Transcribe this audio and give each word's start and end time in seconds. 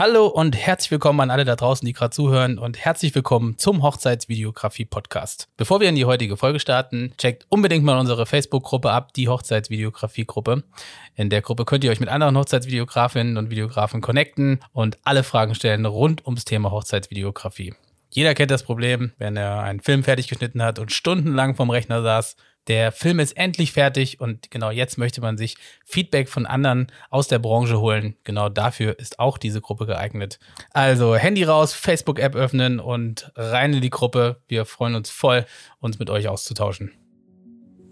Hallo 0.00 0.28
und 0.28 0.56
herzlich 0.56 0.90
willkommen 0.92 1.20
an 1.20 1.30
alle 1.30 1.44
da 1.44 1.56
draußen, 1.56 1.84
die 1.84 1.92
gerade 1.92 2.08
zuhören 2.08 2.58
und 2.58 2.78
herzlich 2.78 3.14
willkommen 3.14 3.58
zum 3.58 3.82
Hochzeitsvideografie 3.82 4.86
Podcast. 4.86 5.50
Bevor 5.58 5.80
wir 5.80 5.90
in 5.90 5.94
die 5.94 6.06
heutige 6.06 6.38
Folge 6.38 6.58
starten, 6.58 7.12
checkt 7.18 7.44
unbedingt 7.50 7.84
mal 7.84 7.98
unsere 7.98 8.24
Facebook-Gruppe 8.24 8.90
ab, 8.90 9.12
die 9.12 9.28
Hochzeitsvideografie-Gruppe. 9.28 10.62
In 11.16 11.28
der 11.28 11.42
Gruppe 11.42 11.66
könnt 11.66 11.84
ihr 11.84 11.90
euch 11.90 12.00
mit 12.00 12.08
anderen 12.08 12.38
Hochzeitsvideografinnen 12.38 13.36
und 13.36 13.50
Videografen 13.50 14.00
connecten 14.00 14.60
und 14.72 14.96
alle 15.04 15.22
Fragen 15.22 15.54
stellen 15.54 15.84
rund 15.84 16.24
ums 16.24 16.46
Thema 16.46 16.70
Hochzeitsvideografie. 16.70 17.74
Jeder 18.08 18.34
kennt 18.34 18.52
das 18.52 18.62
Problem, 18.62 19.12
wenn 19.18 19.36
er 19.36 19.60
einen 19.60 19.80
Film 19.80 20.02
fertig 20.02 20.28
geschnitten 20.28 20.62
hat 20.62 20.78
und 20.78 20.92
stundenlang 20.92 21.56
vom 21.56 21.68
Rechner 21.68 22.02
saß 22.02 22.36
der 22.70 22.92
Film 22.92 23.18
ist 23.18 23.36
endlich 23.36 23.72
fertig 23.72 24.20
und 24.20 24.52
genau 24.52 24.70
jetzt 24.70 24.96
möchte 24.96 25.20
man 25.20 25.36
sich 25.36 25.56
Feedback 25.84 26.28
von 26.28 26.46
anderen 26.46 26.86
aus 27.10 27.26
der 27.26 27.40
Branche 27.40 27.80
holen. 27.80 28.14
Genau 28.22 28.48
dafür 28.48 28.96
ist 28.96 29.18
auch 29.18 29.38
diese 29.38 29.60
Gruppe 29.60 29.86
geeignet. 29.86 30.38
Also 30.72 31.16
Handy 31.16 31.42
raus, 31.42 31.74
Facebook-App 31.74 32.36
öffnen 32.36 32.78
und 32.78 33.32
rein 33.34 33.72
in 33.72 33.80
die 33.80 33.90
Gruppe. 33.90 34.36
Wir 34.46 34.66
freuen 34.66 34.94
uns 34.94 35.10
voll, 35.10 35.46
uns 35.80 35.98
mit 35.98 36.10
euch 36.10 36.28
auszutauschen. 36.28 36.92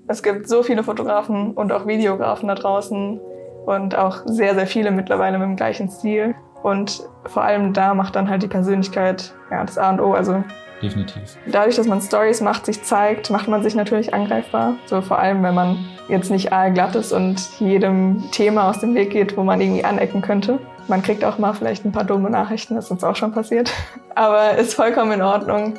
Es 0.06 0.22
gibt 0.22 0.48
so 0.48 0.62
viele 0.62 0.84
Fotografen 0.84 1.55
und 1.55 1.72
auch 1.72 1.88
Videografen 1.88 2.47
da 2.47 2.55
draußen 2.55 3.19
und 3.66 3.97
auch 3.97 4.22
sehr, 4.27 4.55
sehr 4.55 4.69
viele 4.69 4.92
mittlerweile 4.92 5.38
mit 5.38 5.48
dem 5.48 5.56
gleichen 5.56 5.91
Stil. 5.91 6.36
Und 6.62 7.02
vor 7.24 7.42
allem 7.42 7.72
da 7.72 7.95
macht 7.95 8.14
dann 8.14 8.30
halt 8.30 8.45
die 8.45 8.48
Persönlichkeit 8.48 9.34
ja, 9.50 9.64
das 9.64 9.77
A 9.77 9.91
und 9.91 10.00
O. 10.00 10.12
Also 10.12 10.45
definitiv. 10.82 11.37
Dadurch, 11.46 11.77
dass 11.77 11.87
man 11.87 12.00
Stories 12.00 12.41
macht, 12.41 12.66
sich 12.66 12.82
zeigt, 12.82 13.30
macht 13.30 13.48
man 13.48 13.62
sich 13.62 13.74
natürlich 13.74 14.14
angreifbar. 14.14 14.74
So 14.86 15.00
vor 15.00 15.19
allem, 15.19 15.42
wenn 15.42 15.55
man 15.55 15.84
jetzt 16.09 16.30
nicht 16.30 16.52
aalglatt 16.52 16.95
ist 16.95 17.12
und 17.12 17.41
jedem 17.59 18.30
Thema 18.30 18.70
aus 18.70 18.80
dem 18.80 18.95
Weg 18.95 19.10
geht, 19.10 19.36
wo 19.36 19.42
man 19.42 19.60
irgendwie 19.60 19.84
anecken 19.84 20.22
könnte. 20.22 20.59
Man 20.88 21.02
kriegt 21.02 21.24
auch 21.24 21.38
mal 21.38 21.52
vielleicht 21.52 21.84
ein 21.84 21.92
paar 21.92 22.05
dumme 22.05 22.30
Nachrichten, 22.30 22.74
das 22.74 22.86
ist 22.86 22.91
uns 22.91 23.05
auch 23.05 23.16
schon 23.16 23.33
passiert. 23.33 23.70
Aber 24.14 24.56
ist 24.56 24.74
vollkommen 24.74 25.12
in 25.12 25.22
Ordnung. 25.22 25.78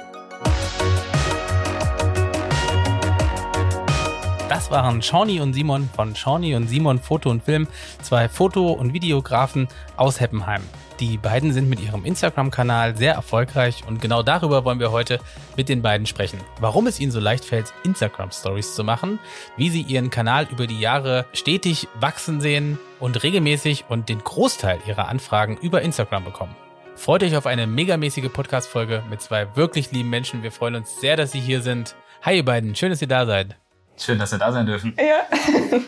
Das 4.47 4.71
waren 4.71 5.01
Shawnee 5.01 5.41
und 5.41 5.53
Simon 5.53 5.89
von 5.95 6.15
Shawnee 6.15 6.55
und 6.55 6.67
Simon 6.67 6.99
Foto 6.99 7.29
und 7.29 7.43
Film, 7.43 7.67
zwei 8.01 8.27
Foto- 8.27 8.71
und 8.73 8.93
Videografen 8.93 9.67
aus 9.95 10.19
Heppenheim. 10.19 10.61
Die 10.99 11.17
beiden 11.17 11.53
sind 11.53 11.69
mit 11.69 11.79
ihrem 11.79 12.03
Instagram-Kanal 12.03 12.97
sehr 12.97 13.13
erfolgreich 13.13 13.83
und 13.87 14.01
genau 14.01 14.21
darüber 14.21 14.65
wollen 14.65 14.81
wir 14.81 14.91
heute 14.91 15.19
mit 15.55 15.69
den 15.69 15.81
beiden 15.81 16.05
sprechen. 16.05 16.41
Warum 16.59 16.87
es 16.87 16.99
ihnen 16.99 17.13
so 17.13 17.21
leicht 17.21 17.45
fällt, 17.45 17.73
Instagram-Stories 17.83 18.75
zu 18.75 18.83
machen, 18.83 19.17
wie 19.55 19.69
sie 19.69 19.81
ihren 19.81 20.09
Kanal 20.09 20.49
über 20.51 20.67
die 20.67 20.81
Jahre 20.81 21.25
stetig 21.31 21.87
wachsen 22.01 22.41
sehen 22.41 22.77
und 22.99 23.23
regelmäßig 23.23 23.85
und 23.87 24.09
den 24.09 24.19
Großteil 24.19 24.77
ihrer 24.87 25.07
Anfragen 25.07 25.57
über 25.61 25.81
Instagram 25.81 26.25
bekommen. 26.25 26.53
Freut 26.97 27.23
euch 27.23 27.37
auf 27.37 27.45
eine 27.45 27.65
megamäßige 27.65 28.29
Podcast-Folge 28.29 29.01
mit 29.09 29.21
zwei 29.21 29.55
wirklich 29.55 29.93
lieben 29.93 30.09
Menschen. 30.09 30.43
Wir 30.43 30.51
freuen 30.51 30.75
uns 30.75 30.99
sehr, 30.99 31.15
dass 31.15 31.31
Sie 31.31 31.39
hier 31.39 31.61
sind. 31.61 31.95
Hi, 32.23 32.35
ihr 32.35 32.43
beiden. 32.43 32.75
Schön, 32.75 32.89
dass 32.89 33.01
ihr 33.01 33.07
da 33.07 33.25
seid. 33.25 33.55
Schön, 33.97 34.19
dass 34.19 34.33
wir 34.33 34.39
da 34.39 34.51
sein 34.51 34.65
dürfen. 34.65 34.97
Ja. 34.97 35.79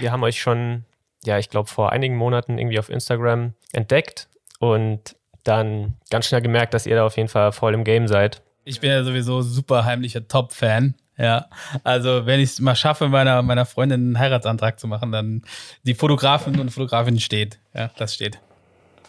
wir 0.00 0.10
haben 0.10 0.24
euch 0.24 0.40
schon, 0.40 0.86
ja, 1.24 1.38
ich 1.38 1.50
glaube, 1.50 1.68
vor 1.68 1.92
einigen 1.92 2.16
Monaten 2.16 2.58
irgendwie 2.58 2.80
auf 2.80 2.88
Instagram 2.88 3.54
entdeckt 3.72 4.26
und 4.60 5.16
dann 5.42 5.96
ganz 6.10 6.26
schnell 6.26 6.42
gemerkt, 6.42 6.74
dass 6.74 6.86
ihr 6.86 6.94
da 6.94 7.04
auf 7.04 7.16
jeden 7.16 7.28
Fall 7.28 7.50
voll 7.50 7.74
im 7.74 7.82
Game 7.82 8.06
seid. 8.06 8.42
Ich 8.64 8.78
bin 8.78 8.90
ja 8.90 9.02
sowieso 9.02 9.42
super 9.42 9.84
heimlicher 9.84 10.28
Top-Fan. 10.28 10.94
Ja, 11.18 11.46
also 11.84 12.24
wenn 12.24 12.40
ich 12.40 12.50
es 12.50 12.60
mal 12.60 12.76
schaffe, 12.76 13.08
meiner, 13.08 13.42
meiner 13.42 13.66
Freundin 13.66 14.00
einen 14.00 14.18
Heiratsantrag 14.18 14.78
zu 14.78 14.86
machen, 14.86 15.12
dann 15.12 15.42
die 15.82 15.94
Fotografin 15.94 16.58
und 16.60 16.70
Fotografin 16.70 17.18
steht. 17.18 17.58
Ja, 17.74 17.90
das 17.98 18.14
steht. 18.14 18.38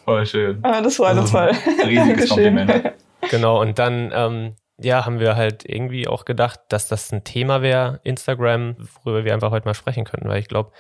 Voll 0.03 0.25
schön. 0.25 0.59
Ah, 0.63 0.81
das 0.81 0.99
war 0.99 1.13
das 1.13 1.31
voll. 1.31 1.51
Ein 1.81 1.87
riesiges 1.87 2.29
Kompliment. 2.29 2.93
Genau, 3.29 3.61
und 3.61 3.77
dann 3.79 4.11
ähm, 4.13 4.55
ja, 4.77 5.05
haben 5.05 5.19
wir 5.19 5.35
halt 5.35 5.63
irgendwie 5.63 6.07
auch 6.07 6.25
gedacht, 6.25 6.59
dass 6.69 6.87
das 6.87 7.11
ein 7.11 7.23
Thema 7.23 7.61
wäre, 7.61 7.99
Instagram, 8.03 8.75
worüber 9.03 9.23
wir 9.23 9.33
einfach 9.33 9.51
heute 9.51 9.67
mal 9.67 9.73
sprechen 9.73 10.05
könnten, 10.05 10.27
weil 10.27 10.39
ich 10.39 10.47
glaube, 10.47 10.71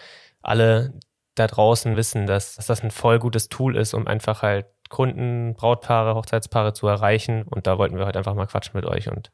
alle, 0.41 0.93
da 1.41 1.47
draußen 1.47 1.95
wissen, 1.95 2.27
dass, 2.27 2.55
dass 2.55 2.67
das 2.67 2.83
ein 2.83 2.91
voll 2.91 3.19
gutes 3.19 3.49
Tool 3.49 3.75
ist, 3.75 3.93
um 3.93 4.07
einfach 4.07 4.41
halt 4.41 4.65
Kunden, 4.89 5.53
Brautpaare, 5.55 6.15
Hochzeitspaare 6.15 6.73
zu 6.73 6.87
erreichen. 6.87 7.43
Und 7.43 7.65
da 7.65 7.77
wollten 7.77 7.97
wir 7.97 8.05
heute 8.05 8.19
einfach 8.19 8.35
mal 8.35 8.45
quatschen 8.45 8.73
mit 8.75 8.85
euch 8.85 9.09
und, 9.09 9.31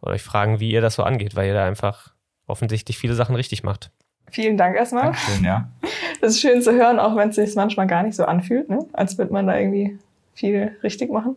und 0.00 0.12
euch 0.12 0.22
fragen, 0.22 0.60
wie 0.60 0.70
ihr 0.70 0.80
das 0.80 0.94
so 0.94 1.02
angeht, 1.02 1.36
weil 1.36 1.48
ihr 1.48 1.54
da 1.54 1.66
einfach 1.66 2.14
offensichtlich 2.46 2.98
viele 2.98 3.14
Sachen 3.14 3.34
richtig 3.34 3.62
macht. 3.62 3.90
Vielen 4.30 4.56
Dank 4.56 4.76
erstmal. 4.76 5.04
Dankeschön, 5.04 5.44
ja. 5.44 5.68
Das 6.20 6.32
ist 6.32 6.42
schön 6.42 6.60
zu 6.60 6.72
hören, 6.72 6.98
auch 6.98 7.16
wenn 7.16 7.30
es 7.30 7.36
sich 7.36 7.54
manchmal 7.54 7.86
gar 7.86 8.02
nicht 8.02 8.14
so 8.14 8.26
anfühlt, 8.26 8.68
ne? 8.68 8.84
als 8.92 9.16
würde 9.16 9.32
man 9.32 9.46
da 9.46 9.56
irgendwie 9.56 9.98
viel 10.34 10.76
richtig 10.82 11.10
machen. 11.10 11.34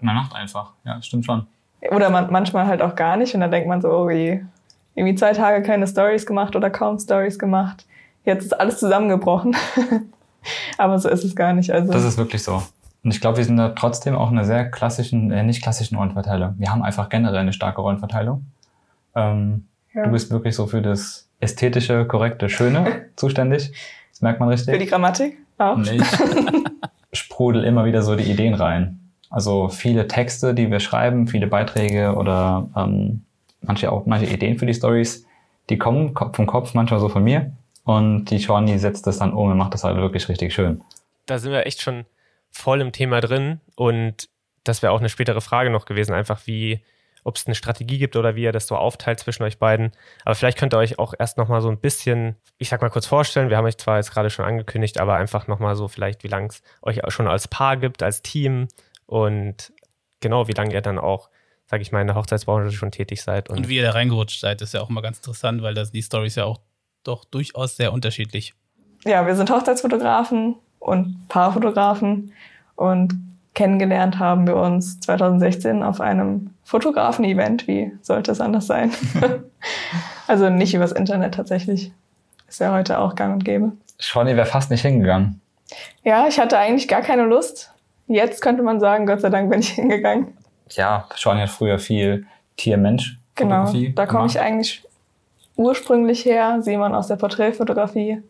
Man 0.00 0.14
macht 0.14 0.36
einfach, 0.36 0.74
ja, 0.84 1.02
stimmt 1.02 1.26
schon. 1.26 1.48
Oder 1.90 2.08
man, 2.08 2.30
manchmal 2.30 2.68
halt 2.68 2.80
auch 2.80 2.94
gar 2.94 3.16
nicht 3.16 3.34
und 3.34 3.40
dann 3.40 3.50
denkt 3.50 3.66
man 3.66 3.82
so, 3.82 3.90
oh 3.90 4.08
je, 4.08 4.42
irgendwie 4.94 5.16
zwei 5.16 5.32
Tage 5.32 5.64
keine 5.64 5.88
Stories 5.88 6.26
gemacht 6.26 6.54
oder 6.54 6.70
kaum 6.70 7.00
Stories 7.00 7.40
gemacht 7.40 7.86
jetzt 8.24 8.44
ist 8.44 8.52
alles 8.52 8.78
zusammengebrochen. 8.78 9.56
Aber 10.78 10.98
so 10.98 11.08
ist 11.08 11.24
es 11.24 11.34
gar 11.34 11.52
nicht. 11.52 11.72
Also 11.72 11.92
das 11.92 12.04
ist 12.04 12.18
wirklich 12.18 12.42
so. 12.42 12.62
Und 13.04 13.14
ich 13.14 13.20
glaube, 13.20 13.38
wir 13.38 13.44
sind 13.44 13.56
da 13.56 13.70
trotzdem 13.70 14.16
auch 14.16 14.30
in 14.30 14.38
einer 14.38 14.46
sehr 14.46 14.70
klassischen, 14.70 15.30
äh, 15.30 15.42
nicht 15.42 15.62
klassischen 15.62 15.96
Rollenverteilung. 15.96 16.54
Wir 16.58 16.70
haben 16.70 16.82
einfach 16.82 17.08
generell 17.08 17.38
eine 17.38 17.52
starke 17.52 17.80
Rollenverteilung. 17.80 18.44
Ähm, 19.14 19.66
ja. 19.94 20.04
Du 20.04 20.10
bist 20.10 20.30
wirklich 20.30 20.54
so 20.54 20.66
für 20.66 20.82
das 20.82 21.28
ästhetische, 21.40 22.04
korrekte, 22.06 22.48
schöne 22.48 23.06
zuständig. 23.16 23.72
Das 24.10 24.20
merkt 24.20 24.40
man 24.40 24.48
richtig. 24.48 24.74
Für 24.74 24.78
die 24.78 24.86
Grammatik 24.86 25.38
auch. 25.58 25.76
Nicht. 25.76 26.04
sprudel 27.12 27.64
immer 27.64 27.84
wieder 27.84 28.02
so 28.02 28.16
die 28.16 28.30
Ideen 28.30 28.54
rein. 28.54 29.00
Also 29.30 29.68
viele 29.68 30.08
Texte, 30.08 30.54
die 30.54 30.70
wir 30.70 30.80
schreiben, 30.80 31.26
viele 31.26 31.46
Beiträge 31.46 32.14
oder 32.14 32.68
ähm, 32.76 33.22
manche 33.62 33.92
auch 33.92 34.06
manche 34.06 34.26
Ideen 34.26 34.58
für 34.58 34.66
die 34.66 34.74
Stories, 34.74 35.26
die 35.70 35.78
kommen 35.78 36.14
vom 36.32 36.46
Kopf 36.46 36.74
manchmal 36.74 37.00
so 37.00 37.08
von 37.08 37.24
mir 37.24 37.52
und 37.88 38.26
die 38.26 38.38
Shawnee 38.38 38.76
setzt 38.76 39.06
das 39.06 39.18
dann 39.18 39.32
um 39.32 39.50
und 39.50 39.56
macht 39.56 39.72
das 39.72 39.82
halt 39.82 39.96
wirklich 39.96 40.28
richtig 40.28 40.52
schön. 40.52 40.82
Da 41.24 41.38
sind 41.38 41.52
wir 41.52 41.66
echt 41.66 41.80
schon 41.80 42.04
voll 42.50 42.82
im 42.82 42.92
Thema 42.92 43.22
drin 43.22 43.62
und 43.76 44.28
das 44.62 44.82
wäre 44.82 44.92
auch 44.92 45.00
eine 45.00 45.08
spätere 45.08 45.40
Frage 45.40 45.70
noch 45.70 45.86
gewesen, 45.86 46.12
einfach 46.12 46.46
wie, 46.46 46.84
ob 47.24 47.36
es 47.36 47.46
eine 47.46 47.54
Strategie 47.54 47.96
gibt 47.96 48.14
oder 48.14 48.36
wie 48.36 48.42
ihr 48.42 48.52
das 48.52 48.66
so 48.66 48.76
aufteilt 48.76 49.20
zwischen 49.20 49.42
euch 49.42 49.56
beiden. 49.56 49.92
Aber 50.26 50.34
vielleicht 50.34 50.58
könnt 50.58 50.74
ihr 50.74 50.78
euch 50.78 50.98
auch 50.98 51.14
erst 51.18 51.38
nochmal 51.38 51.62
so 51.62 51.70
ein 51.70 51.78
bisschen, 51.78 52.36
ich 52.58 52.68
sag 52.68 52.82
mal 52.82 52.90
kurz 52.90 53.06
vorstellen, 53.06 53.48
wir 53.48 53.56
haben 53.56 53.64
euch 53.64 53.78
zwar 53.78 53.96
jetzt 53.96 54.12
gerade 54.12 54.28
schon 54.28 54.44
angekündigt, 54.44 55.00
aber 55.00 55.14
einfach 55.14 55.46
nochmal 55.46 55.74
so 55.74 55.88
vielleicht, 55.88 56.24
wie 56.24 56.28
lange 56.28 56.48
es 56.48 56.62
euch 56.82 57.00
schon 57.08 57.26
als 57.26 57.48
Paar 57.48 57.78
gibt, 57.78 58.02
als 58.02 58.20
Team 58.20 58.68
und 59.06 59.72
genau, 60.20 60.46
wie 60.46 60.52
lange 60.52 60.74
ihr 60.74 60.82
dann 60.82 60.98
auch 60.98 61.30
sag 61.70 61.82
ich 61.82 61.92
mal, 61.92 62.00
in 62.00 62.06
der 62.06 62.16
Hochzeitsbranche 62.16 62.72
schon 62.72 62.90
tätig 62.90 63.22
seid. 63.22 63.50
Und, 63.50 63.58
und 63.58 63.68
wie 63.68 63.76
ihr 63.76 63.82
da 63.82 63.90
reingerutscht 63.90 64.40
seid, 64.40 64.62
ist 64.62 64.72
ja 64.72 64.80
auch 64.80 64.88
immer 64.88 65.02
ganz 65.02 65.18
interessant, 65.18 65.60
weil 65.62 65.74
das, 65.74 65.92
die 65.92 66.02
Stories 66.02 66.34
ja 66.34 66.44
auch 66.46 66.60
doch 67.08 67.24
durchaus 67.24 67.76
sehr 67.76 67.92
unterschiedlich. 67.92 68.54
Ja, 69.04 69.26
wir 69.26 69.34
sind 69.34 69.50
Hochzeitsfotografen 69.50 70.56
und 70.78 71.28
Paarfotografen 71.28 72.32
und 72.76 73.14
kennengelernt 73.54 74.18
haben 74.18 74.46
wir 74.46 74.56
uns 74.56 75.00
2016 75.00 75.82
auf 75.82 76.00
einem 76.00 76.50
Fotografen-Event. 76.64 77.66
Wie 77.66 77.92
sollte 78.02 78.30
es 78.30 78.40
anders 78.40 78.66
sein? 78.66 78.92
also 80.28 80.48
nicht 80.48 80.74
übers 80.74 80.92
Internet 80.92 81.34
tatsächlich. 81.34 81.90
Ist 82.46 82.60
ja 82.60 82.72
heute 82.72 82.98
auch 82.98 83.14
gang 83.14 83.34
und 83.34 83.44
gäbe. 83.44 83.72
Shawnee 83.98 84.36
wäre 84.36 84.46
fast 84.46 84.70
nicht 84.70 84.82
hingegangen. 84.82 85.40
Ja, 86.04 86.28
ich 86.28 86.38
hatte 86.38 86.56
eigentlich 86.56 86.88
gar 86.88 87.02
keine 87.02 87.24
Lust. 87.24 87.72
Jetzt 88.06 88.40
könnte 88.40 88.62
man 88.62 88.80
sagen, 88.80 89.06
Gott 89.06 89.20
sei 89.20 89.28
Dank 89.28 89.50
bin 89.50 89.60
ich 89.60 89.70
hingegangen. 89.70 90.36
Ja, 90.70 91.08
Shawnee 91.14 91.42
hat 91.42 91.50
früher 91.50 91.78
viel 91.78 92.26
Tier-Mensch. 92.56 93.18
Genau, 93.34 93.72
da 93.94 94.06
komme 94.06 94.26
ich 94.26 94.40
eigentlich 94.40 94.82
ursprünglich 95.58 96.24
her, 96.24 96.62
Simon 96.62 96.94
aus 96.94 97.08
der 97.08 97.16
Porträtfotografie. 97.16 98.22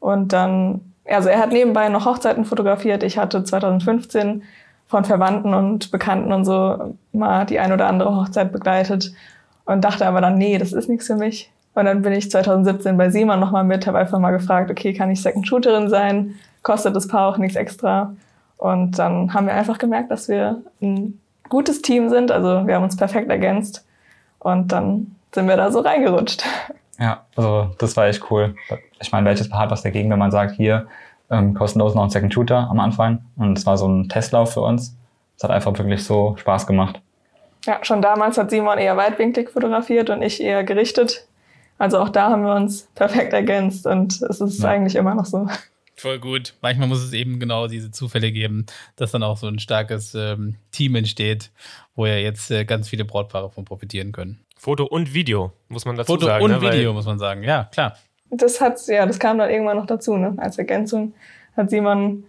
Und 0.00 0.32
dann, 0.32 0.80
also 1.06 1.30
er 1.30 1.38
hat 1.38 1.52
nebenbei 1.52 1.88
noch 1.88 2.04
Hochzeiten 2.04 2.44
fotografiert. 2.44 3.02
Ich 3.02 3.16
hatte 3.16 3.42
2015 3.42 4.42
von 4.86 5.04
Verwandten 5.04 5.54
und 5.54 5.90
Bekannten 5.90 6.32
und 6.32 6.44
so 6.44 6.94
mal 7.12 7.46
die 7.46 7.58
ein 7.58 7.72
oder 7.72 7.86
andere 7.86 8.14
Hochzeit 8.14 8.52
begleitet 8.52 9.12
und 9.64 9.82
dachte 9.82 10.06
aber 10.06 10.20
dann, 10.20 10.36
nee, 10.36 10.58
das 10.58 10.72
ist 10.72 10.88
nichts 10.88 11.06
für 11.06 11.16
mich. 11.16 11.50
Und 11.74 11.84
dann 11.84 12.02
bin 12.02 12.12
ich 12.12 12.30
2017 12.30 12.96
bei 12.96 13.08
Simon 13.10 13.38
nochmal 13.38 13.64
mit, 13.64 13.86
habe 13.86 13.98
einfach 13.98 14.18
mal 14.18 14.32
gefragt, 14.32 14.70
okay, 14.70 14.92
kann 14.92 15.10
ich 15.10 15.22
Second 15.22 15.46
Shooterin 15.46 15.88
sein? 15.88 16.34
Kostet 16.62 16.96
das 16.96 17.06
Paar 17.06 17.28
auch 17.28 17.38
nichts 17.38 17.56
extra? 17.56 18.14
Und 18.56 18.98
dann 18.98 19.32
haben 19.32 19.46
wir 19.46 19.54
einfach 19.54 19.78
gemerkt, 19.78 20.10
dass 20.10 20.28
wir 20.28 20.60
ein 20.82 21.20
gutes 21.48 21.82
Team 21.82 22.08
sind. 22.08 22.32
Also 22.32 22.66
wir 22.66 22.74
haben 22.74 22.82
uns 22.82 22.96
perfekt 22.96 23.30
ergänzt. 23.30 23.86
Und 24.40 24.72
dann 24.72 25.14
sind 25.32 25.48
wir 25.48 25.56
da 25.56 25.70
so 25.70 25.80
reingerutscht. 25.80 26.44
Ja, 26.98 27.24
also 27.36 27.70
das 27.78 27.96
war 27.96 28.06
echt 28.06 28.30
cool. 28.30 28.56
Ich 29.00 29.12
meine, 29.12 29.26
welches 29.26 29.48
Paar 29.48 29.60
hat 29.60 29.70
was 29.70 29.82
dagegen, 29.82 30.10
wenn 30.10 30.18
man 30.18 30.30
sagt, 30.30 30.56
hier 30.56 30.88
ähm, 31.30 31.54
kostenlos 31.54 31.94
noch 31.94 32.02
ein 32.02 32.10
Second 32.10 32.34
Shooter 32.34 32.68
am 32.70 32.80
Anfang. 32.80 33.24
Und 33.36 33.58
es 33.58 33.66
war 33.66 33.78
so 33.78 33.86
ein 33.86 34.08
Testlauf 34.08 34.54
für 34.54 34.62
uns. 34.62 34.96
Es 35.36 35.44
hat 35.44 35.50
einfach 35.50 35.76
wirklich 35.78 36.04
so 36.04 36.36
Spaß 36.36 36.66
gemacht. 36.66 37.00
Ja, 37.64 37.84
schon 37.84 38.02
damals 38.02 38.38
hat 38.38 38.50
Simon 38.50 38.78
eher 38.78 38.96
weitwinklig 38.96 39.50
fotografiert 39.50 40.10
und 40.10 40.22
ich 40.22 40.42
eher 40.42 40.64
gerichtet. 40.64 41.26
Also 41.78 41.98
auch 41.98 42.08
da 42.08 42.30
haben 42.30 42.42
wir 42.42 42.54
uns 42.54 42.88
perfekt 42.94 43.32
ergänzt 43.32 43.86
und 43.86 44.20
es 44.22 44.40
ist 44.40 44.62
ja. 44.62 44.70
eigentlich 44.70 44.96
immer 44.96 45.14
noch 45.14 45.26
so. 45.26 45.48
Voll 45.94 46.20
gut. 46.20 46.54
Manchmal 46.60 46.88
muss 46.88 47.02
es 47.02 47.12
eben 47.12 47.40
genau 47.40 47.66
diese 47.66 47.90
Zufälle 47.90 48.30
geben, 48.30 48.66
dass 48.96 49.10
dann 49.10 49.24
auch 49.24 49.36
so 49.36 49.48
ein 49.48 49.58
starkes 49.58 50.14
ähm, 50.14 50.56
Team 50.70 50.94
entsteht, 50.94 51.50
wo 51.96 52.06
ja 52.06 52.14
jetzt 52.14 52.50
äh, 52.52 52.64
ganz 52.64 52.88
viele 52.88 53.04
Brautpaare 53.04 53.50
von 53.50 53.64
profitieren 53.64 54.12
können. 54.12 54.40
Foto 54.58 54.84
und 54.84 55.14
Video, 55.14 55.52
muss 55.68 55.84
man 55.86 55.96
dazu 55.96 56.12
Foto 56.12 56.26
sagen. 56.26 56.44
und 56.44 56.50
ne? 56.50 56.60
Weil- 56.60 56.72
Video, 56.74 56.92
muss 56.92 57.06
man 57.06 57.18
sagen. 57.18 57.42
Ja, 57.42 57.64
klar. 57.72 57.94
Das 58.30 58.60
hat's, 58.60 58.88
ja, 58.88 59.06
das 59.06 59.18
kam 59.18 59.38
dann 59.38 59.48
irgendwann 59.48 59.78
noch 59.78 59.86
dazu, 59.86 60.16
ne? 60.18 60.34
Als 60.36 60.58
Ergänzung 60.58 61.14
hat 61.56 61.70
Simon 61.70 62.24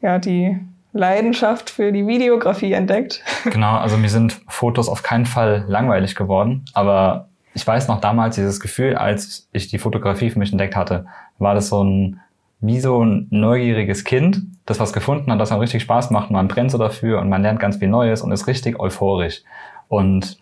ja 0.00 0.18
die 0.20 0.56
Leidenschaft 0.92 1.70
für 1.70 1.90
die 1.90 2.06
Videografie 2.06 2.72
entdeckt. 2.72 3.22
Genau, 3.50 3.76
also 3.76 3.96
mir 3.96 4.08
sind 4.10 4.40
Fotos 4.48 4.88
auf 4.88 5.02
keinen 5.02 5.26
Fall 5.26 5.64
langweilig 5.66 6.14
geworden, 6.14 6.64
aber 6.72 7.28
ich 7.54 7.66
weiß 7.66 7.88
noch 7.88 8.00
damals 8.00 8.36
dieses 8.36 8.60
Gefühl, 8.60 8.94
als 8.96 9.48
ich 9.52 9.68
die 9.68 9.78
Fotografie 9.78 10.30
für 10.30 10.38
mich 10.38 10.52
entdeckt 10.52 10.76
hatte, 10.76 11.06
war 11.38 11.54
das 11.54 11.68
so 11.68 11.82
ein, 11.82 12.20
wie 12.60 12.78
so 12.80 13.04
ein 13.04 13.26
neugieriges 13.30 14.04
Kind, 14.04 14.42
das 14.66 14.78
was 14.80 14.92
gefunden 14.92 15.32
hat, 15.32 15.40
das 15.40 15.48
dann 15.48 15.58
richtig 15.58 15.82
Spaß 15.82 16.10
macht, 16.10 16.30
man 16.30 16.46
brennt 16.48 16.70
so 16.70 16.78
dafür 16.78 17.20
und 17.20 17.28
man 17.28 17.42
lernt 17.42 17.58
ganz 17.60 17.76
viel 17.78 17.88
Neues 17.88 18.22
und 18.22 18.30
ist 18.32 18.46
richtig 18.46 18.78
euphorisch. 18.78 19.42
Und 19.88 20.38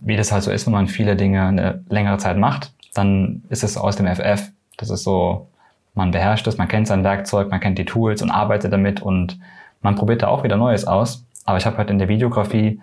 wie 0.00 0.16
das 0.16 0.32
halt 0.32 0.42
so 0.42 0.50
ist, 0.50 0.66
wenn 0.66 0.72
man 0.72 0.88
viele 0.88 1.16
Dinge 1.16 1.42
eine 1.42 1.84
längere 1.88 2.18
Zeit 2.18 2.36
macht, 2.36 2.72
dann 2.94 3.42
ist 3.48 3.64
es 3.64 3.76
aus 3.76 3.96
dem 3.96 4.06
FF. 4.06 4.50
Das 4.76 4.90
ist 4.90 5.04
so, 5.04 5.48
man 5.94 6.10
beherrscht 6.10 6.46
es, 6.46 6.58
man 6.58 6.68
kennt 6.68 6.86
sein 6.86 7.04
Werkzeug, 7.04 7.50
man 7.50 7.60
kennt 7.60 7.78
die 7.78 7.84
Tools 7.84 8.22
und 8.22 8.30
arbeitet 8.30 8.72
damit 8.72 9.02
und 9.02 9.38
man 9.82 9.94
probiert 9.94 10.22
da 10.22 10.28
auch 10.28 10.44
wieder 10.44 10.56
Neues 10.56 10.86
aus. 10.86 11.24
Aber 11.44 11.58
ich 11.58 11.66
habe 11.66 11.78
halt 11.78 11.90
in 11.90 11.98
der 11.98 12.08
Videografie 12.08 12.80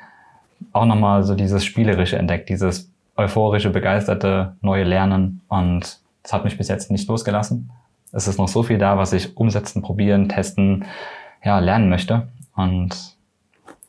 auch 0.73 0.85
nochmal 0.85 1.23
so 1.23 1.35
dieses 1.35 1.65
Spielerische 1.65 2.17
entdeckt, 2.17 2.49
dieses 2.49 2.91
euphorische, 3.15 3.69
begeisterte, 3.69 4.55
neue 4.61 4.83
Lernen. 4.83 5.41
Und 5.47 5.99
das 6.23 6.33
hat 6.33 6.43
mich 6.43 6.57
bis 6.57 6.67
jetzt 6.67 6.91
nicht 6.91 7.07
losgelassen. 7.07 7.69
Es 8.11 8.27
ist 8.27 8.37
noch 8.37 8.47
so 8.47 8.63
viel 8.63 8.77
da, 8.77 8.97
was 8.97 9.13
ich 9.13 9.35
umsetzen, 9.37 9.81
probieren, 9.81 10.29
testen, 10.29 10.85
ja, 11.43 11.59
lernen 11.59 11.89
möchte. 11.89 12.27
Und 12.55 13.15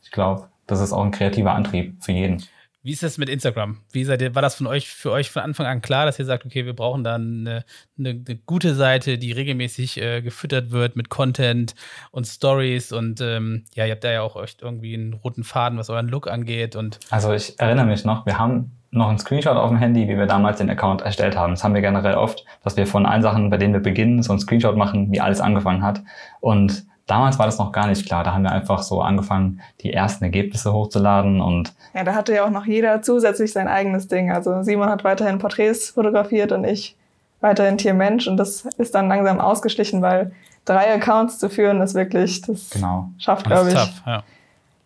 ich 0.02 0.10
glaube, 0.10 0.48
das 0.66 0.80
ist 0.80 0.92
auch 0.92 1.04
ein 1.04 1.10
kreativer 1.10 1.52
Antrieb 1.52 1.94
für 2.02 2.12
jeden. 2.12 2.42
Wie 2.86 2.92
ist 2.92 3.02
das 3.02 3.18
mit 3.18 3.28
Instagram? 3.28 3.78
Wie 3.90 4.04
seid 4.04 4.22
ihr, 4.22 4.36
war 4.36 4.42
das 4.42 4.54
von 4.54 4.68
euch, 4.68 4.88
für 4.88 5.10
euch 5.10 5.32
von 5.32 5.42
Anfang 5.42 5.66
an 5.66 5.82
klar, 5.82 6.06
dass 6.06 6.20
ihr 6.20 6.24
sagt, 6.24 6.46
okay, 6.46 6.66
wir 6.66 6.72
brauchen 6.72 7.02
da 7.02 7.16
eine, 7.16 7.64
eine, 7.98 8.10
eine 8.10 8.36
gute 8.46 8.76
Seite, 8.76 9.18
die 9.18 9.32
regelmäßig 9.32 10.00
äh, 10.00 10.22
gefüttert 10.22 10.70
wird 10.70 10.94
mit 10.94 11.08
Content 11.08 11.74
und 12.12 12.28
Stories 12.28 12.92
und 12.92 13.20
ähm, 13.20 13.64
ja, 13.74 13.86
ihr 13.86 13.90
habt 13.90 14.04
da 14.04 14.12
ja 14.12 14.22
auch 14.22 14.40
echt 14.40 14.62
irgendwie 14.62 14.94
einen 14.94 15.14
roten 15.14 15.42
Faden, 15.42 15.80
was 15.80 15.90
euren 15.90 16.06
Look 16.06 16.28
angeht 16.28 16.76
und 16.76 17.00
Also 17.10 17.32
ich 17.32 17.58
erinnere 17.58 17.86
mich 17.86 18.04
noch, 18.04 18.24
wir 18.24 18.38
haben 18.38 18.78
noch 18.92 19.08
einen 19.08 19.18
Screenshot 19.18 19.56
auf 19.56 19.68
dem 19.68 19.78
Handy, 19.78 20.06
wie 20.06 20.16
wir 20.16 20.26
damals 20.26 20.58
den 20.58 20.70
Account 20.70 21.00
erstellt 21.00 21.36
haben. 21.36 21.54
Das 21.54 21.64
haben 21.64 21.74
wir 21.74 21.82
generell 21.82 22.14
oft, 22.14 22.44
dass 22.62 22.76
wir 22.76 22.86
von 22.86 23.04
allen 23.04 23.20
Sachen, 23.20 23.50
bei 23.50 23.56
denen 23.56 23.74
wir 23.74 23.80
beginnen, 23.80 24.22
so 24.22 24.30
einen 24.30 24.38
Screenshot 24.38 24.76
machen, 24.76 25.10
wie 25.10 25.20
alles 25.20 25.40
angefangen 25.40 25.82
hat. 25.82 26.04
Und 26.38 26.86
damals 27.06 27.38
war 27.38 27.46
das 27.46 27.58
noch 27.58 27.72
gar 27.72 27.86
nicht 27.86 28.06
klar. 28.06 28.24
Da 28.24 28.34
haben 28.34 28.42
wir 28.42 28.52
einfach 28.52 28.82
so 28.82 29.00
angefangen, 29.00 29.60
die 29.80 29.92
ersten 29.92 30.24
Ergebnisse 30.24 30.72
hochzuladen 30.72 31.40
und 31.40 31.72
Ja, 31.94 32.04
da 32.04 32.14
hatte 32.14 32.34
ja 32.34 32.44
auch 32.44 32.50
noch 32.50 32.66
jeder 32.66 33.02
zusätzlich 33.02 33.52
sein 33.52 33.68
eigenes 33.68 34.08
Ding. 34.08 34.32
Also 34.32 34.62
Simon 34.62 34.88
hat 34.88 35.04
weiterhin 35.04 35.38
Porträts 35.38 35.90
fotografiert 35.90 36.52
und 36.52 36.64
ich 36.64 36.96
weiterhin 37.40 37.78
Tier-Mensch. 37.78 38.26
Und 38.26 38.36
das 38.36 38.64
ist 38.78 38.94
dann 38.94 39.08
langsam 39.08 39.40
ausgeschlichen, 39.40 40.02
weil 40.02 40.32
drei 40.64 40.92
Accounts 40.94 41.38
zu 41.38 41.48
führen 41.48 41.80
ist 41.80 41.94
wirklich, 41.94 42.42
das 42.42 42.70
genau. 42.70 43.10
schafft, 43.18 43.46
glaube 43.46 43.68
ich, 43.68 43.74
tough, 43.74 44.02
ja. 44.06 44.22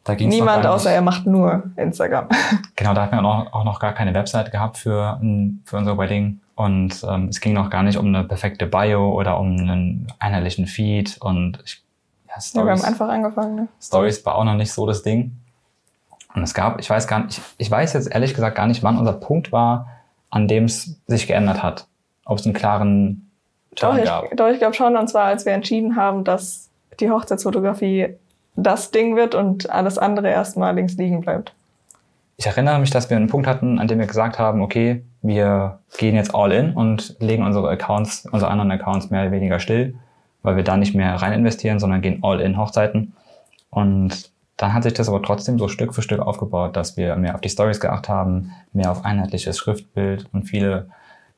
Da 0.04 0.14
ging's 0.14 0.34
noch 0.34 0.40
niemand, 0.40 0.66
außer 0.66 0.90
er 0.90 1.02
macht 1.02 1.26
nur 1.26 1.64
Instagram. 1.76 2.28
Genau, 2.76 2.94
da 2.94 3.02
hatten 3.02 3.16
wir 3.16 3.24
auch, 3.24 3.52
auch 3.52 3.64
noch 3.64 3.78
gar 3.78 3.92
keine 3.92 4.14
Website 4.14 4.50
gehabt 4.50 4.78
für, 4.78 5.20
für 5.66 5.76
unser 5.76 5.98
Wedding. 5.98 6.40
Und 6.54 7.04
ähm, 7.06 7.28
es 7.28 7.40
ging 7.40 7.52
noch 7.52 7.68
gar 7.68 7.82
nicht 7.82 7.98
um 7.98 8.06
eine 8.06 8.24
perfekte 8.24 8.64
Bio 8.66 9.12
oder 9.12 9.38
um 9.38 9.58
einen 9.58 10.06
einheitlichen 10.18 10.66
Feed. 10.66 11.18
Und 11.20 11.58
ich, 11.62 11.82
ja, 12.30 12.36
Ja, 12.36 12.64
wir 12.64 12.70
haben 12.70 12.78
Stories, 12.78 12.84
einfach 12.84 13.08
angefangen. 13.08 13.54
Ne? 13.54 13.68
Stories 13.80 14.24
war 14.24 14.36
auch 14.36 14.44
noch 14.44 14.54
nicht 14.54 14.72
so 14.72 14.86
das 14.86 15.02
Ding. 15.02 15.36
Und 16.34 16.42
es 16.42 16.54
gab, 16.54 16.78
ich 16.78 16.88
weiß 16.88 17.06
gar 17.06 17.24
nicht, 17.24 17.38
ich, 17.38 17.44
ich 17.58 17.70
weiß 17.70 17.92
jetzt 17.92 18.12
ehrlich 18.12 18.34
gesagt 18.34 18.56
gar 18.56 18.66
nicht, 18.66 18.82
wann 18.82 18.98
unser 18.98 19.14
Punkt 19.14 19.52
war, 19.52 19.88
an 20.30 20.46
dem 20.46 20.64
es 20.64 21.00
sich 21.06 21.26
geändert 21.26 21.62
hat. 21.62 21.86
Ob 22.24 22.38
es 22.38 22.44
einen 22.44 22.54
klaren 22.54 23.30
Doch, 23.72 23.90
Turn 23.90 23.98
ich, 23.98 24.04
gab. 24.04 24.36
doch, 24.36 24.48
ich 24.48 24.58
glaube 24.58 24.74
schon. 24.74 24.96
Und 24.96 25.08
zwar, 25.08 25.24
als 25.24 25.44
wir 25.44 25.52
entschieden 25.52 25.96
haben, 25.96 26.24
dass 26.24 26.70
die 27.00 27.10
Hochzeitsfotografie 27.10 28.16
das 28.54 28.90
Ding 28.90 29.16
wird 29.16 29.34
und 29.34 29.70
alles 29.70 29.98
andere 29.98 30.28
erstmal 30.28 30.74
links 30.74 30.94
liegen 30.94 31.20
bleibt. 31.20 31.54
Ich 32.36 32.46
erinnere 32.46 32.78
mich, 32.78 32.90
dass 32.90 33.10
wir 33.10 33.16
einen 33.16 33.28
Punkt 33.28 33.46
hatten, 33.46 33.78
an 33.78 33.88
dem 33.88 33.98
wir 33.98 34.06
gesagt 34.06 34.38
haben, 34.38 34.62
okay, 34.62 35.04
wir 35.22 35.80
gehen 35.98 36.14
jetzt 36.14 36.34
all 36.34 36.52
in 36.52 36.72
und 36.72 37.16
legen 37.20 37.44
unsere 37.44 37.68
Accounts, 37.68 38.26
unsere 38.30 38.50
anderen 38.50 38.70
Accounts 38.70 39.10
mehr 39.10 39.22
oder 39.22 39.32
weniger 39.32 39.60
still, 39.60 39.94
weil 40.42 40.56
wir 40.56 40.64
da 40.64 40.76
nicht 40.76 40.94
mehr 40.94 41.14
rein 41.14 41.32
investieren, 41.32 41.78
sondern 41.78 42.02
gehen 42.02 42.20
all 42.22 42.40
in 42.40 42.56
Hochzeiten. 42.56 43.14
Und 43.70 44.30
dann 44.56 44.74
hat 44.74 44.82
sich 44.82 44.92
das 44.92 45.08
aber 45.08 45.22
trotzdem 45.22 45.58
so 45.58 45.68
Stück 45.68 45.94
für 45.94 46.02
Stück 46.02 46.20
aufgebaut, 46.20 46.76
dass 46.76 46.96
wir 46.96 47.16
mehr 47.16 47.34
auf 47.34 47.40
die 47.40 47.48
Stories 47.48 47.80
geachtet 47.80 48.08
haben, 48.08 48.52
mehr 48.72 48.90
auf 48.90 49.04
einheitliches 49.04 49.58
Schriftbild 49.58 50.26
und 50.32 50.44
viele, 50.44 50.90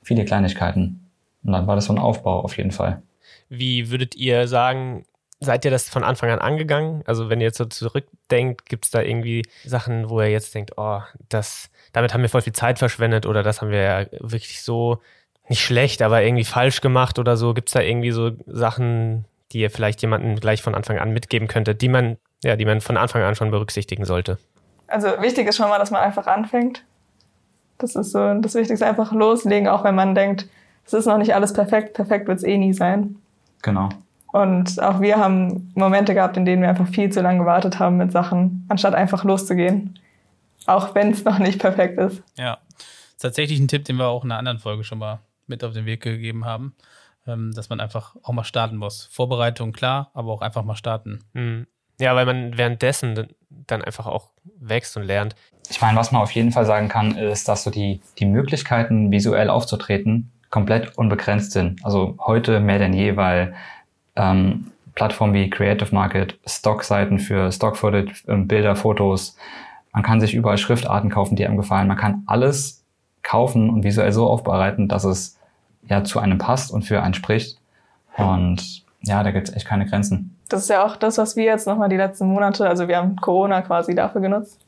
viele 0.02 0.24
Kleinigkeiten. 0.24 1.08
Und 1.44 1.52
dann 1.52 1.66
war 1.66 1.76
das 1.76 1.86
so 1.86 1.92
ein 1.92 1.98
Aufbau 1.98 2.40
auf 2.40 2.56
jeden 2.56 2.72
Fall. 2.72 3.02
Wie 3.48 3.90
würdet 3.90 4.16
ihr 4.16 4.48
sagen, 4.48 5.04
seid 5.40 5.64
ihr 5.64 5.70
das 5.70 5.88
von 5.88 6.04
Anfang 6.04 6.30
an 6.30 6.38
angegangen? 6.38 7.02
Also 7.06 7.28
wenn 7.28 7.40
ihr 7.40 7.46
jetzt 7.46 7.58
so 7.58 7.64
zurückdenkt, 7.64 8.66
gibt 8.66 8.86
es 8.86 8.90
da 8.90 9.02
irgendwie 9.02 9.42
Sachen, 9.64 10.08
wo 10.08 10.20
ihr 10.20 10.30
jetzt 10.30 10.54
denkt, 10.54 10.72
oh, 10.76 11.00
das, 11.28 11.70
damit 11.92 12.14
haben 12.14 12.22
wir 12.22 12.28
voll 12.28 12.42
viel 12.42 12.52
Zeit 12.52 12.78
verschwendet 12.78 13.26
oder 13.26 13.42
das 13.42 13.60
haben 13.60 13.70
wir 13.70 13.82
ja 13.82 14.06
wirklich 14.20 14.62
so 14.62 15.00
nicht 15.48 15.60
schlecht, 15.60 16.02
aber 16.02 16.22
irgendwie 16.22 16.44
falsch 16.44 16.80
gemacht 16.80 17.18
oder 17.18 17.36
so? 17.36 17.54
Gibt 17.54 17.68
es 17.68 17.74
da 17.74 17.80
irgendwie 17.80 18.10
so 18.10 18.32
Sachen, 18.46 19.24
die 19.52 19.60
ihr 19.60 19.70
vielleicht 19.70 20.02
jemandem 20.02 20.36
gleich 20.36 20.62
von 20.62 20.74
Anfang 20.74 20.98
an 20.98 21.12
mitgeben 21.12 21.48
könntet, 21.48 21.82
die 21.82 21.88
man, 21.88 22.16
ja, 22.42 22.56
die 22.56 22.64
man 22.64 22.80
von 22.80 22.96
Anfang 22.96 23.22
an 23.22 23.34
schon 23.34 23.50
berücksichtigen 23.50 24.04
sollte? 24.04 24.38
Also 24.86 25.08
wichtig 25.20 25.48
ist 25.48 25.56
schon 25.56 25.68
mal, 25.68 25.78
dass 25.78 25.90
man 25.90 26.02
einfach 26.02 26.26
anfängt. 26.26 26.84
Das 27.78 27.96
ist 27.96 28.12
so 28.12 28.34
das 28.34 28.54
Wichtigste, 28.54 28.86
einfach 28.86 29.12
loslegen, 29.12 29.68
auch 29.68 29.84
wenn 29.84 29.94
man 29.94 30.14
denkt, 30.14 30.46
es 30.84 30.92
ist 30.92 31.06
noch 31.06 31.18
nicht 31.18 31.34
alles 31.34 31.52
perfekt. 31.52 31.94
Perfekt 31.94 32.28
wird 32.28 32.38
es 32.38 32.44
eh 32.44 32.58
nie 32.58 32.72
sein. 32.72 33.16
Genau. 33.62 33.88
Und 34.32 34.82
auch 34.82 35.00
wir 35.00 35.16
haben 35.16 35.72
Momente 35.74 36.14
gehabt, 36.14 36.36
in 36.36 36.44
denen 36.44 36.62
wir 36.62 36.70
einfach 36.70 36.88
viel 36.88 37.10
zu 37.10 37.20
lange 37.20 37.40
gewartet 37.40 37.78
haben 37.78 37.98
mit 37.98 38.12
Sachen, 38.12 38.64
anstatt 38.68 38.94
einfach 38.94 39.24
loszugehen. 39.24 39.98
Auch 40.66 40.94
wenn 40.94 41.10
es 41.10 41.24
noch 41.24 41.38
nicht 41.38 41.60
perfekt 41.60 41.98
ist. 41.98 42.22
Ja, 42.36 42.58
das 42.76 42.86
ist 43.10 43.22
tatsächlich 43.22 43.60
ein 43.60 43.68
Tipp, 43.68 43.84
den 43.84 43.96
wir 43.96 44.06
auch 44.06 44.24
in 44.24 44.30
einer 44.30 44.38
anderen 44.38 44.58
Folge 44.58 44.84
schon 44.84 44.98
mal 44.98 45.20
mit 45.52 45.62
auf 45.62 45.72
den 45.72 45.86
Weg 45.86 46.00
gegeben 46.02 46.44
haben, 46.44 46.74
ähm, 47.26 47.52
dass 47.54 47.68
man 47.68 47.78
einfach 47.80 48.16
auch 48.22 48.32
mal 48.32 48.44
starten 48.44 48.76
muss. 48.76 49.08
Vorbereitung 49.12 49.72
klar, 49.72 50.10
aber 50.14 50.32
auch 50.32 50.42
einfach 50.42 50.64
mal 50.64 50.74
starten. 50.74 51.20
Hm. 51.34 51.66
Ja, 52.00 52.16
weil 52.16 52.26
man 52.26 52.58
währenddessen 52.58 53.28
dann- 53.66 53.82
einfach 53.82 54.06
auch 54.06 54.30
wächst 54.58 54.96
und 54.96 55.04
lernt. 55.04 55.36
Ich 55.70 55.80
meine, 55.80 55.96
was 55.96 56.10
man 56.10 56.22
auf 56.22 56.32
jeden 56.32 56.50
Fall 56.50 56.66
sagen 56.66 56.88
kann, 56.88 57.16
ist, 57.16 57.48
dass 57.48 57.62
so 57.62 57.70
die, 57.70 58.00
die 58.18 58.26
Möglichkeiten, 58.26 59.12
visuell 59.12 59.48
aufzutreten, 59.50 60.32
komplett 60.50 60.98
unbegrenzt 60.98 61.52
sind. 61.52 61.84
Also 61.84 62.16
heute 62.18 62.60
mehr 62.60 62.78
denn 62.78 62.92
je, 62.92 63.16
weil 63.16 63.54
ähm, 64.16 64.72
Plattformen 64.94 65.32
wie 65.34 65.48
Creative 65.48 65.94
Market, 65.94 66.38
Stockseiten 66.46 67.18
für 67.18 67.50
Stock-Footage, 67.52 68.24
ähm, 68.28 68.48
Bilder, 68.48 68.74
Fotos, 68.74 69.36
man 69.92 70.02
kann 70.02 70.20
sich 70.20 70.34
überall 70.34 70.58
Schriftarten 70.58 71.10
kaufen, 71.10 71.36
die 71.36 71.46
einem 71.46 71.56
gefallen. 71.56 71.88
Man 71.88 71.96
kann 71.96 72.22
alles 72.26 72.84
kaufen 73.22 73.70
und 73.70 73.84
visuell 73.84 74.12
so 74.12 74.26
aufbereiten, 74.26 74.88
dass 74.88 75.04
es 75.04 75.38
ja 75.88 76.04
zu 76.04 76.18
einem 76.18 76.38
passt 76.38 76.72
und 76.72 76.82
für 76.82 77.02
einen 77.02 77.14
spricht. 77.14 77.58
Und 78.16 78.84
ja, 79.02 79.22
da 79.22 79.30
gibt 79.30 79.48
es 79.48 79.56
echt 79.56 79.66
keine 79.66 79.86
Grenzen. 79.86 80.36
Das 80.48 80.62
ist 80.62 80.68
ja 80.68 80.84
auch 80.84 80.96
das, 80.96 81.18
was 81.18 81.36
wir 81.36 81.44
jetzt 81.44 81.66
nochmal 81.66 81.88
die 81.88 81.96
letzten 81.96 82.26
Monate, 82.26 82.68
also 82.68 82.88
wir 82.88 82.96
haben 82.98 83.16
Corona 83.16 83.62
quasi 83.62 83.94
dafür 83.94 84.20
genutzt, 84.20 84.60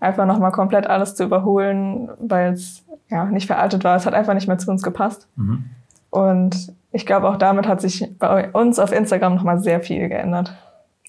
einfach 0.00 0.24
nochmal 0.26 0.52
komplett 0.52 0.86
alles 0.86 1.14
zu 1.14 1.24
überholen, 1.24 2.08
weil 2.20 2.52
es 2.52 2.84
ja 3.10 3.24
nicht 3.24 3.46
veraltet 3.46 3.84
war. 3.84 3.96
Es 3.96 4.06
hat 4.06 4.14
einfach 4.14 4.34
nicht 4.34 4.46
mehr 4.46 4.58
zu 4.58 4.70
uns 4.70 4.82
gepasst. 4.82 5.28
Und 6.10 6.72
ich 6.92 7.06
glaube, 7.06 7.28
auch 7.28 7.36
damit 7.36 7.66
hat 7.66 7.80
sich 7.80 8.08
bei 8.18 8.50
uns 8.52 8.78
auf 8.78 8.92
Instagram 8.92 9.34
nochmal 9.34 9.58
sehr 9.58 9.80
viel 9.80 10.08
geändert. 10.08 10.54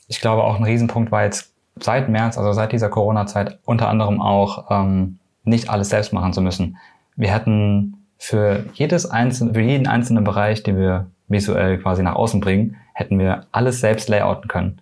ich 0.07 0.19
glaube 0.19 0.43
auch 0.43 0.57
ein 0.57 0.63
Riesenpunkt 0.63 1.11
war 1.11 1.23
jetzt 1.23 1.53
seit 1.79 2.09
März, 2.09 2.37
also 2.37 2.53
seit 2.53 2.71
dieser 2.71 2.89
Corona-Zeit, 2.89 3.59
unter 3.65 3.87
anderem 3.87 4.21
auch 4.21 4.65
ähm, 4.71 5.19
nicht 5.43 5.69
alles 5.69 5.89
selbst 5.89 6.11
machen 6.11 6.33
zu 6.33 6.41
müssen. 6.41 6.77
Wir 7.15 7.31
hätten 7.31 8.06
für 8.17 8.65
jedes 8.73 9.05
einzelne, 9.05 9.53
für 9.53 9.61
jeden 9.61 9.87
einzelnen 9.87 10.23
Bereich, 10.23 10.63
den 10.63 10.77
wir 10.77 11.07
visuell 11.27 11.77
quasi 11.77 12.03
nach 12.03 12.15
außen 12.15 12.39
bringen, 12.39 12.77
hätten 12.93 13.19
wir 13.19 13.45
alles 13.51 13.79
selbst 13.79 14.09
layouten 14.09 14.47
können. 14.47 14.81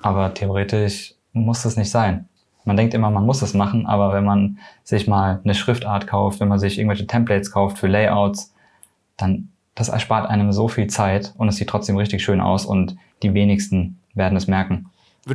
Aber 0.00 0.34
theoretisch 0.34 1.14
muss 1.32 1.62
das 1.62 1.76
nicht 1.76 1.90
sein. 1.90 2.28
Man 2.64 2.76
denkt 2.76 2.94
immer, 2.94 3.10
man 3.10 3.26
muss 3.26 3.42
es 3.42 3.54
machen, 3.54 3.86
aber 3.86 4.12
wenn 4.12 4.24
man 4.24 4.58
sich 4.84 5.08
mal 5.08 5.40
eine 5.42 5.54
Schriftart 5.54 6.06
kauft, 6.06 6.40
wenn 6.40 6.48
man 6.48 6.58
sich 6.58 6.78
irgendwelche 6.78 7.06
Templates 7.06 7.50
kauft 7.50 7.78
für 7.78 7.88
Layouts, 7.88 8.54
dann 9.16 9.48
das 9.74 9.88
erspart 9.88 10.28
einem 10.28 10.52
so 10.52 10.68
viel 10.68 10.86
Zeit 10.86 11.32
und 11.36 11.48
es 11.48 11.56
sieht 11.56 11.68
trotzdem 11.68 11.96
richtig 11.96 12.22
schön 12.22 12.40
aus 12.40 12.66
und 12.66 12.96
die 13.22 13.34
wenigsten 13.34 13.98
werden 14.14 14.36
es 14.36 14.46
merken. 14.46 14.90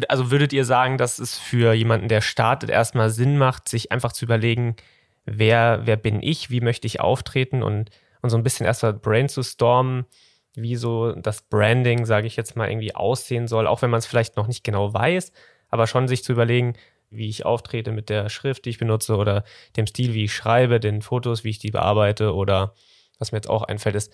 Also 0.09 0.31
würdet 0.31 0.53
ihr 0.53 0.65
sagen, 0.65 0.97
dass 0.97 1.17
es 1.17 1.37
für 1.37 1.73
jemanden, 1.73 2.07
der 2.07 2.21
startet, 2.21 2.69
erstmal 2.69 3.09
Sinn 3.09 3.37
macht, 3.37 3.69
sich 3.69 3.91
einfach 3.91 4.11
zu 4.11 4.25
überlegen, 4.25 4.75
wer, 5.27 5.81
wer 5.83 5.97
bin 5.97 6.23
ich, 6.23 6.49
wie 6.49 6.61
möchte 6.61 6.87
ich 6.87 6.99
auftreten 6.99 7.61
und, 7.61 7.91
und 8.21 8.29
so 8.29 8.37
ein 8.37 8.43
bisschen 8.43 8.65
erstmal 8.65 8.93
brainstormen, 8.93 10.05
wie 10.55 10.75
so 10.75 11.11
das 11.11 11.43
Branding, 11.43 12.05
sage 12.05 12.25
ich 12.25 12.35
jetzt 12.35 12.55
mal, 12.55 12.69
irgendwie 12.69 12.95
aussehen 12.95 13.47
soll, 13.47 13.67
auch 13.67 13.83
wenn 13.83 13.91
man 13.91 13.99
es 13.99 14.07
vielleicht 14.07 14.37
noch 14.37 14.47
nicht 14.47 14.63
genau 14.63 14.93
weiß, 14.93 15.31
aber 15.69 15.85
schon 15.85 16.07
sich 16.07 16.23
zu 16.23 16.31
überlegen, 16.31 16.75
wie 17.09 17.29
ich 17.29 17.45
auftrete 17.45 17.91
mit 17.91 18.09
der 18.09 18.29
Schrift, 18.29 18.65
die 18.65 18.71
ich 18.71 18.79
benutze 18.79 19.15
oder 19.15 19.43
dem 19.75 19.85
Stil, 19.85 20.13
wie 20.13 20.25
ich 20.25 20.33
schreibe, 20.33 20.79
den 20.79 21.01
Fotos, 21.01 21.43
wie 21.43 21.49
ich 21.49 21.59
die 21.59 21.71
bearbeite 21.71 22.33
oder 22.33 22.73
was 23.19 23.31
mir 23.31 23.37
jetzt 23.37 23.49
auch 23.49 23.63
einfällt, 23.63 23.95
ist 23.95 24.13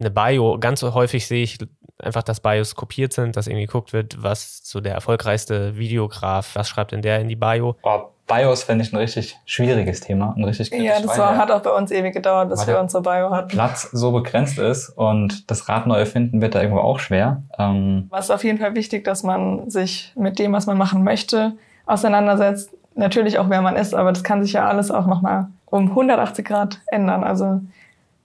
eine 0.00 0.10
Bio. 0.10 0.58
Ganz 0.58 0.82
häufig 0.82 1.26
sehe 1.26 1.42
ich 1.42 1.58
einfach, 1.98 2.22
dass 2.22 2.40
Bios 2.40 2.74
kopiert 2.74 3.12
sind, 3.12 3.36
dass 3.36 3.46
irgendwie 3.46 3.66
geguckt 3.66 3.92
wird, 3.92 4.22
was 4.22 4.60
so 4.64 4.80
der 4.80 4.94
erfolgreichste 4.94 5.76
Videograf, 5.76 6.54
was 6.54 6.68
schreibt 6.68 6.92
denn 6.92 7.02
der 7.02 7.20
in 7.20 7.28
die 7.28 7.36
Bio? 7.36 7.76
Oh, 7.82 8.08
Bios 8.32 8.62
fände 8.62 8.84
ich 8.84 8.92
ein 8.92 8.96
richtig 8.96 9.38
schwieriges 9.44 10.00
Thema, 10.00 10.34
ein 10.36 10.44
richtig 10.44 10.72
Ja, 10.72 11.00
das 11.00 11.18
war, 11.18 11.36
hat 11.36 11.50
auch 11.50 11.60
bei 11.60 11.70
uns 11.70 11.90
ewig 11.90 12.14
gedauert, 12.14 12.48
bis 12.48 12.66
wir 12.66 12.80
unsere 12.80 13.02
Bio 13.02 13.30
hatten. 13.30 13.48
Platz 13.48 13.88
so 13.92 14.12
begrenzt 14.12 14.58
ist 14.58 14.88
und 14.90 15.50
das 15.50 15.68
Rad 15.68 15.86
neu 15.86 15.98
erfinden 15.98 16.40
wird 16.40 16.54
da 16.54 16.62
irgendwo 16.62 16.80
auch 16.80 16.98
schwer. 16.98 17.42
Ähm 17.58 18.06
was 18.10 18.30
auf 18.30 18.44
jeden 18.44 18.58
Fall 18.58 18.74
wichtig, 18.74 19.04
dass 19.04 19.22
man 19.22 19.68
sich 19.70 20.12
mit 20.16 20.38
dem, 20.38 20.52
was 20.52 20.66
man 20.66 20.78
machen 20.78 21.04
möchte, 21.04 21.52
auseinandersetzt. 21.86 22.70
Natürlich 22.94 23.38
auch, 23.38 23.48
wer 23.48 23.62
man 23.62 23.76
ist, 23.76 23.94
aber 23.94 24.12
das 24.12 24.22
kann 24.22 24.42
sich 24.42 24.52
ja 24.54 24.66
alles 24.66 24.90
auch 24.90 25.06
nochmal 25.06 25.48
um 25.66 25.88
180 25.88 26.44
Grad 26.44 26.80
ändern. 26.86 27.24
Also 27.24 27.60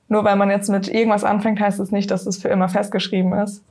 nur 0.10 0.24
weil 0.24 0.36
man 0.36 0.50
jetzt 0.50 0.70
mit 0.70 0.88
irgendwas 0.88 1.24
anfängt, 1.24 1.60
heißt 1.60 1.80
es 1.80 1.92
nicht, 1.92 2.12
dass 2.12 2.26
es 2.26 2.38
für 2.38 2.50
immer 2.50 2.70
festgeschrieben 2.70 3.34
ist. 3.34 3.64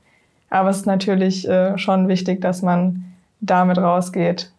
Aber 0.50 0.70
es 0.70 0.78
ist 0.78 0.86
natürlich 0.86 1.48
äh, 1.48 1.76
schon 1.78 2.08
wichtig, 2.08 2.40
dass 2.40 2.62
man 2.62 3.04
damit 3.40 3.78
rausgeht. 3.78 4.52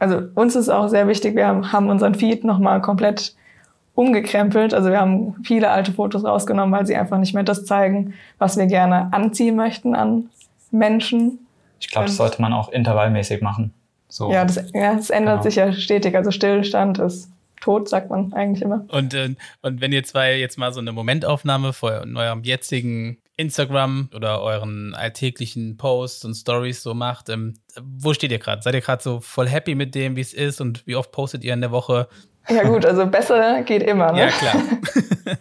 Also 0.00 0.22
uns 0.34 0.56
ist 0.56 0.68
auch 0.68 0.88
sehr 0.88 1.06
wichtig, 1.06 1.36
wir 1.36 1.46
haben, 1.46 1.72
haben 1.72 1.88
unseren 1.88 2.14
Feed 2.14 2.42
nochmal 2.42 2.80
komplett 2.80 3.34
umgekrempelt. 3.94 4.72
Also 4.72 4.90
wir 4.90 4.98
haben 5.00 5.36
viele 5.44 5.70
alte 5.70 5.92
Fotos 5.92 6.24
rausgenommen, 6.24 6.76
weil 6.76 6.86
sie 6.86 6.96
einfach 6.96 7.18
nicht 7.18 7.34
mehr 7.34 7.42
das 7.42 7.66
zeigen, 7.66 8.14
was 8.38 8.56
wir 8.56 8.66
gerne 8.66 9.12
anziehen 9.12 9.56
möchten 9.56 9.94
an 9.94 10.30
Menschen. 10.70 11.46
Ich 11.80 11.90
glaube, 11.90 12.06
das 12.06 12.16
sollte 12.16 12.40
man 12.40 12.52
auch 12.52 12.70
intervallmäßig 12.70 13.42
machen. 13.42 13.72
So. 14.08 14.32
Ja, 14.32 14.44
das, 14.44 14.56
ja, 14.72 14.94
das 14.94 15.10
ändert 15.10 15.34
genau. 15.34 15.42
sich 15.42 15.56
ja 15.56 15.72
stetig. 15.72 16.16
Also 16.16 16.30
Stillstand 16.30 16.98
ist 16.98 17.30
tot, 17.60 17.88
sagt 17.88 18.10
man 18.10 18.32
eigentlich 18.32 18.62
immer. 18.62 18.84
Und, 18.88 19.14
äh, 19.14 19.34
und 19.62 19.80
wenn 19.80 19.92
ihr 19.92 20.02
zwei 20.04 20.38
jetzt 20.38 20.58
mal 20.58 20.72
so 20.72 20.80
eine 20.80 20.92
Momentaufnahme 20.92 21.72
von 21.72 22.16
eurem 22.16 22.42
jetzigen 22.42 23.18
Instagram 23.40 24.10
oder 24.14 24.42
euren 24.42 24.94
alltäglichen 24.94 25.76
Posts 25.76 26.26
und 26.26 26.34
Stories 26.34 26.82
so 26.82 26.94
macht, 26.94 27.28
ähm, 27.28 27.54
wo 27.80 28.12
steht 28.12 28.30
ihr 28.30 28.38
gerade? 28.38 28.62
Seid 28.62 28.74
ihr 28.74 28.82
gerade 28.82 29.02
so 29.02 29.20
voll 29.20 29.48
happy 29.48 29.74
mit 29.74 29.94
dem, 29.94 30.14
wie 30.16 30.20
es 30.20 30.34
ist 30.34 30.60
und 30.60 30.86
wie 30.86 30.94
oft 30.94 31.10
postet 31.10 31.42
ihr 31.42 31.54
in 31.54 31.60
der 31.60 31.70
Woche? 31.70 32.06
Ja 32.48 32.62
gut, 32.64 32.84
also 32.84 33.06
besser 33.06 33.62
geht 33.62 33.82
immer. 33.82 34.12
Ne? 34.12 34.20
Ja, 34.20 34.26
klar. 34.28 34.54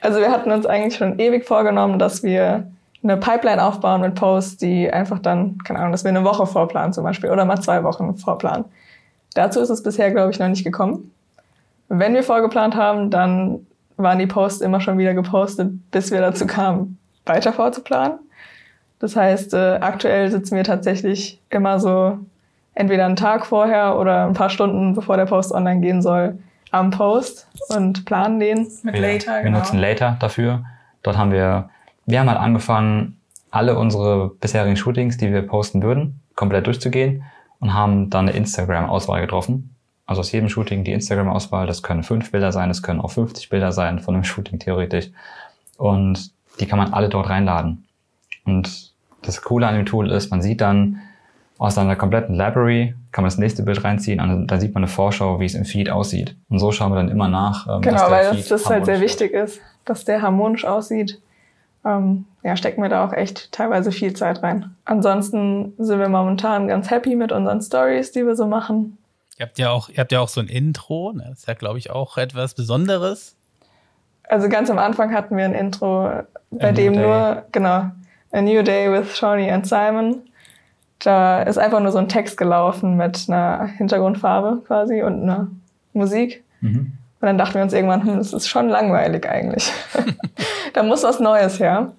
also 0.00 0.18
wir 0.20 0.30
hatten 0.30 0.50
uns 0.50 0.66
eigentlich 0.66 0.96
schon 0.96 1.18
ewig 1.18 1.44
vorgenommen, 1.44 1.98
dass 1.98 2.22
wir 2.22 2.70
eine 3.02 3.16
Pipeline 3.16 3.62
aufbauen 3.62 4.00
mit 4.00 4.16
Posts, 4.16 4.56
die 4.56 4.90
einfach 4.90 5.20
dann, 5.20 5.58
keine 5.58 5.78
Ahnung, 5.78 5.92
dass 5.92 6.02
wir 6.02 6.08
eine 6.08 6.24
Woche 6.24 6.46
vorplanen 6.46 6.92
zum 6.92 7.04
Beispiel 7.04 7.30
oder 7.30 7.44
mal 7.44 7.60
zwei 7.60 7.84
Wochen 7.84 8.16
vorplanen. 8.16 8.64
Dazu 9.34 9.60
ist 9.60 9.70
es 9.70 9.82
bisher, 9.82 10.10
glaube 10.10 10.32
ich, 10.32 10.38
noch 10.38 10.48
nicht 10.48 10.64
gekommen. 10.64 11.12
Wenn 11.88 12.14
wir 12.14 12.22
vorgeplant 12.22 12.74
haben, 12.74 13.10
dann 13.10 13.66
waren 13.96 14.18
die 14.18 14.26
Posts 14.26 14.62
immer 14.62 14.80
schon 14.80 14.98
wieder 14.98 15.14
gepostet, 15.14 15.70
bis 15.90 16.10
wir 16.10 16.20
dazu 16.20 16.46
kamen, 16.46 16.98
weiter 17.26 17.52
vorzuplanen. 17.52 18.18
Das 18.98 19.14
heißt, 19.14 19.54
äh, 19.54 19.78
aktuell 19.80 20.30
sitzen 20.30 20.56
wir 20.56 20.64
tatsächlich 20.64 21.40
immer 21.50 21.78
so 21.78 22.18
entweder 22.74 23.04
einen 23.04 23.16
Tag 23.16 23.46
vorher 23.46 23.98
oder 23.98 24.26
ein 24.26 24.32
paar 24.32 24.50
Stunden, 24.50 24.94
bevor 24.94 25.16
der 25.16 25.26
Post 25.26 25.52
online 25.52 25.80
gehen 25.80 26.00
soll, 26.00 26.38
am 26.70 26.90
Post 26.90 27.48
und 27.68 28.04
planen 28.04 28.40
den 28.40 28.66
mit 28.82 28.94
ja, 28.96 29.00
Later. 29.00 29.36
Wir 29.36 29.42
genau. 29.42 29.58
nutzen 29.58 29.78
Later 29.78 30.16
dafür. 30.18 30.64
Dort 31.02 31.16
haben 31.16 31.32
wir 31.32 31.68
wir 32.06 32.20
haben 32.20 32.28
halt 32.28 32.38
angefangen, 32.38 33.20
alle 33.50 33.76
unsere 33.76 34.30
bisherigen 34.30 34.76
Shootings, 34.76 35.16
die 35.16 35.32
wir 35.32 35.42
posten 35.42 35.82
würden, 35.82 36.20
komplett 36.36 36.66
durchzugehen 36.66 37.24
und 37.58 37.74
haben 37.74 38.10
dann 38.10 38.28
eine 38.28 38.36
Instagram-Auswahl 38.36 39.20
getroffen. 39.20 39.74
Also 40.06 40.20
aus 40.20 40.30
jedem 40.30 40.48
Shooting 40.48 40.84
die 40.84 40.92
Instagram-Auswahl, 40.92 41.66
das 41.66 41.82
können 41.82 42.04
fünf 42.04 42.30
Bilder 42.30 42.52
sein, 42.52 42.68
das 42.68 42.82
können 42.82 43.00
auch 43.00 43.10
50 43.10 43.48
Bilder 43.48 43.72
sein 43.72 43.98
von 43.98 44.14
einem 44.14 44.24
Shooting 44.24 44.60
theoretisch. 44.60 45.10
Und 45.78 46.30
die 46.60 46.66
kann 46.66 46.78
man 46.78 46.92
alle 46.92 47.08
dort 47.08 47.28
reinladen. 47.28 47.86
Und 48.44 48.92
das 49.22 49.42
Coole 49.42 49.66
an 49.66 49.74
dem 49.74 49.86
Tool 49.86 50.10
ist, 50.10 50.30
man 50.30 50.42
sieht 50.42 50.60
dann 50.60 51.00
aus 51.58 51.78
einer 51.78 51.96
kompletten 51.96 52.34
Library, 52.34 52.94
kann 53.12 53.22
man 53.22 53.30
das 53.30 53.38
nächste 53.38 53.62
Bild 53.62 53.82
reinziehen 53.82 54.20
und 54.20 54.46
dann 54.46 54.60
sieht 54.60 54.74
man 54.74 54.84
eine 54.84 54.92
Vorschau, 54.92 55.40
wie 55.40 55.46
es 55.46 55.54
im 55.54 55.64
Feed 55.64 55.90
aussieht. 55.90 56.36
Und 56.50 56.58
so 56.58 56.70
schauen 56.70 56.92
wir 56.92 56.96
dann 56.96 57.08
immer 57.08 57.28
nach. 57.28 57.66
Ähm, 57.66 57.80
genau, 57.80 58.10
weil 58.10 58.36
das, 58.36 58.48
das 58.48 58.66
halt 58.66 58.84
sehr 58.84 59.00
wichtig 59.00 59.32
ist, 59.32 59.60
dass 59.84 60.04
der 60.04 60.20
harmonisch 60.20 60.64
aussieht 60.66 61.20
ähm, 61.86 62.26
ja, 62.42 62.56
stecken 62.56 62.82
wir 62.82 62.88
da 62.88 63.04
auch 63.04 63.12
echt 63.12 63.52
teilweise 63.52 63.92
viel 63.92 64.12
Zeit 64.12 64.42
rein. 64.42 64.74
Ansonsten 64.84 65.72
sind 65.78 66.00
wir 66.00 66.08
momentan 66.08 66.68
ganz 66.68 66.90
happy 66.90 67.14
mit 67.14 67.32
unseren 67.32 67.62
Stories, 67.62 68.12
die 68.12 68.26
wir 68.26 68.34
so 68.34 68.46
machen. 68.46 68.98
Ihr 69.38 69.46
habt 69.46 69.58
ja 69.58 69.70
auch, 69.70 69.88
ihr 69.88 69.98
habt 69.98 70.12
ja 70.12 70.20
auch 70.20 70.28
so 70.28 70.40
ein 70.40 70.48
Intro, 70.48 71.12
ne? 71.12 71.26
das 71.28 71.40
ist 71.40 71.48
ja, 71.48 71.54
glaube 71.54 71.78
ich, 71.78 71.90
auch 71.90 72.16
etwas 72.18 72.54
Besonderes. 72.54 73.36
Also 74.28 74.48
ganz 74.48 74.70
am 74.70 74.78
Anfang 74.78 75.14
hatten 75.14 75.36
wir 75.36 75.44
ein 75.44 75.54
Intro, 75.54 76.22
bei 76.50 76.68
a 76.68 76.72
dem 76.72 76.94
nur, 76.94 77.44
genau, 77.52 77.90
A 78.32 78.40
New 78.40 78.62
Day 78.62 78.90
with 78.90 79.16
Shawnee 79.16 79.50
and 79.50 79.66
Simon. 79.66 80.22
Da 80.98 81.42
ist 81.42 81.58
einfach 81.58 81.80
nur 81.80 81.92
so 81.92 81.98
ein 81.98 82.08
Text 82.08 82.36
gelaufen 82.36 82.96
mit 82.96 83.26
einer 83.28 83.66
Hintergrundfarbe 83.66 84.62
quasi 84.66 85.02
und 85.02 85.22
einer 85.22 85.48
Musik. 85.92 86.42
Mhm. 86.60 86.92
Und 87.20 87.26
dann 87.26 87.38
dachten 87.38 87.54
wir 87.54 87.62
uns 87.62 87.72
irgendwann, 87.72 88.04
hm, 88.04 88.18
das 88.18 88.32
ist 88.32 88.48
schon 88.48 88.68
langweilig 88.68 89.28
eigentlich. 89.28 89.72
da 90.74 90.82
muss 90.82 91.02
was 91.02 91.20
Neues 91.20 91.58
her. 91.60 91.92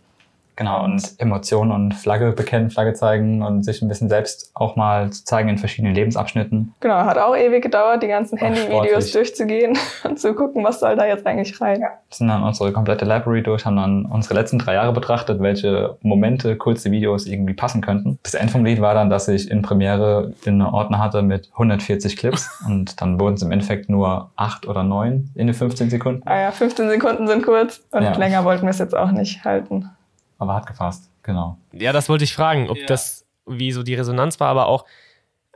Genau, 0.58 0.84
und 0.84 1.14
Emotionen 1.20 1.72
und 1.72 1.94
Flagge 1.94 2.32
bekennen, 2.32 2.72
Flagge 2.72 2.94
zeigen 2.94 3.44
und 3.44 3.64
sich 3.64 3.84
ein 3.84 3.88
bisschen 3.88 4.10
selbst 4.10 4.50
auch 4.56 4.76
mal 4.76 5.12
zu 5.12 5.24
zeigen 5.24 5.50
in 5.50 5.60
verschiedenen 5.60 5.94
Lebensabschnitten. 5.94 6.74
Genau, 6.80 6.96
hat 6.96 7.20
auch 7.20 7.38
ewig 7.38 7.64
gedauert, 7.64 8.02
die 8.02 8.08
ganzen 8.08 8.40
Handyvideos 8.40 9.12
durchzugehen 9.12 9.78
und 10.04 10.20
zu 10.20 10.34
gucken, 10.34 10.64
was 10.64 10.80
soll 10.80 10.96
da 10.96 11.06
jetzt 11.06 11.28
eigentlich 11.28 11.62
rein. 11.62 11.82
Ja. 11.82 11.90
Sind 12.10 12.28
dann 12.30 12.42
unsere 12.42 12.74
komplette 12.74 13.06
Library 13.06 13.44
durch, 13.44 13.68
haben 13.68 13.76
dann 13.76 14.06
unsere 14.06 14.34
letzten 14.34 14.58
drei 14.58 14.74
Jahre 14.74 14.94
betrachtet, 14.94 15.40
welche 15.42 15.96
Momente, 16.02 16.56
kurze 16.56 16.90
Videos 16.90 17.28
irgendwie 17.28 17.54
passen 17.54 17.82
könnten. 17.82 18.18
Das 18.24 18.34
End 18.34 18.50
vom 18.50 18.66
Lied 18.66 18.82
war 18.82 18.96
dann, 18.96 19.12
dass 19.12 19.28
ich 19.28 19.52
in 19.52 19.62
Premiere 19.62 20.34
einen 20.48 20.64
Ordner 20.64 20.98
hatte 20.98 21.22
mit 21.22 21.52
140 21.52 22.18
Clips 22.18 22.50
und 22.68 23.00
dann 23.00 23.20
wurden 23.20 23.36
es 23.36 23.44
im 23.44 23.52
Endeffekt 23.52 23.90
nur 23.90 24.32
acht 24.36 24.68
oder 24.68 24.82
neun 24.82 25.30
in 25.36 25.46
den 25.46 25.54
15 25.54 25.92
Sekunden. 25.92 26.24
Ah 26.26 26.40
ja, 26.40 26.52
15 26.52 26.90
Sekunden 26.90 27.28
sind 27.28 27.44
kurz 27.44 27.84
und 27.92 28.02
ja. 28.02 28.18
länger 28.18 28.44
wollten 28.44 28.64
wir 28.64 28.72
es 28.72 28.80
jetzt 28.80 28.98
auch 28.98 29.12
nicht 29.12 29.46
halten 29.46 29.92
aber 30.38 30.54
hat 30.54 30.68
gefasst, 30.68 31.10
genau. 31.24 31.58
Ja, 31.74 31.92
das 31.94 32.10
wollte 32.10 32.24
ich 32.24 32.34
fragen, 32.34 32.70
ob 32.70 32.78
ja. 32.78 32.86
das, 32.86 33.26
wie 33.46 33.72
so 33.72 33.84
die 33.84 33.96
Resonanz 33.96 34.40
war, 34.40 34.50
aber 34.50 34.68
auch 34.68 34.86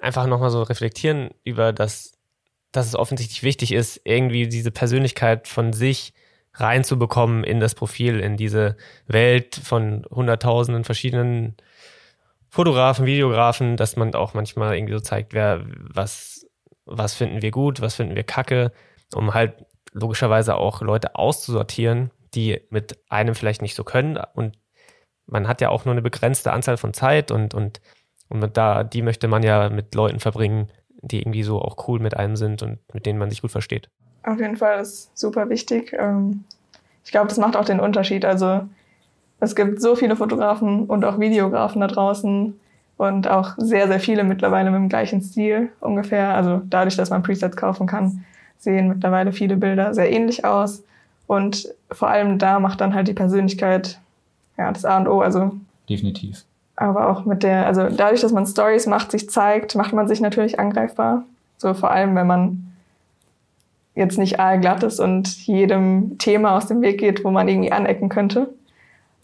einfach 0.01 0.25
nochmal 0.25 0.49
so 0.49 0.63
reflektieren 0.63 1.29
über 1.43 1.73
das, 1.73 2.17
dass 2.71 2.87
es 2.87 2.95
offensichtlich 2.95 3.43
wichtig 3.43 3.71
ist, 3.71 4.01
irgendwie 4.03 4.47
diese 4.47 4.71
Persönlichkeit 4.71 5.47
von 5.47 5.73
sich 5.73 6.13
reinzubekommen 6.53 7.43
in 7.43 7.59
das 7.59 7.75
Profil, 7.75 8.19
in 8.19 8.35
diese 8.35 8.75
Welt 9.07 9.55
von 9.55 10.05
hunderttausenden 10.09 10.83
verschiedenen 10.83 11.55
Fotografen, 12.49 13.05
Videografen, 13.05 13.77
dass 13.77 13.95
man 13.95 14.13
auch 14.13 14.33
manchmal 14.33 14.75
irgendwie 14.75 14.93
so 14.93 14.99
zeigt, 14.99 15.33
wer, 15.33 15.63
was, 15.65 16.45
was 16.85 17.13
finden 17.13 17.41
wir 17.41 17.51
gut, 17.51 17.79
was 17.79 17.95
finden 17.95 18.15
wir 18.15 18.23
kacke, 18.23 18.73
um 19.13 19.33
halt 19.33 19.65
logischerweise 19.93 20.55
auch 20.55 20.81
Leute 20.81 21.15
auszusortieren, 21.15 22.11
die 22.33 22.61
mit 22.69 22.97
einem 23.09 23.35
vielleicht 23.35 23.61
nicht 23.61 23.75
so 23.75 23.83
können 23.83 24.19
und 24.33 24.57
man 25.31 25.47
hat 25.47 25.61
ja 25.61 25.69
auch 25.69 25.85
nur 25.85 25.93
eine 25.93 26.01
begrenzte 26.01 26.51
Anzahl 26.51 26.77
von 26.77 26.93
Zeit 26.93 27.31
und, 27.31 27.53
und, 27.53 27.81
und 28.29 28.57
da, 28.57 28.83
die 28.83 29.01
möchte 29.01 29.27
man 29.27 29.43
ja 29.43 29.69
mit 29.69 29.95
Leuten 29.95 30.19
verbringen, 30.19 30.69
die 31.01 31.19
irgendwie 31.19 31.43
so 31.43 31.59
auch 31.61 31.87
cool 31.87 31.99
mit 31.99 32.15
einem 32.15 32.35
sind 32.35 32.61
und 32.61 32.79
mit 32.93 33.05
denen 33.05 33.17
man 33.17 33.29
sich 33.29 33.41
gut 33.41 33.51
versteht. 33.51 33.89
Auf 34.23 34.39
jeden 34.39 34.57
Fall 34.57 34.79
ist 34.79 35.17
super 35.17 35.49
wichtig. 35.49 35.93
Ähm, 35.97 36.43
ich 37.03 37.11
glaube, 37.11 37.29
das 37.29 37.37
macht 37.37 37.55
auch 37.55 37.65
den 37.65 37.79
Unterschied. 37.79 38.25
Also 38.25 38.67
es 39.39 39.55
gibt 39.55 39.81
so 39.81 39.95
viele 39.95 40.15
Fotografen 40.15 40.85
und 40.85 41.03
auch 41.05 41.19
Videografen 41.19 41.81
da 41.81 41.87
draußen 41.87 42.59
und 42.97 43.27
auch 43.27 43.55
sehr, 43.57 43.87
sehr 43.87 43.99
viele 43.99 44.23
mittlerweile 44.23 44.69
mit 44.69 44.79
dem 44.79 44.89
gleichen 44.89 45.21
Stil 45.23 45.69
ungefähr. 45.79 46.35
Also 46.35 46.61
dadurch, 46.65 46.97
dass 46.97 47.09
man 47.09 47.23
Presets 47.23 47.55
kaufen 47.55 47.87
kann, 47.87 48.23
sehen 48.59 48.89
mittlerweile 48.89 49.31
viele 49.31 49.57
Bilder 49.57 49.95
sehr 49.95 50.11
ähnlich 50.11 50.45
aus. 50.45 50.83
Und 51.25 51.73
vor 51.91 52.09
allem 52.09 52.37
da 52.37 52.59
macht 52.59 52.81
dann 52.81 52.93
halt 52.93 53.07
die 53.07 53.13
Persönlichkeit 53.13 53.99
ja, 54.61 54.71
das 54.71 54.85
A 54.85 54.97
und 54.97 55.07
O. 55.07 55.21
Also 55.21 55.51
definitiv. 55.89 56.45
Aber 56.75 57.09
auch 57.09 57.25
mit 57.25 57.43
der, 57.43 57.65
also 57.65 57.89
dadurch, 57.89 58.21
dass 58.21 58.31
man 58.31 58.45
Stories 58.45 58.87
macht, 58.87 59.11
sich 59.11 59.29
zeigt, 59.29 59.75
macht 59.75 59.93
man 59.93 60.07
sich 60.07 60.21
natürlich 60.21 60.59
angreifbar. 60.59 61.25
So 61.57 61.73
vor 61.73 61.91
allem, 61.91 62.15
wenn 62.15 62.27
man 62.27 62.73
jetzt 63.93 64.17
nicht 64.17 64.39
aalglatt 64.39 64.83
ist 64.83 64.99
und 64.99 65.45
jedem 65.45 66.17
Thema 66.17 66.55
aus 66.55 66.67
dem 66.67 66.81
Weg 66.81 66.99
geht, 66.99 67.23
wo 67.23 67.31
man 67.31 67.47
irgendwie 67.47 67.71
anecken 67.71 68.09
könnte, 68.09 68.53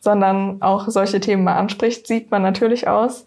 sondern 0.01 0.61
auch 0.61 0.87
solche 0.89 1.19
Themen 1.19 1.43
mal 1.43 1.55
anspricht, 1.55 2.05
sieht 2.05 2.31
man 2.31 2.41
natürlich 2.41 2.87
aus. 2.87 3.25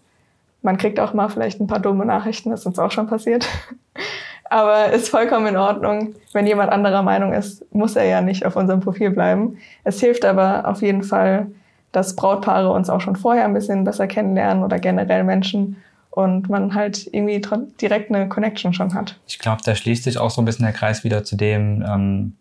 Man 0.61 0.77
kriegt 0.77 0.99
auch 0.99 1.13
mal 1.13 1.29
vielleicht 1.29 1.59
ein 1.59 1.67
paar 1.67 1.79
dumme 1.79 2.05
Nachrichten, 2.05 2.51
das 2.51 2.61
ist 2.61 2.67
uns 2.67 2.79
auch 2.79 2.91
schon 2.91 3.07
passiert. 3.07 3.47
Aber 4.51 4.91
ist 4.91 5.09
vollkommen 5.09 5.47
in 5.47 5.57
Ordnung. 5.57 6.13
Wenn 6.33 6.45
jemand 6.45 6.71
anderer 6.71 7.03
Meinung 7.03 7.33
ist, 7.33 7.65
muss 7.73 7.95
er 7.95 8.05
ja 8.05 8.21
nicht 8.21 8.45
auf 8.45 8.57
unserem 8.57 8.81
Profil 8.81 9.09
bleiben. 9.09 9.57
Es 9.85 10.01
hilft 10.01 10.25
aber 10.25 10.67
auf 10.67 10.81
jeden 10.81 11.03
Fall, 11.03 11.47
dass 11.91 12.15
Brautpaare 12.15 12.71
uns 12.71 12.89
auch 12.89 13.01
schon 13.01 13.15
vorher 13.15 13.45
ein 13.45 13.53
bisschen 13.53 13.83
besser 13.83 14.07
kennenlernen 14.07 14.63
oder 14.63 14.79
generell 14.79 15.23
Menschen 15.23 15.77
und 16.09 16.49
man 16.49 16.75
halt 16.75 17.07
irgendwie 17.11 17.41
direkt 17.79 18.13
eine 18.13 18.27
Connection 18.27 18.73
schon 18.73 18.93
hat. 18.93 19.17
Ich 19.27 19.39
glaube, 19.39 19.61
da 19.63 19.75
schließt 19.75 20.03
sich 20.03 20.17
auch 20.17 20.29
so 20.29 20.41
ein 20.41 20.45
bisschen 20.45 20.65
der 20.65 20.73
Kreis 20.73 21.03
wieder 21.03 21.23
zu 21.23 21.35
dem, 21.35 21.83
ähm, 21.87 22.33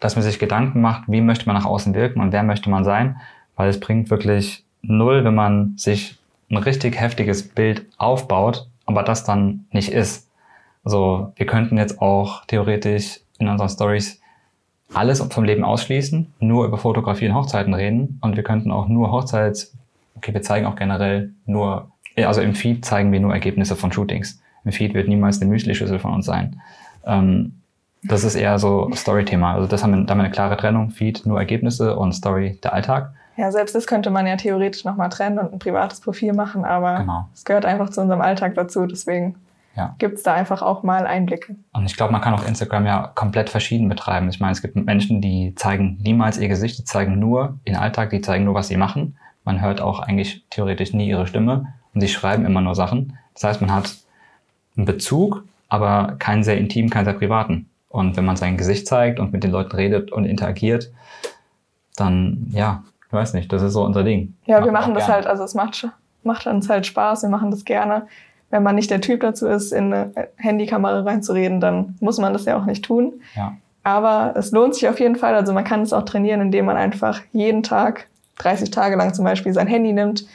dass 0.00 0.16
man 0.16 0.24
sich 0.24 0.40
Gedanken 0.40 0.80
macht, 0.80 1.04
wie 1.06 1.20
möchte 1.20 1.46
man 1.46 1.56
nach 1.56 1.64
außen 1.64 1.94
wirken 1.94 2.20
und 2.20 2.32
wer 2.32 2.42
möchte 2.42 2.70
man 2.70 2.84
sein, 2.84 3.20
weil 3.54 3.68
es 3.68 3.78
bringt 3.78 4.10
wirklich 4.10 4.64
null, 4.82 5.24
wenn 5.24 5.34
man 5.34 5.74
sich 5.76 6.18
ein 6.50 6.56
richtig 6.56 7.00
heftiges 7.00 7.48
Bild 7.48 7.86
aufbaut, 7.98 8.68
aber 8.84 9.04
das 9.04 9.24
dann 9.24 9.66
nicht 9.70 9.92
ist. 9.92 10.28
Also 10.84 11.32
wir 11.36 11.46
könnten 11.46 11.78
jetzt 11.78 12.00
auch 12.02 12.44
theoretisch 12.46 13.20
in 13.38 13.48
unseren 13.48 13.68
Stories 13.68 14.20
alles 14.94 15.20
vom 15.20 15.44
Leben 15.44 15.64
ausschließen, 15.64 16.32
nur 16.40 16.66
über 16.66 16.78
Fotografie 16.78 17.28
und 17.28 17.34
Hochzeiten 17.34 17.74
reden 17.74 18.18
und 18.22 18.36
wir 18.36 18.42
könnten 18.42 18.70
auch 18.70 18.88
nur 18.88 19.10
Hochzeits, 19.10 19.74
okay, 20.16 20.34
wir 20.34 20.42
zeigen 20.42 20.66
auch 20.66 20.76
generell 20.76 21.32
nur, 21.46 21.90
also 22.16 22.40
im 22.40 22.54
Feed 22.54 22.84
zeigen 22.84 23.12
wir 23.12 23.20
nur 23.20 23.32
Ergebnisse 23.32 23.76
von 23.76 23.92
Shootings. 23.92 24.40
Im 24.64 24.72
Feed 24.72 24.94
wird 24.94 25.08
niemals 25.08 25.40
eine 25.40 25.50
Müsli-Schüssel 25.50 25.98
von 25.98 26.14
uns 26.14 26.26
sein. 26.26 26.60
Ähm, 27.04 27.54
das 28.04 28.24
ist 28.24 28.34
eher 28.34 28.58
so 28.58 28.90
Story-Thema. 28.94 29.54
Also 29.54 29.68
das 29.68 29.82
haben 29.82 29.92
wir, 29.92 30.04
da 30.04 30.10
haben 30.10 30.18
wir 30.18 30.24
eine 30.24 30.32
klare 30.32 30.56
Trennung. 30.56 30.90
Feed 30.90 31.24
nur 31.24 31.38
Ergebnisse 31.38 31.96
und 31.96 32.12
Story 32.12 32.58
der 32.62 32.72
Alltag. 32.72 33.12
Ja, 33.36 33.50
selbst 33.50 33.74
das 33.74 33.86
könnte 33.86 34.10
man 34.10 34.26
ja 34.26 34.36
theoretisch 34.36 34.84
nochmal 34.84 35.08
trennen 35.08 35.38
und 35.38 35.52
ein 35.52 35.58
privates 35.58 36.00
Profil 36.00 36.32
machen, 36.34 36.64
aber 36.64 36.98
genau. 36.98 37.28
es 37.32 37.44
gehört 37.44 37.64
einfach 37.64 37.90
zu 37.90 38.00
unserem 38.02 38.20
Alltag 38.20 38.54
dazu. 38.54 38.86
Deswegen 38.86 39.36
ja. 39.76 39.94
gibt 39.98 40.18
es 40.18 40.22
da 40.22 40.34
einfach 40.34 40.62
auch 40.62 40.82
mal 40.82 41.06
Einblicke. 41.06 41.56
Und 41.72 41.86
ich 41.86 41.96
glaube, 41.96 42.12
man 42.12 42.20
kann 42.20 42.34
auch 42.34 42.46
Instagram 42.46 42.86
ja 42.86 43.10
komplett 43.14 43.50
verschieden 43.50 43.88
betreiben. 43.88 44.28
Ich 44.28 44.40
meine, 44.40 44.52
es 44.52 44.62
gibt 44.62 44.76
Menschen, 44.76 45.20
die 45.20 45.54
zeigen 45.54 45.98
niemals 46.02 46.38
ihr 46.38 46.48
Gesicht, 46.48 46.78
die 46.78 46.84
zeigen 46.84 47.18
nur 47.18 47.58
den 47.66 47.76
Alltag, 47.76 48.10
die 48.10 48.20
zeigen 48.20 48.44
nur, 48.44 48.54
was 48.54 48.68
sie 48.68 48.76
machen. 48.76 49.16
Man 49.44 49.60
hört 49.60 49.80
auch 49.80 50.00
eigentlich 50.00 50.44
theoretisch 50.50 50.92
nie 50.92 51.08
ihre 51.08 51.26
Stimme 51.26 51.74
und 51.94 52.00
sie 52.00 52.08
schreiben 52.08 52.44
immer 52.44 52.60
nur 52.60 52.74
Sachen. 52.74 53.18
Das 53.34 53.44
heißt, 53.44 53.60
man 53.60 53.74
hat 53.74 53.96
einen 54.76 54.86
Bezug, 54.86 55.44
aber 55.68 56.16
keinen 56.18 56.42
sehr 56.42 56.58
intimen, 56.58 56.90
keinen 56.90 57.06
sehr 57.06 57.14
privaten. 57.14 57.68
Und 57.88 58.16
wenn 58.16 58.24
man 58.24 58.36
sein 58.36 58.56
Gesicht 58.56 58.86
zeigt 58.86 59.18
und 59.18 59.32
mit 59.32 59.44
den 59.44 59.50
Leuten 59.50 59.76
redet 59.76 60.12
und 60.12 60.24
interagiert, 60.24 60.90
dann, 61.96 62.46
ja, 62.52 62.84
ich 63.06 63.12
weiß 63.12 63.34
nicht, 63.34 63.52
das 63.52 63.62
ist 63.62 63.74
so 63.74 63.84
unser 63.84 64.02
Ding. 64.02 64.34
Ja, 64.46 64.64
wir 64.64 64.72
machen 64.72 64.94
das 64.94 65.04
gerne. 65.04 65.16
halt, 65.16 65.26
also 65.26 65.44
es 65.44 65.54
macht, 65.54 65.88
macht 66.22 66.46
uns 66.46 66.70
halt 66.70 66.86
Spaß, 66.86 67.22
wir 67.22 67.28
machen 67.28 67.50
das 67.50 67.64
gerne 67.64 68.06
wenn 68.52 68.62
man 68.62 68.74
nicht 68.74 68.90
der 68.90 69.00
Typ 69.00 69.20
dazu 69.20 69.48
ist, 69.48 69.72
in 69.72 69.92
eine 69.92 70.28
Handykamera 70.36 71.00
reinzureden, 71.00 71.58
dann 71.58 71.96
muss 72.00 72.18
man 72.18 72.34
das 72.34 72.44
ja 72.44 72.56
auch 72.56 72.66
nicht 72.66 72.84
tun. 72.84 73.14
Ja. 73.34 73.56
Aber 73.82 74.34
es 74.36 74.52
lohnt 74.52 74.74
sich 74.74 74.86
auf 74.88 75.00
jeden 75.00 75.16
Fall. 75.16 75.34
Also 75.34 75.54
man 75.54 75.64
kann 75.64 75.80
es 75.80 75.94
auch 75.94 76.04
trainieren, 76.04 76.42
indem 76.42 76.66
man 76.66 76.76
einfach 76.76 77.22
jeden 77.32 77.62
Tag, 77.62 78.08
30 78.38 78.70
Tage 78.70 78.96
lang 78.96 79.14
zum 79.14 79.24
Beispiel, 79.24 79.54
sein 79.54 79.66
Handy 79.66 79.94
nimmt, 79.94 80.26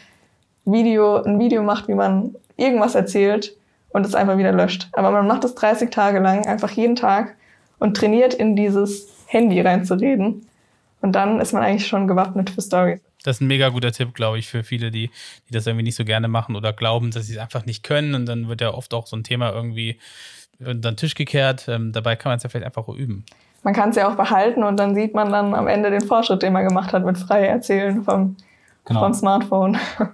Video, 0.65 1.21
ein 1.21 1.39
Video 1.39 1.61
macht, 1.61 1.87
wie 1.87 1.93
man 1.93 2.35
irgendwas 2.57 2.95
erzählt 2.95 3.55
und 3.89 4.03
es 4.03 4.15
einfach 4.15 4.39
wieder 4.39 4.51
löscht. 4.51 4.89
Aber 4.93 5.11
man 5.11 5.27
macht 5.27 5.43
es 5.43 5.53
30 5.53 5.91
Tage 5.91 6.17
lang, 6.17 6.47
einfach 6.47 6.71
jeden 6.71 6.95
Tag 6.95 7.35
und 7.77 7.95
trainiert 7.95 8.33
in 8.33 8.55
dieses 8.55 9.07
Handy 9.27 9.61
reinzureden. 9.61 10.47
Und 11.01 11.11
dann 11.11 11.39
ist 11.39 11.53
man 11.53 11.61
eigentlich 11.61 11.85
schon 11.85 12.07
gewappnet 12.07 12.49
für 12.49 12.63
Stories. 12.63 12.99
Das 13.27 13.37
ist 13.37 13.41
ein 13.41 13.47
mega 13.47 13.67
guter 13.67 13.91
Tipp, 13.91 14.13
glaube 14.13 14.39
ich, 14.39 14.47
für 14.47 14.63
viele, 14.63 14.89
die, 14.89 15.11
die 15.49 15.53
das 15.53 15.67
irgendwie 15.67 15.83
nicht 15.83 15.97
so 15.97 16.05
gerne 16.05 16.29
machen 16.29 16.55
oder 16.55 16.71
glauben, 16.71 17.11
dass 17.11 17.25
sie 17.25 17.33
es 17.33 17.39
einfach 17.39 17.65
nicht 17.65 17.83
können. 17.83 18.15
Und 18.15 18.25
dann 18.25 18.47
wird 18.47 18.61
ja 18.61 18.73
oft 18.73 18.93
auch 18.93 19.05
so 19.05 19.17
ein 19.17 19.25
Thema 19.25 19.51
irgendwie 19.51 19.99
unter 20.59 20.91
den 20.91 20.95
Tisch 20.95 21.13
gekehrt. 21.13 21.67
Ähm, 21.67 21.91
dabei 21.91 22.15
kann 22.15 22.29
man 22.29 22.37
es 22.37 22.43
ja 22.43 22.49
vielleicht 22.49 22.65
einfach 22.65 22.87
üben. 22.87 23.25
Man 23.63 23.73
kann 23.73 23.89
es 23.89 23.97
ja 23.97 24.09
auch 24.09 24.15
behalten 24.15 24.63
und 24.63 24.77
dann 24.77 24.95
sieht 24.95 25.13
man 25.13 25.29
dann 25.29 25.53
am 25.55 25.67
Ende 25.67 25.91
den 25.91 26.07
Fortschritt, 26.07 26.41
den 26.41 26.53
man 26.53 26.65
gemacht 26.65 26.93
hat 26.93 27.03
mit 27.03 27.17
frei 27.17 27.45
erzählen 27.47 28.01
vom, 28.01 28.37
genau. 28.85 29.01
vom 29.01 29.13
Smartphone. 29.13 29.77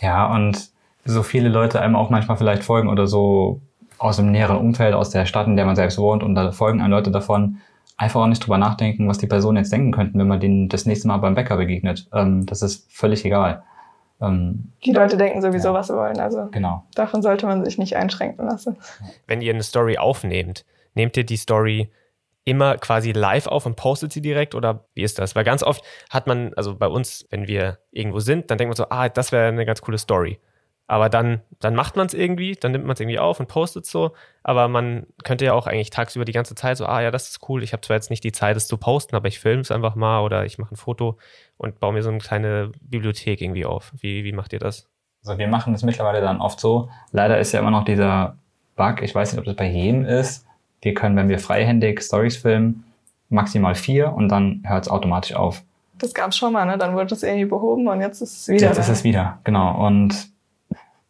Ja, 0.00 0.32
und 0.32 0.68
so 1.04 1.24
viele 1.24 1.48
Leute 1.48 1.80
einem 1.80 1.96
auch 1.96 2.08
manchmal 2.08 2.36
vielleicht 2.36 2.62
folgen 2.62 2.88
oder 2.88 3.08
so 3.08 3.60
aus 3.98 4.16
dem 4.16 4.30
näheren 4.30 4.56
Umfeld, 4.56 4.94
aus 4.94 5.10
der 5.10 5.26
Stadt, 5.26 5.48
in 5.48 5.56
der 5.56 5.64
man 5.64 5.74
selbst 5.74 5.98
wohnt 5.98 6.22
und 6.22 6.36
da 6.36 6.52
folgen 6.52 6.80
einem 6.80 6.92
Leute 6.92 7.10
davon, 7.10 7.60
einfach 7.96 8.20
auch 8.20 8.26
nicht 8.26 8.44
drüber 8.44 8.58
nachdenken, 8.58 9.08
was 9.08 9.18
die 9.18 9.26
Personen 9.26 9.58
jetzt 9.58 9.72
denken 9.72 9.92
könnten, 9.92 10.18
wenn 10.18 10.28
man 10.28 10.40
denen 10.40 10.68
das 10.68 10.86
nächste 10.86 11.08
Mal 11.08 11.18
beim 11.18 11.34
Bäcker 11.34 11.56
begegnet. 11.56 12.08
Ähm, 12.12 12.46
das 12.46 12.62
ist 12.62 12.90
völlig 12.92 13.24
egal. 13.24 13.62
Ähm, 14.20 14.72
die 14.84 14.92
Leute 14.92 15.16
denken 15.16 15.40
sowieso, 15.42 15.68
ja. 15.68 15.74
was 15.74 15.88
sie 15.88 15.94
wollen. 15.94 16.18
Also 16.18 16.48
genau. 16.50 16.84
davon 16.94 17.22
sollte 17.22 17.46
man 17.46 17.64
sich 17.64 17.78
nicht 17.78 17.96
einschränken 17.96 18.46
lassen. 18.46 18.76
Wenn 19.26 19.40
ihr 19.40 19.52
eine 19.52 19.62
Story 19.62 19.98
aufnehmt, 19.98 20.64
nehmt 20.94 21.16
ihr 21.16 21.24
die 21.24 21.36
Story 21.36 21.90
immer 22.44 22.76
quasi 22.76 23.12
live 23.12 23.46
auf 23.46 23.64
und 23.64 23.76
postet 23.76 24.12
sie 24.12 24.20
direkt 24.20 24.54
oder 24.54 24.84
wie 24.94 25.02
ist 25.02 25.18
das? 25.18 25.34
Weil 25.34 25.44
ganz 25.44 25.62
oft 25.62 25.82
hat 26.10 26.26
man, 26.26 26.52
also 26.54 26.76
bei 26.76 26.86
uns, 26.86 27.26
wenn 27.30 27.48
wir 27.48 27.78
irgendwo 27.90 28.20
sind, 28.20 28.50
dann 28.50 28.58
denkt 28.58 28.68
man 28.68 28.76
so, 28.76 28.86
ah, 28.90 29.08
das 29.08 29.32
wäre 29.32 29.48
eine 29.48 29.64
ganz 29.64 29.80
coole 29.80 29.98
Story. 29.98 30.38
Aber 30.86 31.08
dann, 31.08 31.40
dann 31.60 31.74
macht 31.74 31.96
man 31.96 32.06
es 32.06 32.14
irgendwie, 32.14 32.56
dann 32.56 32.72
nimmt 32.72 32.84
man 32.84 32.92
es 32.94 33.00
irgendwie 33.00 33.18
auf 33.18 33.40
und 33.40 33.48
postet 33.48 33.86
so. 33.86 34.12
Aber 34.42 34.68
man 34.68 35.06
könnte 35.22 35.46
ja 35.46 35.54
auch 35.54 35.66
eigentlich 35.66 35.90
tagsüber 35.90 36.26
die 36.26 36.32
ganze 36.32 36.54
Zeit 36.54 36.76
so, 36.76 36.84
ah 36.84 37.00
ja, 37.00 37.10
das 37.10 37.30
ist 37.30 37.48
cool. 37.48 37.62
Ich 37.62 37.72
habe 37.72 37.80
zwar 37.80 37.96
jetzt 37.96 38.10
nicht 38.10 38.22
die 38.22 38.32
Zeit, 38.32 38.56
es 38.56 38.68
zu 38.68 38.76
posten, 38.76 39.16
aber 39.16 39.28
ich 39.28 39.40
filme 39.40 39.62
es 39.62 39.70
einfach 39.70 39.94
mal 39.94 40.20
oder 40.20 40.44
ich 40.44 40.58
mache 40.58 40.74
ein 40.74 40.76
Foto 40.76 41.18
und 41.56 41.80
baue 41.80 41.94
mir 41.94 42.02
so 42.02 42.10
eine 42.10 42.18
kleine 42.18 42.72
Bibliothek 42.82 43.40
irgendwie 43.40 43.64
auf. 43.64 43.92
Wie, 43.98 44.24
wie 44.24 44.32
macht 44.32 44.52
ihr 44.52 44.58
das? 44.58 44.86
Also 45.24 45.38
wir 45.38 45.48
machen 45.48 45.72
das 45.72 45.82
mittlerweile 45.82 46.20
dann 46.20 46.42
oft 46.42 46.60
so. 46.60 46.90
Leider 47.12 47.38
ist 47.38 47.52
ja 47.52 47.60
immer 47.60 47.70
noch 47.70 47.86
dieser 47.86 48.36
Bug, 48.76 49.00
ich 49.02 49.14
weiß 49.14 49.32
nicht, 49.32 49.38
ob 49.38 49.46
das 49.46 49.56
bei 49.56 49.70
jedem 49.70 50.04
ist. 50.04 50.44
Wir 50.82 50.92
können, 50.92 51.16
wenn 51.16 51.30
wir 51.30 51.38
freihändig 51.38 52.02
Stories 52.02 52.36
filmen, 52.36 52.84
maximal 53.30 53.74
vier 53.74 54.12
und 54.12 54.28
dann 54.28 54.62
hört 54.66 54.84
es 54.84 54.90
automatisch 54.90 55.34
auf. 55.34 55.62
Das 55.98 56.12
gab 56.12 56.30
es 56.30 56.36
schon 56.36 56.52
mal, 56.52 56.66
ne? 56.66 56.76
Dann 56.76 56.94
wurde 56.94 57.14
es 57.14 57.22
irgendwie 57.22 57.46
behoben 57.46 57.88
und 57.88 58.02
jetzt 58.02 58.20
ist 58.20 58.36
es 58.36 58.48
wieder. 58.48 58.66
Jetzt 58.66 58.76
da. 58.76 58.82
ist 58.82 58.88
es 58.88 59.04
wieder, 59.04 59.38
genau. 59.44 59.86
Und 59.86 60.33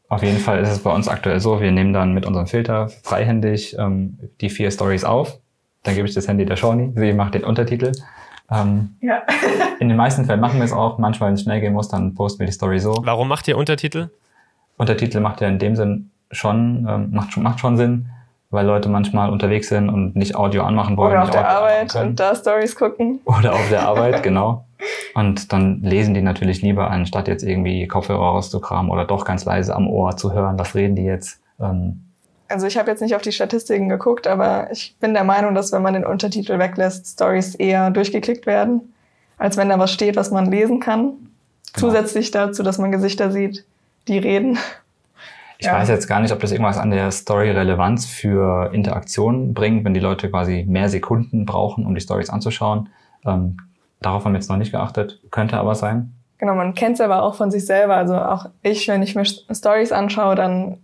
auf 0.08 0.22
jeden 0.22 0.38
Fall 0.38 0.60
ist 0.60 0.70
es 0.70 0.80
bei 0.80 0.92
uns 0.92 1.08
aktuell 1.08 1.40
so, 1.40 1.60
wir 1.60 1.72
nehmen 1.72 1.92
dann 1.92 2.12
mit 2.12 2.26
unserem 2.26 2.46
Filter 2.46 2.88
freihändig 3.02 3.76
ähm, 3.78 4.18
die 4.40 4.50
vier 4.50 4.70
Stories 4.70 5.04
auf. 5.04 5.38
Dann 5.82 5.94
gebe 5.94 6.06
ich 6.06 6.14
das 6.14 6.28
Handy 6.28 6.44
der 6.44 6.56
Shawnee, 6.56 6.92
sie 6.94 7.12
macht 7.12 7.34
den 7.34 7.44
Untertitel. 7.44 7.92
Ähm, 8.50 8.96
ja. 9.00 9.22
in 9.80 9.88
den 9.88 9.96
meisten 9.96 10.24
Fällen 10.24 10.40
machen 10.40 10.58
wir 10.58 10.64
es 10.64 10.72
auch. 10.72 10.98
Manchmal, 10.98 11.28
wenn 11.28 11.34
es 11.34 11.42
schnell 11.42 11.60
gehen 11.60 11.72
muss, 11.72 11.88
dann 11.88 12.14
posten 12.14 12.40
wir 12.40 12.46
die 12.46 12.52
Story 12.52 12.78
so. 12.78 12.94
Warum 13.02 13.28
macht 13.28 13.48
ihr 13.48 13.56
Untertitel? 13.56 14.10
Untertitel 14.76 15.20
macht 15.20 15.40
ja 15.40 15.48
in 15.48 15.58
dem 15.58 15.76
Sinn 15.76 16.10
schon, 16.30 16.86
ähm, 16.88 17.10
macht, 17.12 17.32
schon, 17.32 17.42
macht 17.42 17.60
schon 17.60 17.76
Sinn, 17.76 18.10
weil 18.54 18.66
Leute 18.66 18.88
manchmal 18.88 19.30
unterwegs 19.30 19.68
sind 19.68 19.88
und 19.88 20.16
nicht 20.16 20.36
Audio 20.36 20.62
anmachen 20.62 20.96
wollen. 20.96 21.12
Oder 21.12 21.22
auf 21.24 21.30
der 21.30 21.48
Arbeit 21.48 21.94
und 21.96 22.18
da 22.18 22.34
Stories 22.34 22.76
gucken. 22.76 23.20
Oder 23.24 23.52
auf 23.52 23.68
der 23.68 23.86
Arbeit, 23.86 24.22
genau. 24.22 24.64
Und 25.14 25.52
dann 25.52 25.80
lesen 25.82 26.14
die 26.14 26.22
natürlich 26.22 26.62
lieber, 26.62 26.90
anstatt 26.90 27.28
jetzt 27.28 27.42
irgendwie 27.42 27.86
Kopfhörer 27.86 28.20
rauszukramen 28.20 28.90
oder 28.90 29.04
doch 29.04 29.24
ganz 29.24 29.44
leise 29.44 29.74
am 29.74 29.88
Ohr 29.88 30.16
zu 30.16 30.32
hören, 30.32 30.58
was 30.58 30.74
reden 30.74 30.96
die 30.96 31.04
jetzt. 31.04 31.40
Ähm 31.60 32.00
also 32.48 32.66
ich 32.66 32.76
habe 32.76 32.90
jetzt 32.90 33.00
nicht 33.00 33.14
auf 33.14 33.22
die 33.22 33.32
Statistiken 33.32 33.88
geguckt, 33.88 34.26
aber 34.26 34.70
ich 34.70 34.96
bin 35.00 35.14
der 35.14 35.24
Meinung, 35.24 35.54
dass 35.54 35.72
wenn 35.72 35.82
man 35.82 35.94
den 35.94 36.04
Untertitel 36.04 36.58
weglässt, 36.58 37.06
Stories 37.06 37.54
eher 37.54 37.90
durchgeklickt 37.90 38.46
werden, 38.46 38.94
als 39.38 39.56
wenn 39.56 39.68
da 39.68 39.78
was 39.78 39.92
steht, 39.92 40.16
was 40.16 40.30
man 40.30 40.50
lesen 40.50 40.80
kann. 40.80 41.00
Genau. 41.72 41.88
Zusätzlich 41.88 42.30
dazu, 42.30 42.62
dass 42.62 42.78
man 42.78 42.92
Gesichter 42.92 43.30
sieht, 43.30 43.64
die 44.06 44.18
reden. 44.18 44.58
Ich 45.58 45.66
ja. 45.66 45.74
weiß 45.74 45.88
jetzt 45.88 46.08
gar 46.08 46.20
nicht, 46.20 46.32
ob 46.32 46.40
das 46.40 46.52
irgendwas 46.52 46.78
an 46.78 46.90
der 46.90 47.10
Story 47.10 47.50
Relevanz 47.50 48.06
für 48.06 48.72
Interaktionen 48.72 49.54
bringt, 49.54 49.84
wenn 49.84 49.94
die 49.94 50.00
Leute 50.00 50.30
quasi 50.30 50.64
mehr 50.68 50.88
Sekunden 50.88 51.46
brauchen, 51.46 51.86
um 51.86 51.94
die 51.94 52.00
Stories 52.00 52.30
anzuschauen. 52.30 52.88
Ähm, 53.24 53.56
Darauf 54.04 54.26
haben 54.26 54.32
wir 54.32 54.38
jetzt 54.38 54.50
noch 54.50 54.58
nicht 54.58 54.70
geachtet, 54.70 55.18
könnte 55.30 55.56
aber 55.56 55.74
sein. 55.74 56.12
Genau, 56.36 56.54
man 56.54 56.74
kennt 56.74 56.96
es 56.96 57.00
aber 57.00 57.22
auch 57.22 57.36
von 57.36 57.50
sich 57.50 57.64
selber. 57.64 57.96
Also 57.96 58.16
auch 58.16 58.50
ich, 58.62 58.86
wenn 58.86 59.02
ich 59.02 59.14
mir 59.14 59.24
Stories 59.24 59.92
anschaue, 59.92 60.34
dann 60.34 60.76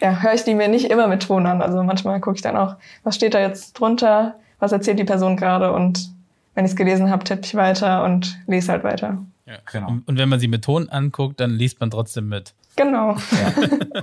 ja, 0.00 0.20
höre 0.22 0.34
ich 0.34 0.42
die 0.42 0.56
mir 0.56 0.66
nicht 0.66 0.90
immer 0.90 1.06
mit 1.06 1.22
Ton 1.22 1.46
an. 1.46 1.62
Also 1.62 1.84
manchmal 1.84 2.20
gucke 2.20 2.34
ich 2.34 2.42
dann 2.42 2.56
auch, 2.56 2.74
was 3.04 3.14
steht 3.14 3.34
da 3.34 3.40
jetzt 3.40 3.74
drunter, 3.74 4.34
was 4.58 4.72
erzählt 4.72 4.98
die 4.98 5.04
Person 5.04 5.36
gerade 5.36 5.72
und 5.72 6.10
wenn 6.54 6.64
ich 6.64 6.72
es 6.72 6.76
gelesen 6.76 7.10
habe, 7.10 7.22
tippe 7.22 7.42
ich 7.44 7.54
weiter 7.54 8.02
und 8.02 8.36
lese 8.48 8.72
halt 8.72 8.82
weiter. 8.82 9.18
Ja, 9.46 9.58
genau. 9.70 9.88
Und, 9.88 10.08
und 10.08 10.18
wenn 10.18 10.28
man 10.28 10.40
sie 10.40 10.48
mit 10.48 10.64
Ton 10.64 10.88
anguckt, 10.88 11.38
dann 11.38 11.52
liest 11.52 11.78
man 11.78 11.92
trotzdem 11.92 12.28
mit. 12.28 12.54
Genau. 12.76 13.12
Ja. 13.12 14.02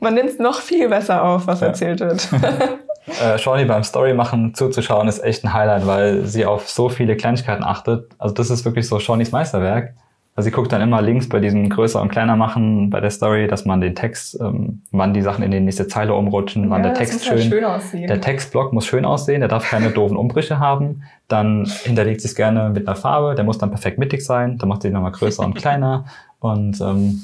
man 0.00 0.14
nimmt 0.14 0.30
es 0.30 0.38
noch 0.38 0.60
viel 0.60 0.88
besser 0.88 1.22
auf, 1.22 1.46
was 1.46 1.60
ja. 1.60 1.68
erzählt 1.68 2.00
wird. 2.00 2.28
äh, 3.22 3.38
Shawnee 3.38 3.64
beim 3.64 3.84
Story 3.84 4.14
machen 4.14 4.54
zuzuschauen 4.54 5.08
ist 5.08 5.22
echt 5.22 5.44
ein 5.44 5.52
Highlight, 5.52 5.86
weil 5.86 6.24
sie 6.24 6.46
auf 6.46 6.68
so 6.68 6.88
viele 6.88 7.16
Kleinigkeiten 7.16 7.64
achtet. 7.64 8.12
Also 8.18 8.34
das 8.34 8.50
ist 8.50 8.64
wirklich 8.64 8.86
so 8.86 8.98
Shawnees 8.98 9.32
Meisterwerk. 9.32 9.94
Also 10.36 10.48
sie 10.48 10.50
guckt 10.50 10.72
dann 10.72 10.80
immer 10.80 11.00
links 11.00 11.28
bei 11.28 11.38
diesem 11.38 11.68
größer 11.70 12.02
und 12.02 12.08
kleiner 12.08 12.34
machen 12.34 12.90
bei 12.90 12.98
der 12.98 13.10
Story, 13.10 13.46
dass 13.46 13.66
man 13.66 13.80
den 13.80 13.94
Text, 13.94 14.36
ähm, 14.40 14.82
wann 14.90 15.14
die 15.14 15.22
Sachen 15.22 15.44
in 15.44 15.52
die 15.52 15.60
nächste 15.60 15.86
Zeile 15.86 16.12
umrutschen, 16.14 16.70
wann 16.70 16.82
ja, 16.82 16.88
der 16.88 16.98
Text 16.98 17.30
halt 17.30 17.40
schön, 17.40 17.64
halt 17.64 17.82
schön 17.84 18.06
der 18.08 18.20
Textblock 18.20 18.72
muss 18.72 18.84
schön 18.84 19.04
aussehen, 19.04 19.40
der 19.40 19.48
darf 19.48 19.70
keine 19.70 19.90
doofen 19.90 20.16
Umbrüche 20.16 20.58
haben. 20.58 21.04
Dann 21.28 21.66
hinterlegt 21.84 22.20
sie 22.20 22.26
es 22.26 22.34
gerne 22.34 22.70
mit 22.70 22.88
einer 22.88 22.96
Farbe, 22.96 23.36
der 23.36 23.44
muss 23.44 23.58
dann 23.58 23.70
perfekt 23.70 23.98
mittig 23.98 24.24
sein, 24.24 24.58
dann 24.58 24.68
macht 24.68 24.82
sie 24.82 24.88
ihn 24.88 24.94
nochmal 24.94 25.12
größer 25.12 25.44
und 25.44 25.54
kleiner 25.54 26.06
und 26.40 26.80
ähm, 26.80 27.22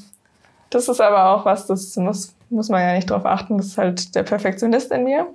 das 0.71 0.89
ist 0.89 1.01
aber 1.01 1.31
auch 1.31 1.45
was, 1.45 1.67
das 1.67 1.97
muss, 1.97 2.35
muss 2.49 2.69
man 2.69 2.81
ja 2.81 2.95
nicht 2.95 3.11
drauf 3.11 3.27
achten, 3.27 3.59
das 3.59 3.67
ist 3.67 3.79
halt 3.79 4.15
der 4.15 4.23
Perfektionist 4.23 4.91
in 4.91 5.05
mir 5.05 5.27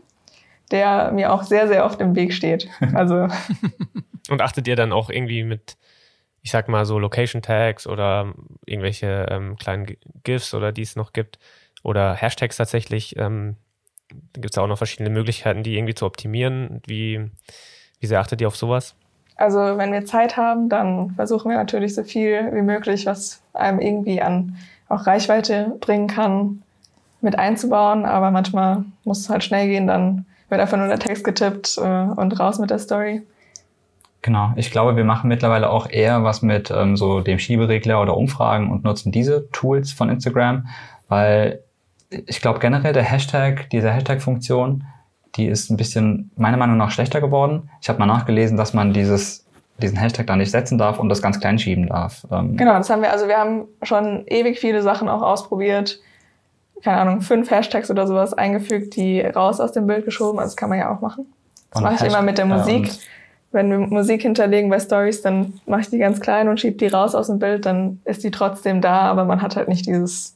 der 0.71 1.11
mir 1.11 1.31
auch 1.31 1.43
sehr, 1.43 1.67
sehr 1.67 1.85
oft 1.85 2.01
im 2.01 2.15
Weg 2.15 2.33
steht. 2.33 2.69
Also. 2.93 3.27
Und 4.29 4.41
achtet 4.41 4.67
ihr 4.67 4.75
dann 4.75 4.91
auch 4.91 5.09
irgendwie 5.09 5.43
mit 5.43 5.77
ich 6.41 6.51
sag 6.51 6.69
mal 6.69 6.85
so 6.85 6.99
Location 6.99 7.41
Tags 7.41 7.87
oder 7.87 8.33
irgendwelche 8.67 9.25
ähm, 9.31 9.55
kleinen 9.55 9.97
GIFs 10.23 10.53
oder 10.53 10.71
die 10.71 10.83
es 10.83 10.95
noch 10.95 11.11
gibt 11.11 11.39
oder 11.81 12.13
Hashtags 12.13 12.57
tatsächlich. 12.57 13.17
Ähm, 13.17 13.55
da 14.09 14.41
gibt 14.41 14.53
es 14.53 14.57
auch 14.59 14.67
noch 14.67 14.77
verschiedene 14.77 15.09
Möglichkeiten, 15.09 15.63
die 15.63 15.75
irgendwie 15.75 15.95
zu 15.95 16.05
optimieren. 16.05 16.83
Wie, 16.85 17.31
wie 17.99 18.05
sehr 18.05 18.19
achtet 18.19 18.41
ihr 18.41 18.47
auf 18.47 18.55
sowas? 18.55 18.95
Also 19.37 19.57
wenn 19.57 19.91
wir 19.91 20.05
Zeit 20.05 20.37
haben, 20.37 20.69
dann 20.69 21.09
versuchen 21.11 21.49
wir 21.49 21.57
natürlich 21.57 21.95
so 21.95 22.03
viel 22.03 22.51
wie 22.53 22.61
möglich, 22.61 23.07
was 23.07 23.41
einem 23.53 23.79
irgendwie 23.79 24.21
an 24.21 24.55
auch 24.95 25.07
Reichweite 25.07 25.75
bringen 25.79 26.07
kann, 26.07 26.63
mit 27.21 27.37
einzubauen. 27.37 28.05
Aber 28.05 28.31
manchmal 28.31 28.85
muss 29.03 29.19
es 29.19 29.29
halt 29.29 29.43
schnell 29.43 29.67
gehen, 29.67 29.87
dann 29.87 30.25
wird 30.49 30.61
einfach 30.61 30.77
nur 30.77 30.87
der 30.87 30.99
Text 30.99 31.23
getippt 31.23 31.77
äh, 31.77 31.81
und 31.81 32.39
raus 32.39 32.59
mit 32.59 32.69
der 32.69 32.79
Story. 32.79 33.23
Genau, 34.21 34.53
ich 34.55 34.71
glaube, 34.71 34.95
wir 34.95 35.03
machen 35.03 35.27
mittlerweile 35.27 35.69
auch 35.69 35.87
eher 35.87 36.23
was 36.23 36.41
mit 36.41 36.71
ähm, 36.71 36.97
so 36.97 37.21
dem 37.21 37.37
Schieberegler 37.37 38.01
oder 38.01 38.17
Umfragen 38.17 38.71
und 38.71 38.83
nutzen 38.83 39.11
diese 39.11 39.51
Tools 39.51 39.91
von 39.91 40.09
Instagram, 40.09 40.67
weil 41.07 41.59
ich 42.09 42.41
glaube 42.41 42.57
generell 42.57 42.93
der 42.93 43.03
Hashtag, 43.03 43.69
diese 43.69 43.91
Hashtag-Funktion, 43.91 44.83
die 45.35 45.45
ist 45.45 45.69
ein 45.69 45.77
bisschen 45.77 46.31
meiner 46.37 46.57
Meinung 46.57 46.77
nach 46.77 46.89
schlechter 46.89 47.21
geworden. 47.21 47.69
Ich 47.81 47.89
habe 47.89 47.99
mal 47.99 48.07
nachgelesen, 48.07 48.57
dass 48.57 48.73
man 48.73 48.93
dieses, 48.93 49.44
diesen 49.81 49.97
Hashtag 49.97 50.27
da 50.27 50.35
nicht 50.35 50.51
setzen 50.51 50.77
darf 50.77 50.99
und 50.99 51.09
das 51.09 51.21
ganz 51.21 51.39
klein 51.39 51.59
schieben 51.59 51.87
darf. 51.87 52.25
Ähm 52.31 52.55
genau, 52.55 52.77
das 52.77 52.89
haben 52.89 53.01
wir, 53.01 53.11
also 53.11 53.27
wir 53.27 53.37
haben 53.37 53.65
schon 53.83 54.25
ewig 54.27 54.59
viele 54.59 54.81
Sachen 54.81 55.09
auch 55.09 55.21
ausprobiert. 55.21 55.99
Keine 56.83 56.97
Ahnung, 56.97 57.21
fünf 57.21 57.51
Hashtags 57.51 57.89
oder 57.89 58.07
sowas 58.07 58.33
eingefügt, 58.33 58.95
die 58.95 59.21
raus 59.21 59.59
aus 59.59 59.71
dem 59.71 59.87
Bild 59.87 60.05
geschoben. 60.05 60.39
Also 60.39 60.51
das 60.51 60.55
kann 60.55 60.69
man 60.69 60.79
ja 60.79 60.95
auch 60.95 61.01
machen. 61.01 61.25
Das 61.71 61.81
mache 61.81 61.95
ich 61.95 62.11
immer 62.11 62.21
mit 62.21 62.37
der 62.37 62.45
Musik. 62.45 62.87
Ja, 62.87 62.93
wenn 63.51 63.71
wir 63.71 63.79
Musik 63.79 64.21
hinterlegen 64.21 64.69
bei 64.69 64.79
Stories, 64.79 65.21
dann 65.21 65.53
mache 65.65 65.81
ich 65.81 65.89
die 65.89 65.97
ganz 65.97 66.19
klein 66.19 66.49
und 66.49 66.59
schiebe 66.59 66.77
die 66.77 66.87
raus 66.87 67.15
aus 67.15 67.27
dem 67.27 67.39
Bild, 67.39 67.65
dann 67.65 68.01
ist 68.03 68.23
die 68.23 68.31
trotzdem 68.31 68.81
da, 68.81 69.01
aber 69.01 69.23
man 69.25 69.41
hat 69.41 69.55
halt 69.55 69.69
nicht 69.69 69.87
dieses. 69.87 70.35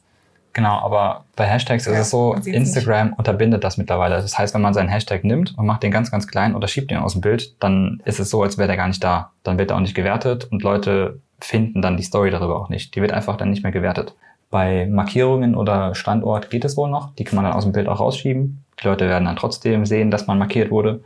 Genau, 0.52 0.78
aber 0.80 1.24
bei 1.36 1.46
Hashtags 1.46 1.86
ja, 1.86 1.92
ist 1.92 1.98
es 1.98 2.10
so, 2.10 2.34
Instagram 2.34 3.08
nicht. 3.08 3.18
unterbindet 3.18 3.62
das 3.62 3.76
mittlerweile. 3.76 4.16
Das 4.16 4.36
heißt, 4.36 4.54
wenn 4.54 4.62
man 4.62 4.74
seinen 4.74 4.88
Hashtag 4.88 5.22
nimmt 5.22 5.56
und 5.56 5.66
macht 5.66 5.82
den 5.82 5.92
ganz, 5.92 6.10
ganz 6.10 6.26
klein 6.26 6.54
oder 6.54 6.66
schiebt 6.66 6.90
ihn 6.90 6.98
aus 6.98 7.12
dem 7.12 7.20
Bild, 7.20 7.54
dann 7.62 8.02
ist 8.04 8.18
es 8.18 8.30
so, 8.30 8.42
als 8.42 8.58
wäre 8.58 8.66
der 8.66 8.76
gar 8.76 8.88
nicht 8.88 9.02
da. 9.02 9.30
Dann 9.44 9.58
wird 9.58 9.70
er 9.70 9.76
auch 9.76 9.80
nicht 9.80 9.94
gewertet 9.94 10.48
und 10.50 10.62
Leute 10.62 11.20
finden 11.40 11.82
dann 11.82 11.96
die 11.96 12.02
Story 12.02 12.30
darüber 12.30 12.56
auch 12.56 12.68
nicht. 12.68 12.94
Die 12.94 13.00
wird 13.00 13.12
einfach 13.12 13.36
dann 13.36 13.50
nicht 13.50 13.62
mehr 13.62 13.72
gewertet. 13.72 14.14
Bei 14.50 14.86
Markierungen 14.86 15.54
oder 15.54 15.94
Standort 15.94 16.50
geht 16.50 16.64
es 16.64 16.76
wohl 16.76 16.90
noch. 16.90 17.14
Die 17.14 17.24
kann 17.24 17.36
man 17.36 17.44
dann 17.44 17.54
aus 17.54 17.62
dem 17.62 17.72
Bild 17.72 17.88
auch 17.88 18.00
rausschieben. 18.00 18.64
Die 18.82 18.86
Leute 18.88 19.08
werden 19.08 19.26
dann 19.26 19.36
trotzdem 19.36 19.86
sehen, 19.86 20.10
dass 20.10 20.26
man 20.26 20.38
markiert 20.38 20.70
wurde 20.72 21.04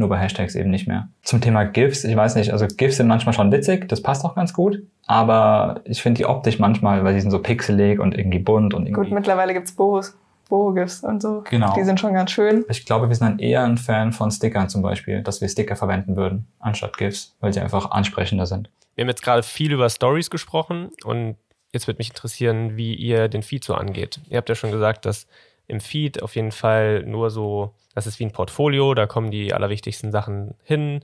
nur 0.00 0.08
bei 0.08 0.18
Hashtags 0.18 0.56
eben 0.56 0.70
nicht 0.70 0.88
mehr. 0.88 1.08
Zum 1.22 1.40
Thema 1.40 1.64
GIFs, 1.64 2.04
ich 2.04 2.16
weiß 2.16 2.34
nicht, 2.34 2.52
also 2.52 2.66
GIFs 2.66 2.96
sind 2.96 3.06
manchmal 3.06 3.32
schon 3.32 3.52
witzig, 3.52 3.88
das 3.88 4.02
passt 4.02 4.24
auch 4.24 4.34
ganz 4.34 4.52
gut, 4.52 4.82
aber 5.06 5.82
ich 5.84 6.02
finde 6.02 6.18
die 6.18 6.26
optisch 6.26 6.58
manchmal, 6.58 7.04
weil 7.04 7.14
die 7.14 7.20
sind 7.20 7.30
so 7.30 7.40
pixelig 7.40 8.00
und 8.00 8.16
irgendwie 8.16 8.40
bunt 8.40 8.74
und 8.74 8.86
irgendwie. 8.86 9.08
Gut, 9.08 9.12
mittlerweile 9.12 9.54
gibt's 9.54 9.72
Bohos. 9.72 10.16
Boho-GIFs 10.48 11.04
und 11.04 11.22
so. 11.22 11.44
Genau. 11.48 11.74
Die 11.74 11.84
sind 11.84 12.00
schon 12.00 12.12
ganz 12.12 12.32
schön. 12.32 12.64
Ich 12.68 12.84
glaube, 12.84 13.08
wir 13.08 13.14
sind 13.14 13.26
dann 13.26 13.38
eher 13.38 13.62
ein 13.62 13.78
Fan 13.78 14.12
von 14.12 14.30
Stickern 14.30 14.68
zum 14.68 14.82
Beispiel, 14.82 15.22
dass 15.22 15.40
wir 15.40 15.48
Sticker 15.48 15.76
verwenden 15.76 16.16
würden, 16.16 16.48
anstatt 16.58 16.98
GIFs, 16.98 17.36
weil 17.40 17.52
sie 17.52 17.60
einfach 17.60 17.92
ansprechender 17.92 18.46
sind. 18.46 18.68
Wir 18.96 19.02
haben 19.02 19.08
jetzt 19.08 19.22
gerade 19.22 19.42
viel 19.42 19.72
über 19.72 19.88
Stories 19.88 20.28
gesprochen 20.28 20.90
und 21.04 21.36
jetzt 21.72 21.86
würde 21.86 21.98
mich 21.98 22.08
interessieren, 22.08 22.76
wie 22.76 22.94
ihr 22.94 23.28
den 23.28 23.42
Feed 23.42 23.64
so 23.64 23.74
angeht. 23.74 24.20
Ihr 24.28 24.38
habt 24.38 24.48
ja 24.48 24.54
schon 24.54 24.72
gesagt, 24.72 25.06
dass 25.06 25.26
im 25.70 25.80
Feed 25.80 26.22
auf 26.22 26.34
jeden 26.36 26.52
Fall 26.52 27.04
nur 27.04 27.30
so 27.30 27.74
das 27.94 28.06
ist 28.06 28.18
wie 28.18 28.24
ein 28.24 28.32
Portfolio, 28.32 28.94
da 28.94 29.06
kommen 29.06 29.30
die 29.30 29.52
allerwichtigsten 29.52 30.12
Sachen 30.12 30.54
hin. 30.62 31.00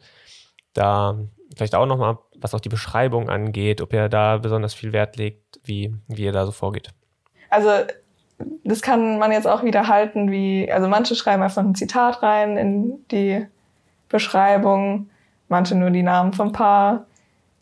Da 0.73 1.19
vielleicht 1.57 1.75
auch 1.75 1.87
nochmal, 1.87 2.19
was 2.37 2.55
auch 2.55 2.61
die 2.61 2.69
Beschreibung 2.69 3.29
angeht, 3.29 3.81
ob 3.81 3.93
ihr 3.93 4.09
da 4.09 4.39
besonders 4.39 4.75
viel 4.75 4.93
Wert 4.93 5.17
legt, 5.17 5.61
wie, 5.65 5.95
wie 6.09 6.25
ihr 6.25 6.33
da 6.33 6.47
so 6.47 6.53
vorgeht. 6.53 6.91
Also 7.51 7.71
das 8.65 8.83
kann 8.83 9.19
man 9.19 9.33
jetzt 9.33 9.47
auch 9.47 9.63
wieder 9.63 9.89
halten, 9.89 10.31
wie, 10.31 10.71
also 10.71 10.89
manche 10.89 11.15
schreiben 11.15 11.43
einfach 11.43 11.63
ein 11.63 11.75
Zitat 11.75 12.23
rein 12.23 12.57
in 12.57 13.05
die 13.11 13.47
Beschreibung, 14.09 15.09
manche 15.49 15.75
nur 15.75 15.91
die 15.91 16.03
Namen 16.03 16.33
vom 16.33 16.53
Paar. 16.53 17.07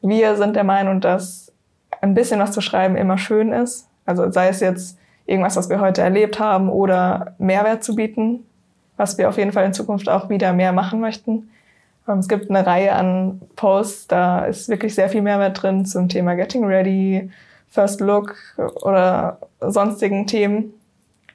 Wir 0.00 0.36
sind 0.36 0.56
der 0.56 0.64
Meinung, 0.64 1.00
dass 1.00 1.52
ein 2.00 2.14
bisschen 2.14 2.40
was 2.40 2.52
zu 2.52 2.60
schreiben 2.60 2.96
immer 2.96 3.16
schön 3.16 3.52
ist. 3.52 3.88
Also 4.04 4.30
sei 4.30 4.48
es 4.48 4.60
jetzt 4.60 4.98
irgendwas, 5.26 5.56
was 5.56 5.68
wir 5.68 5.80
heute 5.80 6.02
erlebt 6.02 6.38
haben 6.38 6.68
oder 6.68 7.34
Mehrwert 7.38 7.84
zu 7.84 7.94
bieten 7.94 8.44
was 8.96 9.18
wir 9.18 9.28
auf 9.28 9.38
jeden 9.38 9.52
Fall 9.52 9.64
in 9.64 9.72
Zukunft 9.72 10.08
auch 10.08 10.28
wieder 10.28 10.52
mehr 10.52 10.72
machen 10.72 11.00
möchten. 11.00 11.50
Ähm, 12.08 12.18
es 12.18 12.28
gibt 12.28 12.50
eine 12.50 12.66
Reihe 12.66 12.92
an 12.94 13.40
Posts, 13.56 14.08
da 14.08 14.44
ist 14.44 14.68
wirklich 14.68 14.94
sehr 14.94 15.08
viel 15.08 15.22
Mehrwert 15.22 15.62
drin 15.62 15.84
zum 15.86 16.08
Thema 16.08 16.34
Getting 16.34 16.64
Ready, 16.64 17.30
First 17.68 18.00
Look 18.00 18.36
oder 18.82 19.38
sonstigen 19.60 20.26
Themen. 20.26 20.74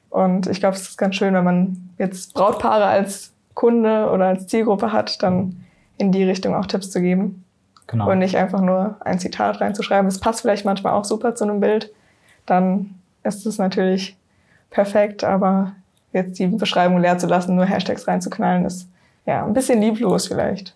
Und 0.08 0.46
ich 0.46 0.60
glaube, 0.60 0.76
es 0.76 0.82
ist 0.82 0.98
ganz 0.98 1.16
schön, 1.16 1.34
wenn 1.34 1.44
man 1.44 1.90
jetzt 1.98 2.34
Brautpaare 2.34 2.86
als 2.86 3.32
Kunde 3.54 4.10
oder 4.10 4.26
als 4.26 4.46
Zielgruppe 4.46 4.92
hat, 4.92 5.22
dann 5.22 5.64
in 5.98 6.12
die 6.12 6.24
Richtung 6.24 6.54
auch 6.54 6.66
Tipps 6.66 6.90
zu 6.90 7.00
geben. 7.00 7.44
Genau. 7.86 8.10
Und 8.10 8.20
nicht 8.20 8.36
einfach 8.36 8.60
nur 8.60 8.96
ein 9.00 9.18
Zitat 9.18 9.60
reinzuschreiben. 9.60 10.06
Es 10.06 10.20
passt 10.20 10.40
vielleicht 10.40 10.64
manchmal 10.64 10.94
auch 10.94 11.04
super 11.04 11.34
zu 11.34 11.44
einem 11.44 11.60
Bild. 11.60 11.92
Dann 12.46 12.99
ist 13.22 13.46
es 13.46 13.58
natürlich 13.58 14.16
perfekt, 14.70 15.24
aber 15.24 15.72
jetzt 16.12 16.38
die 16.38 16.46
Beschreibung 16.46 16.98
leer 16.98 17.18
zu 17.18 17.26
lassen, 17.26 17.56
nur 17.56 17.64
Hashtags 17.64 18.06
reinzuknallen, 18.06 18.64
ist 18.64 18.88
ja 19.26 19.44
ein 19.44 19.52
bisschen 19.52 19.80
lieblos 19.80 20.28
vielleicht. 20.28 20.74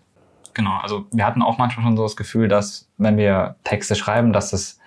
Genau, 0.54 0.78
also 0.82 1.06
wir 1.10 1.26
hatten 1.26 1.42
auch 1.42 1.58
manchmal 1.58 1.84
schon 1.84 1.96
so 1.96 2.04
das 2.04 2.16
Gefühl, 2.16 2.48
dass 2.48 2.88
wenn 2.96 3.16
wir 3.16 3.56
Texte 3.64 3.96
schreiben, 3.96 4.32
dass 4.32 4.52
es 4.52 4.78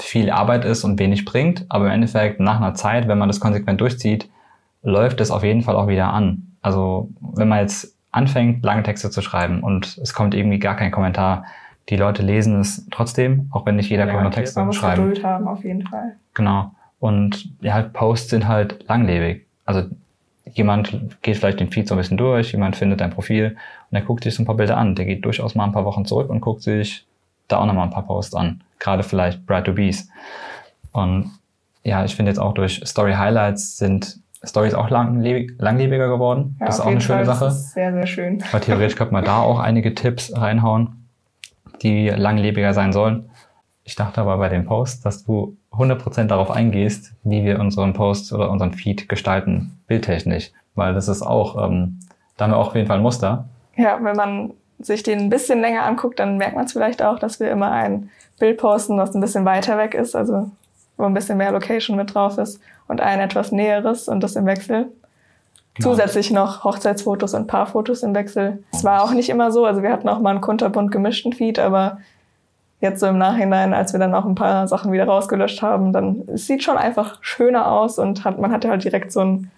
viel 0.00 0.30
Arbeit 0.30 0.64
ist 0.64 0.84
und 0.84 0.98
wenig 0.98 1.24
bringt, 1.24 1.64
aber 1.68 1.86
im 1.86 1.92
Endeffekt 1.92 2.40
nach 2.40 2.56
einer 2.56 2.74
Zeit, 2.74 3.08
wenn 3.08 3.18
man 3.18 3.28
das 3.28 3.40
konsequent 3.40 3.80
durchzieht, 3.80 4.28
läuft 4.82 5.20
es 5.20 5.30
auf 5.30 5.44
jeden 5.44 5.62
Fall 5.62 5.76
auch 5.76 5.86
wieder 5.86 6.12
an. 6.12 6.56
Also 6.60 7.08
wenn 7.20 7.48
man 7.48 7.60
jetzt 7.60 7.94
anfängt, 8.10 8.64
lange 8.64 8.82
Texte 8.82 9.10
zu 9.10 9.22
schreiben 9.22 9.62
und 9.62 9.98
es 9.98 10.12
kommt 10.12 10.34
irgendwie 10.34 10.58
gar 10.58 10.76
kein 10.76 10.90
Kommentar, 10.90 11.44
die 11.88 11.96
Leute 11.96 12.22
lesen 12.22 12.60
es 12.60 12.86
trotzdem, 12.90 13.48
auch 13.50 13.64
wenn 13.66 13.76
nicht 13.76 13.90
jeder 13.90 14.06
ja, 14.06 14.30
Texte 14.30 14.60
man 14.60 14.68
muss 14.68 14.76
schreiben. 14.76 15.02
Geduld 15.02 15.24
haben, 15.24 15.48
auf 15.48 15.64
jeden 15.64 15.86
Fall. 15.86 16.16
Genau. 16.34 16.72
Und 17.00 17.50
ja, 17.60 17.74
halt 17.74 17.92
Posts 17.92 18.30
sind 18.30 18.48
halt 18.48 18.86
langlebig. 18.88 19.46
Also 19.64 19.84
jemand 20.44 21.22
geht 21.22 21.36
vielleicht 21.36 21.60
den 21.60 21.70
Feed 21.70 21.88
so 21.88 21.94
ein 21.94 21.98
bisschen 21.98 22.16
durch, 22.16 22.52
jemand 22.52 22.76
findet 22.76 23.00
dein 23.00 23.10
Profil 23.10 23.56
und 23.90 23.96
er 23.96 24.02
guckt 24.02 24.24
sich 24.24 24.34
so 24.34 24.42
ein 24.42 24.46
paar 24.46 24.56
Bilder 24.56 24.76
an. 24.76 24.94
Der 24.94 25.04
geht 25.04 25.24
durchaus 25.24 25.54
mal 25.54 25.64
ein 25.64 25.72
paar 25.72 25.84
Wochen 25.84 26.04
zurück 26.04 26.28
und 26.30 26.40
guckt 26.40 26.62
sich 26.62 27.06
da 27.46 27.58
auch 27.58 27.66
nochmal 27.66 27.84
ein 27.84 27.90
paar 27.90 28.06
Posts 28.06 28.34
an. 28.34 28.62
Gerade 28.78 29.02
vielleicht 29.02 29.46
Bright 29.46 29.64
to 29.64 29.72
Bees. 29.72 30.08
Und 30.92 31.30
ja, 31.84 32.04
ich 32.04 32.14
finde 32.14 32.30
jetzt 32.30 32.38
auch 32.38 32.52
durch 32.52 32.82
Story 32.84 33.14
Highlights 33.14 33.78
sind 33.78 34.20
Stories 34.44 34.74
auch 34.74 34.90
langlebig, 34.90 35.52
langlebiger 35.58 36.08
geworden. 36.08 36.56
Ja, 36.60 36.66
das 36.66 36.76
ist 36.76 36.80
auch 36.82 36.86
eine 36.86 37.00
schöne 37.00 37.24
Fall. 37.24 37.26
Sache. 37.26 37.44
Das 37.46 37.56
ist 37.56 37.72
sehr, 37.72 37.92
sehr 37.92 38.06
schön. 38.06 38.42
Weil 38.52 38.60
theoretisch 38.60 38.96
könnte 38.96 39.12
man 39.12 39.24
da 39.24 39.38
auch 39.38 39.58
einige 39.58 39.94
Tipps 39.94 40.32
reinhauen, 40.36 41.07
die 41.82 42.08
langlebiger 42.08 42.74
sein 42.74 42.92
sollen. 42.92 43.30
Ich 43.84 43.96
dachte 43.96 44.20
aber 44.20 44.36
bei 44.36 44.48
dem 44.48 44.66
Post, 44.66 45.06
dass 45.06 45.24
du 45.24 45.56
100% 45.72 46.24
darauf 46.24 46.50
eingehst, 46.50 47.14
wie 47.24 47.44
wir 47.44 47.58
unseren 47.58 47.94
Post 47.94 48.32
oder 48.32 48.50
unseren 48.50 48.74
Feed 48.74 49.08
gestalten, 49.08 49.78
bildtechnisch. 49.86 50.52
Weil 50.74 50.94
das 50.94 51.08
ist 51.08 51.22
auch, 51.22 51.56
ähm, 51.64 51.98
da 52.36 52.44
haben 52.44 52.52
wir 52.52 52.58
auch 52.58 52.68
auf 52.68 52.74
jeden 52.74 52.86
Fall 52.86 52.98
ein 52.98 53.02
Muster. 53.02 53.48
Ja, 53.76 53.98
wenn 54.02 54.16
man 54.16 54.52
sich 54.78 55.02
den 55.02 55.18
ein 55.20 55.30
bisschen 55.30 55.60
länger 55.60 55.84
anguckt, 55.84 56.18
dann 56.18 56.36
merkt 56.36 56.54
man 56.54 56.66
es 56.66 56.72
vielleicht 56.72 57.02
auch, 57.02 57.18
dass 57.18 57.40
wir 57.40 57.50
immer 57.50 57.70
ein 57.70 58.10
Bild 58.38 58.58
posten, 58.58 58.96
das 58.96 59.14
ein 59.14 59.20
bisschen 59.20 59.44
weiter 59.44 59.76
weg 59.78 59.94
ist, 59.94 60.14
also 60.14 60.50
wo 60.96 61.04
ein 61.04 61.14
bisschen 61.14 61.38
mehr 61.38 61.52
Location 61.52 61.96
mit 61.96 62.14
drauf 62.14 62.38
ist 62.38 62.60
und 62.88 63.00
ein 63.00 63.20
etwas 63.20 63.52
näheres 63.52 64.08
und 64.08 64.22
das 64.22 64.36
im 64.36 64.46
Wechsel. 64.46 64.90
Genau. 65.78 65.90
Zusätzlich 65.90 66.30
noch 66.30 66.64
Hochzeitsfotos 66.64 67.34
und 67.34 67.46
Paarfotos 67.46 68.02
im 68.02 68.14
Wechsel. 68.14 68.62
Es 68.72 68.84
war 68.84 69.02
auch 69.02 69.12
nicht 69.12 69.28
immer 69.28 69.52
so, 69.52 69.64
also 69.64 69.82
wir 69.82 69.92
hatten 69.92 70.08
auch 70.08 70.18
mal 70.18 70.30
einen 70.30 70.40
kunterbunt 70.40 70.90
gemischten 70.90 71.32
Feed, 71.32 71.58
aber 71.58 71.98
jetzt 72.80 73.00
so 73.00 73.06
im 73.06 73.18
Nachhinein, 73.18 73.72
als 73.74 73.92
wir 73.92 74.00
dann 74.00 74.14
auch 74.14 74.24
ein 74.24 74.34
paar 74.34 74.66
Sachen 74.66 74.92
wieder 74.92 75.04
rausgelöscht 75.04 75.62
haben, 75.62 75.92
dann 75.92 76.24
es 76.28 76.46
sieht 76.46 76.64
schon 76.64 76.76
einfach 76.76 77.18
schöner 77.22 77.70
aus 77.70 77.98
und 77.98 78.24
hat, 78.24 78.38
man 78.38 78.52
hatte 78.52 78.68
halt 78.68 78.82
direkt 78.84 79.12
so 79.12 79.20
einen, 79.20 79.50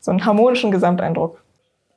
so 0.00 0.10
einen 0.10 0.24
harmonischen 0.24 0.70
Gesamteindruck. 0.70 1.42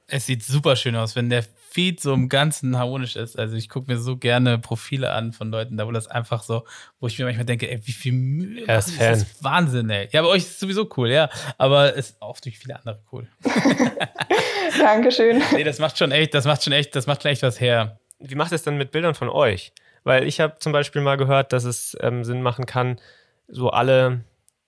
Es 0.07 0.25
sieht 0.25 0.43
super 0.43 0.75
schön 0.75 0.95
aus, 0.95 1.15
wenn 1.15 1.29
der 1.29 1.43
Feed 1.71 2.01
so 2.01 2.13
im 2.13 2.27
Ganzen 2.27 2.77
harmonisch 2.77 3.15
ist. 3.15 3.39
Also 3.39 3.55
ich 3.55 3.69
gucke 3.69 3.89
mir 3.89 3.97
so 3.97 4.17
gerne 4.17 4.59
Profile 4.59 5.13
an 5.13 5.31
von 5.31 5.51
Leuten, 5.51 5.77
da 5.77 5.87
wo 5.87 5.91
das 5.91 6.07
einfach 6.07 6.43
so, 6.43 6.65
wo 6.99 7.07
ich 7.07 7.17
mir 7.17 7.23
manchmal 7.23 7.45
denke, 7.45 7.71
ey, 7.71 7.79
wie 7.85 7.93
viel 7.93 8.11
Mühe 8.11 8.67
er 8.67 8.79
ist, 8.79 8.89
ist 8.89 8.97
Fan. 8.97 9.13
das 9.13 9.25
Wahnsinn, 9.41 9.89
ey. 9.89 10.09
Ja, 10.11 10.21
bei 10.21 10.27
euch 10.27 10.43
ist 10.43 10.51
es 10.51 10.59
sowieso 10.59 10.89
cool, 10.97 11.09
ja. 11.09 11.29
Aber 11.57 11.95
es 11.95 12.09
ist 12.09 12.21
auch 12.21 12.37
durch 12.41 12.59
viele 12.59 12.75
andere 12.75 12.99
cool. 13.13 13.25
Dankeschön. 14.79 15.41
Nee, 15.53 15.63
das 15.63 15.79
macht 15.79 15.97
schon 15.97 16.11
echt, 16.11 16.33
das 16.33 16.43
macht 16.43 16.61
schon 16.61 16.73
echt, 16.73 16.93
das 16.93 17.07
macht 17.07 17.21
schon 17.21 17.31
echt 17.31 17.41
was 17.41 17.61
her. 17.61 18.01
Wie 18.19 18.35
macht 18.35 18.51
es 18.51 18.63
denn 18.63 18.75
mit 18.75 18.91
Bildern 18.91 19.15
von 19.15 19.29
euch? 19.29 19.71
Weil 20.03 20.27
ich 20.27 20.41
habe 20.41 20.57
zum 20.59 20.73
Beispiel 20.73 21.01
mal 21.01 21.15
gehört, 21.15 21.53
dass 21.53 21.63
es 21.63 21.95
ähm, 22.01 22.25
Sinn 22.25 22.41
machen 22.41 22.65
kann, 22.65 22.99
so 23.47 23.69
alle 23.69 24.25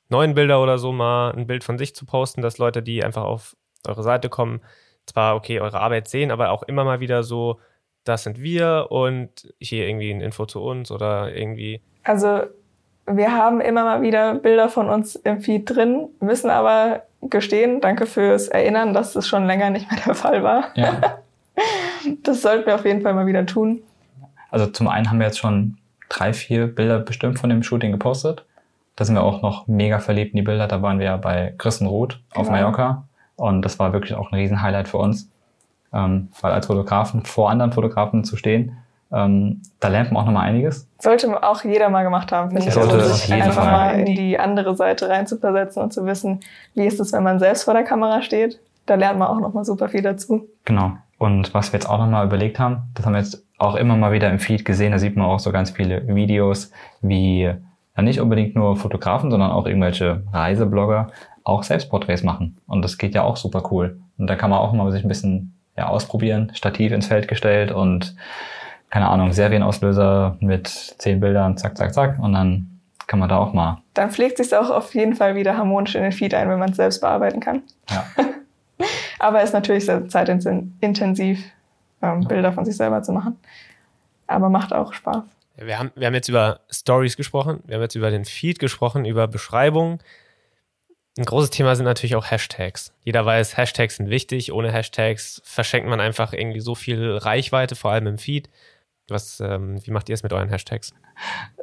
neuen 0.07 0.35
Bilder 0.35 0.63
oder 0.63 0.77
so 0.77 0.93
mal 0.93 1.31
ein 1.31 1.47
Bild 1.47 1.65
von 1.65 1.77
sich 1.77 1.95
zu 1.95 2.05
posten, 2.05 2.41
dass 2.41 2.59
Leute, 2.59 2.81
die 2.81 3.03
einfach 3.03 3.23
auf 3.23 3.57
eure 3.85 4.03
Seite 4.03 4.29
kommen, 4.29 4.61
zwar 5.05 5.35
okay 5.35 5.59
eure 5.59 5.79
Arbeit 5.79 6.07
sehen, 6.07 6.31
aber 6.31 6.51
auch 6.51 6.63
immer 6.63 6.83
mal 6.83 6.99
wieder 6.99 7.23
so 7.23 7.59
das 8.05 8.23
sind 8.23 8.41
wir 8.41 8.87
und 8.89 9.53
hier 9.59 9.87
irgendwie 9.87 10.11
ein 10.11 10.21
Info 10.21 10.45
zu 10.45 10.61
uns 10.61 10.91
oder 10.91 11.33
irgendwie. 11.33 11.81
Also 12.03 12.41
wir 13.05 13.31
haben 13.31 13.61
immer 13.61 13.83
mal 13.83 14.01
wieder 14.01 14.35
Bilder 14.35 14.69
von 14.69 14.89
uns 14.89 15.15
im 15.15 15.41
Feed 15.41 15.69
drin, 15.69 16.09
müssen 16.19 16.49
aber 16.49 17.03
gestehen, 17.21 17.81
danke 17.81 18.05
fürs 18.05 18.47
Erinnern, 18.49 18.93
dass 18.93 19.13
das 19.13 19.27
schon 19.27 19.45
länger 19.45 19.69
nicht 19.69 19.89
mehr 19.89 20.01
der 20.05 20.15
Fall 20.15 20.43
war. 20.43 20.65
Ja. 20.75 21.01
Das 22.23 22.41
sollten 22.41 22.65
wir 22.65 22.75
auf 22.75 22.83
jeden 22.83 23.01
Fall 23.01 23.13
mal 23.13 23.27
wieder 23.27 23.45
tun. 23.45 23.81
Also 24.49 24.65
zum 24.65 24.89
einen 24.89 25.09
haben 25.09 25.19
wir 25.19 25.27
jetzt 25.27 25.37
schon 25.37 25.77
drei, 26.09 26.33
vier 26.33 26.67
Bilder 26.67 26.99
bestimmt 26.99 27.39
von 27.39 27.49
dem 27.49 27.63
Shooting 27.63 27.91
gepostet. 27.93 28.43
Da 28.97 29.05
sind 29.05 29.15
wir 29.15 29.23
auch 29.23 29.41
noch 29.41 29.67
mega 29.67 29.99
verliebt 29.99 30.33
in 30.33 30.37
die 30.37 30.41
Bilder. 30.41 30.67
Da 30.67 30.81
waren 30.81 30.99
wir 30.99 31.05
ja 31.05 31.17
bei 31.17 31.53
Christen 31.57 31.85
Roth 31.85 32.19
auf 32.31 32.47
Genau. 32.47 32.57
Mallorca. 32.57 33.07
Und 33.35 33.63
das 33.63 33.79
war 33.79 33.93
wirklich 33.93 34.15
auch 34.15 34.31
ein 34.31 34.35
Riesen-Highlight 34.35 34.87
für 34.87 34.97
uns. 34.97 35.29
Ähm, 35.93 36.29
weil 36.41 36.51
als 36.51 36.67
Fotografen 36.67 37.23
vor 37.25 37.49
anderen 37.49 37.71
Fotografen 37.71 38.23
zu 38.23 38.35
stehen, 38.35 38.77
ähm, 39.11 39.61
da 39.79 39.89
lernt 39.89 40.11
man 40.11 40.23
auch 40.23 40.25
nochmal 40.25 40.47
einiges. 40.47 40.87
Sollte 40.99 41.43
auch 41.43 41.63
jeder 41.63 41.89
mal 41.89 42.03
gemacht 42.03 42.31
haben, 42.31 42.49
finde 42.49 42.67
ich. 42.67 42.73
Sollte 42.73 42.95
Also 42.95 43.13
sich 43.13 43.31
einfach 43.31 43.63
mal 43.63 43.99
in 43.99 44.15
die 44.15 44.39
andere 44.39 44.75
Seite 44.75 45.07
reinzuversetzen 45.07 45.83
und 45.83 45.93
zu 45.93 46.05
wissen, 46.05 46.39
wie 46.73 46.85
ist 46.85 46.99
es, 46.99 47.13
wenn 47.13 47.23
man 47.23 47.37
selbst 47.37 47.63
vor 47.63 47.75
der 47.75 47.83
Kamera 47.83 48.23
steht. 48.23 48.59
Da 48.87 48.95
lernt 48.95 49.19
man 49.19 49.27
auch 49.27 49.39
nochmal 49.39 49.63
super 49.65 49.87
viel 49.87 50.01
dazu. 50.01 50.47
Genau. 50.65 50.93
Und 51.19 51.53
was 51.53 51.71
wir 51.71 51.79
jetzt 51.79 51.89
auch 51.89 51.99
nochmal 51.99 52.25
überlegt 52.25 52.59
haben, 52.59 52.89
das 52.95 53.05
haben 53.05 53.13
wir 53.13 53.19
jetzt 53.19 53.45
auch 53.59 53.75
immer 53.75 53.95
mal 53.95 54.11
wieder 54.11 54.29
im 54.29 54.39
Feed 54.39 54.65
gesehen, 54.65 54.91
da 54.91 54.99
sieht 54.99 55.15
man 55.15 55.27
auch 55.27 55.39
so 55.39 55.51
ganz 55.51 55.71
viele 55.71 56.05
Videos, 56.07 56.71
wie 57.01 57.43
ja 57.43 58.01
nicht 58.01 58.19
unbedingt 58.19 58.55
nur 58.55 58.75
Fotografen, 58.75 59.31
sondern 59.31 59.51
auch 59.51 59.67
irgendwelche 59.67 60.23
Reiseblogger 60.33 61.11
auch 61.43 61.63
Selbstporträts 61.63 62.23
machen. 62.23 62.57
Und 62.67 62.83
das 62.83 62.97
geht 62.97 63.15
ja 63.15 63.23
auch 63.23 63.37
super 63.37 63.63
cool. 63.71 63.99
Und 64.17 64.27
da 64.27 64.35
kann 64.35 64.49
man 64.49 64.59
auch 64.59 64.73
mal 64.73 64.91
sich 64.91 65.03
ein 65.03 65.07
bisschen 65.07 65.53
ja, 65.77 65.87
ausprobieren, 65.87 66.51
Stativ 66.53 66.91
ins 66.91 67.07
Feld 67.07 67.27
gestellt 67.27 67.71
und 67.71 68.15
keine 68.89 69.09
Ahnung, 69.09 69.33
Serienauslöser 69.33 70.37
mit 70.39 70.67
zehn 70.67 71.19
Bildern, 71.19 71.57
zack, 71.57 71.75
zack, 71.77 71.93
zack. 71.93 72.19
Und 72.19 72.33
dann 72.33 72.79
kann 73.07 73.19
man 73.19 73.27
da 73.27 73.37
auch 73.37 73.53
mal, 73.53 73.81
Dann 73.95 74.11
pflegt 74.11 74.37
sich 74.37 74.55
auch 74.55 74.69
auf 74.69 74.93
jeden 74.93 75.15
Fall 75.15 75.35
wieder 75.35 75.57
harmonisch 75.57 75.95
in 75.95 76.03
den 76.03 76.11
Feed 76.11 76.33
ein, 76.33 76.47
wenn 76.49 76.59
man 76.59 76.71
es 76.71 76.77
selbst 76.77 77.01
bearbeiten 77.01 77.39
kann. 77.39 77.63
ja, 77.89 78.05
Aber 79.19 79.41
ist 79.41 79.53
natürlich 79.53 79.85
sehr 79.85 80.07
zeitintensiv, 80.09 81.43
ähm, 82.01 82.27
Bilder 82.27 82.51
von 82.51 82.65
sich 82.65 82.75
selber 82.75 83.01
zu 83.03 83.13
machen. 83.13 83.37
Aber 84.27 84.49
macht 84.49 84.73
auch 84.73 84.93
Spaß. 84.93 85.23
Wir 85.57 85.79
haben, 85.79 85.91
wir 85.95 86.07
haben 86.07 86.13
jetzt 86.13 86.29
über 86.29 86.61
Stories 86.69 87.15
gesprochen, 87.15 87.61
wir 87.65 87.75
haben 87.75 87.83
jetzt 87.83 87.95
über 87.95 88.11
den 88.11 88.25
Feed 88.25 88.59
gesprochen, 88.59 89.05
über 89.05 89.27
Beschreibung. 89.27 89.99
Ein 91.17 91.25
großes 91.25 91.51
Thema 91.51 91.75
sind 91.75 91.85
natürlich 91.85 92.15
auch 92.15 92.29
Hashtags. 92.29 92.91
Jeder 93.03 93.23
weiß, 93.23 93.55
Hashtags 93.55 93.97
sind 93.97 94.09
wichtig. 94.09 94.51
Ohne 94.51 94.71
Hashtags 94.71 95.41
verschenkt 95.45 95.87
man 95.87 95.99
einfach 95.99 96.33
irgendwie 96.33 96.59
so 96.59 96.73
viel 96.73 97.17
Reichweite, 97.17 97.75
vor 97.75 97.91
allem 97.91 98.07
im 98.07 98.17
Feed. 98.17 98.49
Was, 99.09 99.39
ähm, 99.39 99.85
wie 99.85 99.91
macht 99.91 100.09
ihr 100.09 100.15
es 100.15 100.23
mit 100.23 100.33
euren 100.33 100.49
Hashtags? 100.49 100.93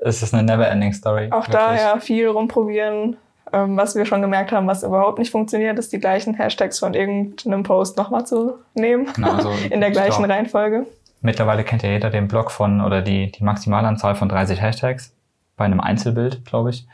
es 0.03 0.23
ist 0.23 0.35
eine 0.35 0.43
never-ending 0.45 0.93
Story. 0.93 1.29
Auch 1.33 1.47
da 1.47 1.71
wirklich. 1.71 1.81
ja 1.81 2.01
viel 2.01 2.29
rumprobieren. 2.29 3.17
Ähm, 3.53 3.77
was 3.77 3.97
wir 3.97 4.07
schon 4.07 4.23
gemerkt 4.23 4.53
haben, 4.53 4.69
was 4.69 4.85
überhaupt 4.85 5.19
nicht 5.19 5.33
funktioniert, 5.33 5.79
ist 5.79 5.93
die 5.93 5.99
gleichen 5.99 6.35
Hashtags 6.35 6.79
von 6.79 6.95
irgendeinem 6.95 7.65
Post 7.65 7.97
nochmal 7.97 8.25
zu 8.25 8.59
nehmen. 8.75 9.13
Genau, 9.15 9.33
also 9.33 9.51
in 9.71 9.81
der 9.81 9.89
ich 9.89 9.95
gleichen 9.95 10.23
glaub, 10.23 10.31
Reihenfolge. 10.31 10.87
Mittlerweile 11.23 11.65
kennt 11.65 11.83
ja 11.83 11.91
jeder 11.91 12.11
den 12.11 12.29
Blog 12.29 12.53
von 12.53 12.81
oder 12.81 13.03
die, 13.03 13.33
die 13.33 13.43
Maximalanzahl 13.43 14.15
von 14.15 14.29
30 14.29 14.61
Hashtags 14.61 15.13
bei 15.57 15.65
einem 15.65 15.81
Einzelbild, 15.81 16.45
glaube 16.45 16.71
ich. 16.71 16.87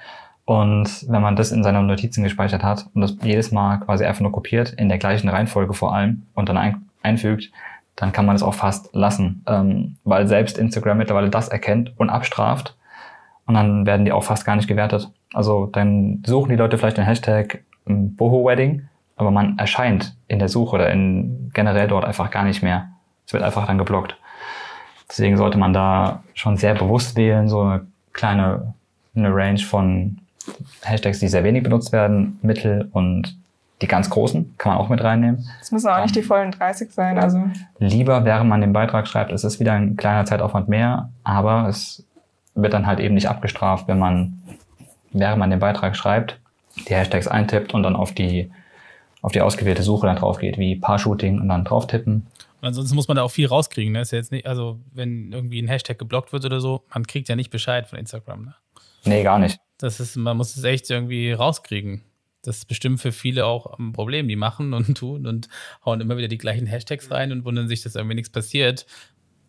Und 0.47 1.05
wenn 1.09 1.23
man 1.23 1.35
das 1.35 1.51
in 1.51 1.65
seinen 1.65 1.87
Notizen 1.87 2.23
gespeichert 2.23 2.63
hat 2.63 2.87
und 2.95 3.01
das 3.03 3.17
jedes 3.21 3.51
Mal 3.51 3.79
quasi 3.79 4.05
einfach 4.05 4.21
nur 4.21 4.31
kopiert, 4.33 4.73
in 4.73 4.89
der 4.89 4.99
gleichen 4.99 5.29
Reihenfolge 5.29 5.75
vor 5.75 5.93
allem 5.93 6.23
und 6.35 6.49
dann 6.49 6.57
ein, 6.57 6.87
einfügt, 7.03 7.51
dann 7.97 8.13
kann 8.13 8.27
man 8.27 8.37
es 8.37 8.45
auch 8.45 8.55
fast 8.55 8.95
lassen, 8.95 9.43
ähm, 9.49 9.97
weil 10.05 10.29
selbst 10.29 10.57
Instagram 10.57 10.99
mittlerweile 10.99 11.31
das 11.31 11.49
erkennt 11.49 11.93
und 11.99 12.11
abstraft 12.11 12.77
und 13.47 13.55
dann 13.55 13.87
werden 13.87 14.05
die 14.05 14.13
auch 14.13 14.23
fast 14.23 14.45
gar 14.45 14.55
nicht 14.55 14.69
gewertet. 14.69 15.11
Also 15.35 15.67
dann 15.67 16.23
suchen 16.25 16.51
die 16.51 16.57
Leute 16.57 16.79
vielleicht 16.79 16.99
den 16.99 17.07
Hashtag 17.07 17.65
ähm, 17.89 18.15
Boho 18.15 18.47
Wedding, 18.47 18.89
aber 19.17 19.33
man 19.33 19.59
erscheint 19.59 20.15
in 20.29 20.39
der 20.39 20.49
Suche 20.49 20.77
oder 20.77 20.91
in 20.91 21.51
generell 21.55 21.89
dort 21.89 22.05
einfach 22.05 22.31
gar 22.31 22.45
nicht 22.45 22.63
mehr. 22.63 22.89
Es 23.27 23.33
wird 23.33 23.43
einfach 23.43 23.67
dann 23.67 23.79
geblockt. 23.79 24.17
Deswegen 25.09 25.37
sollte 25.37 25.59
man 25.59 25.73
da 25.73 26.23
schon 26.35 26.57
sehr 26.57 26.75
bewusst 26.75 27.17
wählen, 27.17 27.49
so 27.49 27.63
eine 27.63 27.87
kleine 28.13 28.75
eine 29.17 29.35
Range 29.35 29.59
von 29.59 30.19
Hashtags, 30.83 31.19
die 31.19 31.29
sehr 31.29 31.45
wenig 31.45 31.63
benutzt 31.63 31.93
werden, 31.93 32.39
mittel 32.43 32.89
und 32.93 33.37
die 33.83 33.87
ganz 33.87 34.09
großen 34.09 34.55
kann 34.57 34.73
man 34.73 34.81
auch 34.81 34.89
mit 34.89 35.03
reinnehmen. 35.03 35.47
Es 35.61 35.71
müssen 35.71 35.89
auch 35.89 36.03
nicht 36.03 36.17
die 36.17 36.23
vollen 36.23 36.51
30 36.51 36.91
sein. 36.91 37.19
Also 37.19 37.43
Lieber, 37.79 38.25
während 38.25 38.49
man 38.49 38.61
den 38.61 38.73
Beitrag 38.73 39.07
schreibt, 39.07 39.33
es 39.33 39.45
ist 39.45 39.61
wieder 39.61 39.73
ein 39.73 39.97
kleiner 39.97 40.25
Zeitaufwand 40.25 40.69
mehr, 40.69 41.11
aber 41.25 41.69
es 41.69 42.05
wird 42.55 42.73
dann 42.73 42.87
halt 42.87 43.01
eben 43.01 43.15
nicht 43.15 43.29
abgestraft, 43.29 43.87
wenn 43.87 43.99
man, 43.99 44.41
während 45.13 45.39
man 45.39 45.51
den 45.51 45.59
Beitrag 45.59 45.95
schreibt, 45.95 46.41
die 46.89 46.95
Hashtags 46.95 47.29
eintippt 47.29 47.75
und 47.75 47.83
dann 47.83 47.97
auf 47.97 48.13
die, 48.13 48.51
auf 49.21 49.33
die 49.33 49.43
ausgewählte 49.43 49.83
Suche 49.83 50.07
dann 50.07 50.17
drauf 50.17 50.39
geht, 50.39 50.57
wie 50.59 50.77
Paar-Shooting 50.77 51.41
und 51.41 51.49
dann 51.49 51.65
drauf 51.65 51.87
tippen. 51.87 52.27
Und 52.63 52.69
ansonsten 52.69 52.97
muss 52.97 53.09
man 53.09 53.17
da 53.17 53.23
auch 53.23 53.31
viel 53.31 53.47
rauskriegen. 53.47 53.93
Ne? 53.93 54.01
Ist 54.01 54.13
ja 54.13 54.19
jetzt 54.19 54.33
nicht, 54.33 54.47
also 54.47 54.81
wenn 54.93 55.33
irgendwie 55.33 55.61
ein 55.61 55.69
Hashtag 55.69 55.99
geblockt 55.99 56.33
wird 56.33 56.45
oder 56.47 56.61
so, 56.61 56.83
man 56.93 57.07
kriegt 57.07 57.29
ja 57.29 57.37
nicht 57.37 57.51
Bescheid 57.51 57.87
von 57.87 57.99
Instagram. 57.99 58.47
Ne? 58.47 58.55
Nee, 59.05 59.23
gar 59.23 59.39
nicht. 59.39 59.61
Das 59.79 60.01
ist, 60.01 60.17
man 60.17 60.37
muss 60.37 60.57
es 60.57 60.65
echt 60.65 60.91
irgendwie 60.91 61.33
rauskriegen. 61.33 62.03
Das 62.43 62.59
ist 62.59 62.67
bestimmt 62.67 63.01
für 63.01 63.13
viele 63.13 63.45
auch 63.45 63.79
ein 63.79 63.93
Problem. 63.93 64.29
Die 64.29 64.37
machen 64.37 64.73
und 64.73 64.95
tun 64.97 65.27
und 65.27 65.49
hauen 65.85 66.01
immer 66.01 66.17
wieder 66.17 66.29
die 66.29 66.39
gleichen 66.39 66.67
Hashtags 66.67 67.11
rein 67.11 67.33
und 67.33 67.45
wundern 67.45 67.69
sich, 67.69 67.83
dass 67.83 67.95
irgendwie 67.95 68.15
nichts 68.15 68.31
passiert. 68.31 68.87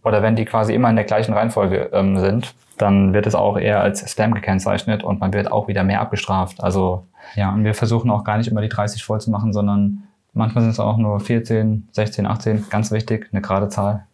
Oder 0.03 0.21
wenn 0.21 0.35
die 0.35 0.45
quasi 0.45 0.73
immer 0.73 0.89
in 0.89 0.95
der 0.95 1.05
gleichen 1.05 1.33
Reihenfolge 1.33 1.89
ähm, 1.91 2.17
sind, 2.17 2.53
dann 2.77 3.13
wird 3.13 3.27
es 3.27 3.35
auch 3.35 3.57
eher 3.57 3.81
als 3.81 4.09
Spam 4.09 4.33
gekennzeichnet 4.33 5.03
und 5.03 5.19
man 5.19 5.33
wird 5.33 5.51
auch 5.51 5.67
wieder 5.67 5.83
mehr 5.83 6.01
abgestraft. 6.01 6.61
Also 6.63 7.05
ja, 7.35 7.51
und 7.51 7.63
wir 7.63 7.73
versuchen 7.73 8.09
auch 8.09 8.23
gar 8.23 8.37
nicht 8.37 8.47
immer 8.47 8.61
die 8.61 8.69
30 8.69 9.03
voll 9.03 9.19
zu 9.19 9.31
machen, 9.31 9.51
sondern 9.53 10.03
manchmal 10.33 10.63
sind 10.63 10.71
es 10.71 10.79
auch 10.79 10.97
nur 10.97 11.19
14, 11.19 11.89
16, 11.91 12.25
18, 12.25 12.69
ganz 12.69 12.91
wichtig, 12.91 13.27
eine 13.31 13.41
gerade 13.41 13.69
Zahl, 13.69 14.05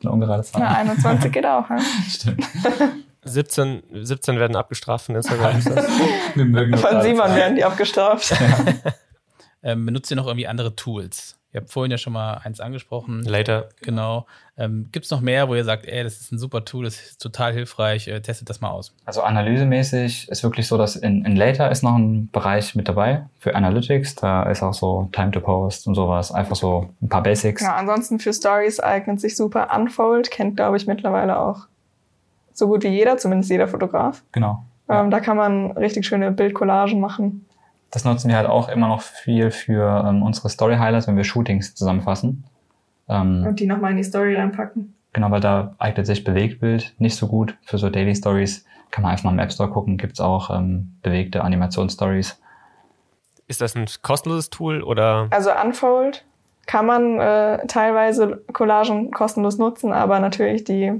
eine 0.00 0.12
ungerade 0.12 0.42
Zahl. 0.44 0.62
na, 0.62 0.76
21 0.76 1.30
geht 1.32 1.46
auch. 1.46 1.68
Ne? 1.68 1.78
Stimmt. 2.08 2.46
17, 3.24 3.82
17 3.92 4.38
werden 4.38 4.56
abgestraft 4.56 5.06
von 5.06 5.16
Instagram. 5.16 5.58
Ist 5.58 5.70
das? 5.70 5.86
Wir 6.34 6.44
mögen 6.44 6.70
nur 6.72 6.80
Von 6.80 7.02
Simon 7.02 7.34
werden 7.34 7.56
die 7.56 7.64
abgestraft. 7.64 8.34
Ähm, 9.66 9.86
benutzt 9.86 10.10
ihr 10.10 10.16
noch 10.16 10.26
irgendwie 10.26 10.46
andere 10.46 10.76
Tools? 10.76 11.38
Ihr 11.54 11.60
habt 11.60 11.70
vorhin 11.70 11.90
ja 11.90 11.98
schon 11.98 12.12
mal 12.12 12.34
eins 12.44 12.60
angesprochen. 12.60 13.22
Later. 13.22 13.68
Genau. 13.80 14.26
Ähm, 14.58 14.88
Gibt 14.92 15.06
es 15.06 15.10
noch 15.10 15.20
mehr, 15.20 15.48
wo 15.48 15.54
ihr 15.54 15.64
sagt, 15.64 15.86
ey, 15.86 16.02
das 16.02 16.20
ist 16.20 16.32
ein 16.32 16.38
super 16.38 16.64
Tool, 16.64 16.84
das 16.84 17.00
ist 17.00 17.22
total 17.22 17.52
hilfreich, 17.52 18.08
äh, 18.08 18.20
testet 18.20 18.50
das 18.50 18.60
mal 18.60 18.70
aus? 18.70 18.92
Also 19.04 19.22
analysemäßig 19.22 20.28
ist 20.28 20.42
wirklich 20.42 20.66
so, 20.66 20.76
dass 20.76 20.96
in, 20.96 21.24
in 21.24 21.36
Later 21.36 21.70
ist 21.70 21.82
noch 21.82 21.96
ein 21.96 22.28
Bereich 22.30 22.74
mit 22.74 22.88
dabei 22.88 23.26
für 23.38 23.54
Analytics. 23.54 24.16
Da 24.16 24.42
ist 24.50 24.62
auch 24.62 24.74
so 24.74 25.08
Time 25.12 25.30
to 25.30 25.40
Post 25.40 25.86
und 25.86 25.94
sowas. 25.94 26.30
Einfach 26.30 26.56
so 26.56 26.90
ein 27.00 27.08
paar 27.08 27.22
Basics. 27.22 27.62
Ja, 27.62 27.76
ansonsten 27.76 28.18
für 28.18 28.34
Stories 28.34 28.80
eignet 28.80 29.20
sich 29.20 29.36
super 29.36 29.74
Unfold, 29.74 30.30
kennt 30.30 30.56
glaube 30.56 30.76
ich 30.76 30.86
mittlerweile 30.86 31.38
auch 31.38 31.68
so 32.54 32.66
gut 32.68 32.84
wie 32.84 32.88
jeder, 32.88 33.16
zumindest 33.18 33.50
jeder 33.50 33.68
Fotograf. 33.68 34.22
Genau. 34.32 34.64
Ähm, 34.88 35.10
da 35.10 35.20
kann 35.20 35.36
man 35.36 35.72
richtig 35.72 36.06
schöne 36.06 36.30
Bildcollagen 36.30 37.00
machen. 37.00 37.46
Das 37.90 38.04
nutzen 38.04 38.28
wir 38.28 38.36
halt 38.36 38.48
auch 38.48 38.68
immer 38.68 38.88
noch 38.88 39.02
viel 39.02 39.50
für 39.50 40.04
ähm, 40.08 40.22
unsere 40.22 40.48
Story 40.48 40.76
Highlights, 40.76 41.06
wenn 41.06 41.16
wir 41.16 41.24
Shootings 41.24 41.74
zusammenfassen. 41.74 42.44
Ähm, 43.08 43.44
Und 43.46 43.60
die 43.60 43.66
nochmal 43.66 43.92
in 43.92 43.98
die 43.98 44.04
Story 44.04 44.34
reinpacken. 44.34 44.94
genau, 45.12 45.30
weil 45.30 45.40
da 45.40 45.74
eignet 45.78 46.06
sich 46.06 46.24
Bewegtbild 46.24 46.94
nicht 46.98 47.16
so 47.16 47.28
gut. 47.28 47.56
Für 47.62 47.78
so 47.78 47.88
Daily 47.90 48.14
Stories 48.14 48.64
kann 48.90 49.02
man 49.02 49.12
einfach 49.12 49.24
mal 49.24 49.32
im 49.32 49.38
App 49.38 49.52
Store 49.52 49.70
gucken. 49.70 49.96
Gibt's 49.96 50.20
auch 50.20 50.50
ähm, 50.50 50.96
bewegte 51.02 51.42
Animationsstories. 51.44 52.40
Ist 53.46 53.60
das 53.60 53.76
ein 53.76 53.86
kostenloses 54.02 54.50
Tool 54.50 54.82
oder 54.82 55.28
Also 55.30 55.50
Unfold 55.52 56.24
kann 56.66 56.86
man 56.86 57.20
äh, 57.20 57.66
teilweise 57.66 58.42
Collagen 58.52 59.10
kostenlos 59.10 59.58
nutzen, 59.58 59.92
aber 59.92 60.18
natürlich 60.18 60.64
die 60.64 60.92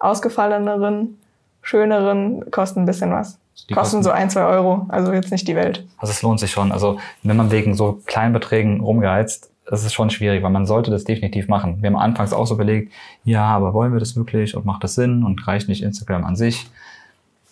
ausgefalleneren, 0.00 1.18
schöneren 1.62 2.50
kosten 2.50 2.80
ein 2.80 2.86
bisschen 2.86 3.12
was. 3.12 3.38
Die 3.68 3.74
kosten, 3.74 4.02
so 4.02 4.10
ein, 4.10 4.30
zwei 4.30 4.44
Euro, 4.44 4.86
also 4.88 5.12
jetzt 5.12 5.30
nicht 5.30 5.46
die 5.46 5.54
Welt. 5.54 5.86
Also 5.98 6.10
es 6.10 6.22
lohnt 6.22 6.40
sich 6.40 6.50
schon. 6.50 6.72
Also 6.72 6.98
wenn 7.22 7.36
man 7.36 7.50
wegen 7.50 7.74
so 7.74 8.00
kleinen 8.06 8.32
Beträgen 8.32 8.80
rumgeheizt, 8.80 9.50
das 9.66 9.84
ist 9.84 9.92
schon 9.92 10.10
schwierig, 10.10 10.42
weil 10.42 10.50
man 10.50 10.66
sollte 10.66 10.90
das 10.90 11.04
definitiv 11.04 11.46
machen. 11.46 11.80
Wir 11.80 11.90
haben 11.90 11.96
anfangs 11.96 12.32
auch 12.32 12.46
so 12.46 12.54
überlegt, 12.54 12.92
ja, 13.22 13.44
aber 13.44 13.72
wollen 13.74 13.92
wir 13.92 14.00
das 14.00 14.16
wirklich 14.16 14.56
und 14.56 14.64
macht 14.64 14.82
das 14.82 14.96
Sinn 14.96 15.22
und 15.22 15.46
reicht 15.46 15.68
nicht 15.68 15.82
Instagram 15.82 16.24
an 16.24 16.34
sich? 16.34 16.66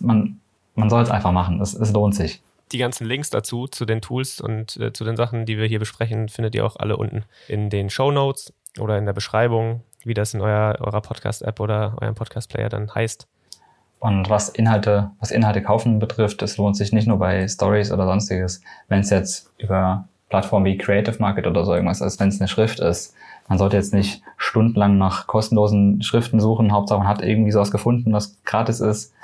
Man, 0.01 0.41
man 0.75 0.91
soll 0.91 1.03
es 1.03 1.11
einfach 1.11 1.31
machen. 1.31 1.61
Es, 1.61 1.75
es 1.75 1.93
lohnt 1.93 2.17
sich. 2.17 2.41
die 2.73 2.79
ganzen 2.79 3.07
Links 3.07 3.31
dazu, 3.31 3.67
zu 3.67 3.85
den 3.85 4.01
Tools 4.01 4.41
und 4.41 4.77
äh, 4.79 4.93
zu 4.93 5.05
den 5.05 5.17
Sachen, 5.17 5.47
die 5.47 5.59
wir 5.59 5.67
hier 5.67 5.79
besprechen, 5.79 6.29
findet 6.29 6.55
ihr 6.55 6.67
auch 6.67 6.77
alle 6.77 6.97
unten 6.97 7.25
in 7.49 7.71
den 7.71 7.91
Show 7.91 8.11
Notes 8.11 8.53
oder 8.79 8.99
in 8.99 9.07
der 9.07 9.13
Beschreibung, 9.13 9.83
wie 10.05 10.15
das 10.15 10.35
in 10.35 10.41
eurer, 10.41 10.81
eurer 10.81 11.01
Podcast-App 11.01 11.61
oder 11.61 11.95
eurem 12.01 12.15
Podcast-Player 12.15 12.69
dann 12.69 12.95
heißt. 12.95 13.27
Und 14.01 14.31
was 14.31 14.49
Inhalte, 14.49 15.11
was 15.19 15.31
Inhalte 15.31 15.63
kaufen 15.63 15.99
betrifft, 15.99 16.41
es 16.43 16.57
lohnt 16.57 16.77
sich 16.77 16.93
nicht 16.93 17.09
nur 17.09 17.19
bei 17.19 17.49
Stories 17.49 17.91
oder 17.91 18.07
sonstiges. 18.07 18.61
Wenn 18.89 19.01
es 19.01 19.11
jetzt 19.11 19.51
über 19.59 20.07
Plattformen 20.29 20.67
wie 20.67 20.79
Creative 20.79 21.17
Market 21.19 21.47
oder 21.47 21.65
so 21.65 21.75
irgendwas 21.75 22.01
ist, 22.01 22.21
wenn 22.21 22.29
es 22.29 22.41
eine 22.41 22.49
Schrift 22.49 22.81
ist, 22.81 23.15
Man 23.49 23.59
sollte 23.59 23.77
jetzt 23.77 23.95
nicht 23.95 24.23
stundenlang 24.37 24.99
nach 24.99 25.27
kostenlosen 25.27 26.03
Schriften 26.03 26.39
suchen. 26.39 26.71
Hauptsache 26.71 26.99
man 26.99 27.09
hat 27.09 27.23
irgendwie 27.23 27.51
sowas 27.51 27.71
gefunden, 27.71 28.13
was 28.13 28.37
gratis 28.45 28.81
ist. 28.81 29.15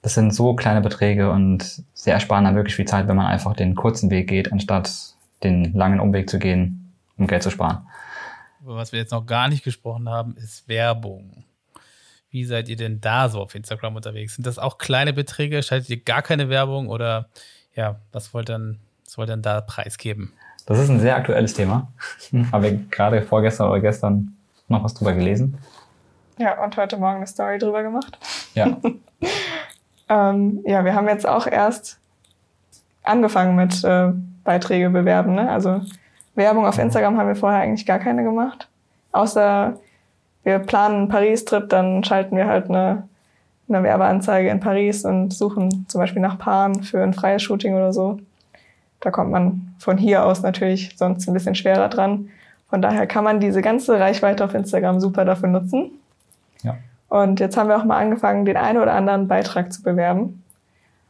Das 0.00 0.14
sind 0.14 0.32
so 0.32 0.54
kleine 0.54 0.80
Beträge 0.80 1.30
und 1.30 1.82
sie 1.92 2.10
ersparen 2.10 2.44
dann 2.44 2.56
wirklich 2.56 2.76
viel 2.76 2.86
Zeit, 2.86 3.06
wenn 3.06 3.16
man 3.16 3.26
einfach 3.26 3.54
den 3.54 3.74
kurzen 3.74 4.10
Weg 4.10 4.28
geht, 4.28 4.50
anstatt 4.50 4.90
den 5.44 5.74
langen 5.74 6.00
Umweg 6.00 6.30
zu 6.30 6.38
gehen, 6.38 6.94
um 7.18 7.26
Geld 7.26 7.42
zu 7.42 7.50
sparen. 7.50 7.86
Was 8.60 8.92
wir 8.92 8.98
jetzt 8.98 9.12
noch 9.12 9.26
gar 9.26 9.48
nicht 9.48 9.62
gesprochen 9.62 10.08
haben, 10.08 10.36
ist 10.36 10.68
Werbung. 10.68 11.44
Wie 12.30 12.44
seid 12.44 12.68
ihr 12.68 12.76
denn 12.76 13.00
da 13.00 13.28
so 13.28 13.40
auf 13.40 13.54
Instagram 13.54 13.96
unterwegs? 13.96 14.34
Sind 14.34 14.46
das 14.46 14.58
auch 14.58 14.78
kleine 14.78 15.12
Beträge? 15.12 15.62
Schaltet 15.62 15.90
ihr 15.90 16.02
gar 16.02 16.22
keine 16.22 16.48
Werbung 16.48 16.88
oder 16.88 17.28
ja, 17.74 17.96
was 18.12 18.34
wollt 18.34 18.48
dann, 18.48 18.78
was 19.04 19.16
wollt 19.16 19.30
ihr 19.30 19.36
da 19.36 19.60
preisgeben? 19.60 20.32
Das 20.66 20.78
ist 20.78 20.90
ein 20.90 21.00
sehr 21.00 21.16
aktuelles 21.16 21.54
Thema. 21.54 21.90
Habe 22.52 22.68
ich 22.68 22.90
gerade 22.90 23.22
vorgestern 23.22 23.70
oder 23.70 23.80
gestern 23.80 24.36
noch 24.68 24.84
was 24.84 24.94
drüber 24.94 25.14
gelesen. 25.14 25.56
Ja, 26.38 26.62
und 26.62 26.76
heute 26.76 26.98
Morgen 26.98 27.16
eine 27.16 27.26
Story 27.26 27.58
drüber 27.58 27.82
gemacht. 27.82 28.18
Ja. 28.54 28.76
ähm, 30.08 30.60
ja, 30.66 30.84
wir 30.84 30.94
haben 30.94 31.08
jetzt 31.08 31.26
auch 31.26 31.46
erst 31.46 31.98
angefangen 33.02 33.56
mit 33.56 33.82
äh, 33.84 34.12
Beiträge 34.44 34.90
bewerben. 34.90 35.34
Ne? 35.34 35.50
Also 35.50 35.80
Werbung 36.38 36.64
auf 36.64 36.78
Instagram 36.78 37.18
haben 37.18 37.28
wir 37.28 37.36
vorher 37.36 37.60
eigentlich 37.60 37.84
gar 37.84 37.98
keine 37.98 38.24
gemacht. 38.24 38.68
Außer 39.12 39.78
wir 40.44 40.58
planen 40.60 40.94
einen 40.94 41.08
Paris-Trip, 41.08 41.68
dann 41.68 42.02
schalten 42.04 42.36
wir 42.36 42.46
halt 42.46 42.70
eine, 42.70 43.06
eine 43.68 43.82
Werbeanzeige 43.82 44.48
in 44.48 44.60
Paris 44.60 45.04
und 45.04 45.34
suchen 45.34 45.84
zum 45.88 46.00
Beispiel 46.00 46.22
nach 46.22 46.38
Paaren 46.38 46.82
für 46.82 47.02
ein 47.02 47.12
freies 47.12 47.42
Shooting 47.42 47.74
oder 47.74 47.92
so. 47.92 48.18
Da 49.00 49.10
kommt 49.10 49.30
man 49.30 49.74
von 49.78 49.98
hier 49.98 50.24
aus 50.24 50.42
natürlich 50.42 50.96
sonst 50.96 51.28
ein 51.28 51.34
bisschen 51.34 51.54
schwerer 51.54 51.88
dran. 51.88 52.30
Von 52.70 52.82
daher 52.82 53.06
kann 53.06 53.24
man 53.24 53.40
diese 53.40 53.60
ganze 53.60 54.00
Reichweite 54.00 54.44
auf 54.44 54.54
Instagram 54.54 55.00
super 55.00 55.24
dafür 55.24 55.48
nutzen. 55.48 55.90
Ja. 56.62 56.76
Und 57.08 57.40
jetzt 57.40 57.56
haben 57.56 57.68
wir 57.68 57.76
auch 57.76 57.84
mal 57.84 57.98
angefangen, 57.98 58.44
den 58.44 58.56
einen 58.56 58.78
oder 58.78 58.94
anderen 58.94 59.28
Beitrag 59.28 59.72
zu 59.72 59.82
bewerben. 59.82 60.42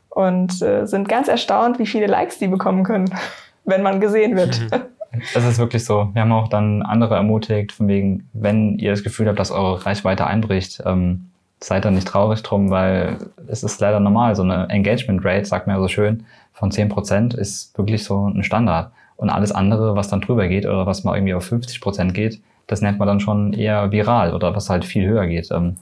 Und 0.09 0.63
äh, 0.63 0.87
sind 0.87 1.09
ganz 1.09 1.29
erstaunt, 1.29 1.79
wie 1.79 1.87
viele 1.87 2.07
Likes 2.07 2.39
die 2.39 2.49
bekommen 2.49 2.83
können, 2.83 3.11
wenn 3.65 3.83
man 3.83 4.01
gesehen 4.01 4.37
wird. 4.37 4.61
Das 5.35 5.45
ist 5.45 5.59
wirklich 5.59 5.85
so. 5.85 6.11
Wir 6.13 6.23
haben 6.23 6.33
auch 6.33 6.49
dann 6.49 6.83
andere 6.83 7.15
ermutigt, 7.15 7.73
von 7.73 7.89
wegen, 7.89 8.29
wenn 8.33 8.79
ihr 8.79 8.91
das 8.91 9.03
Gefühl 9.03 9.27
habt, 9.29 9.39
dass 9.39 9.51
eure 9.51 9.85
Reichweite 9.87 10.27
einbricht, 10.27 10.83
ähm, 10.85 11.31
seid 11.61 11.85
dann 11.85 11.95
nicht 11.95 12.07
traurig 12.07 12.43
drum, 12.43 12.71
weil 12.71 13.17
es 13.49 13.63
ist 13.63 13.81
leider 13.81 14.01
normal. 14.01 14.37
So 14.37 14.43
eine 14.43 14.69
Engagement 14.69 15.25
Rate, 15.25 15.45
sagt 15.45 15.67
man 15.67 15.77
ja 15.77 15.83
so 15.83 15.89
schön, 15.89 16.25
von 16.53 16.71
10% 16.71 17.37
ist 17.37 17.77
wirklich 17.77 18.05
so 18.05 18.29
ein 18.29 18.45
Standard. 18.45 18.93
Und 19.17 19.31
alles 19.31 19.51
andere, 19.51 19.97
was 19.97 20.09
dann 20.09 20.21
drüber 20.21 20.47
geht 20.47 20.67
oder 20.67 20.87
was 20.87 21.03
mal 21.05 21.17
irgendwie 21.17 21.35
auf 21.35 21.51
50% 21.51 22.13
geht, 22.13 22.41
das 22.69 22.83
nennt 22.83 22.99
man 22.99 23.09
dann 23.09 23.21
schon 23.21 23.53
eher 23.53 23.91
viral 23.91 24.35
oder 24.35 24.55
was 24.55 24.71
halt 24.71 24.85
viel 24.85 25.09
höher 25.09 25.27
geht. 25.27 25.51
Ähm, 25.51 25.77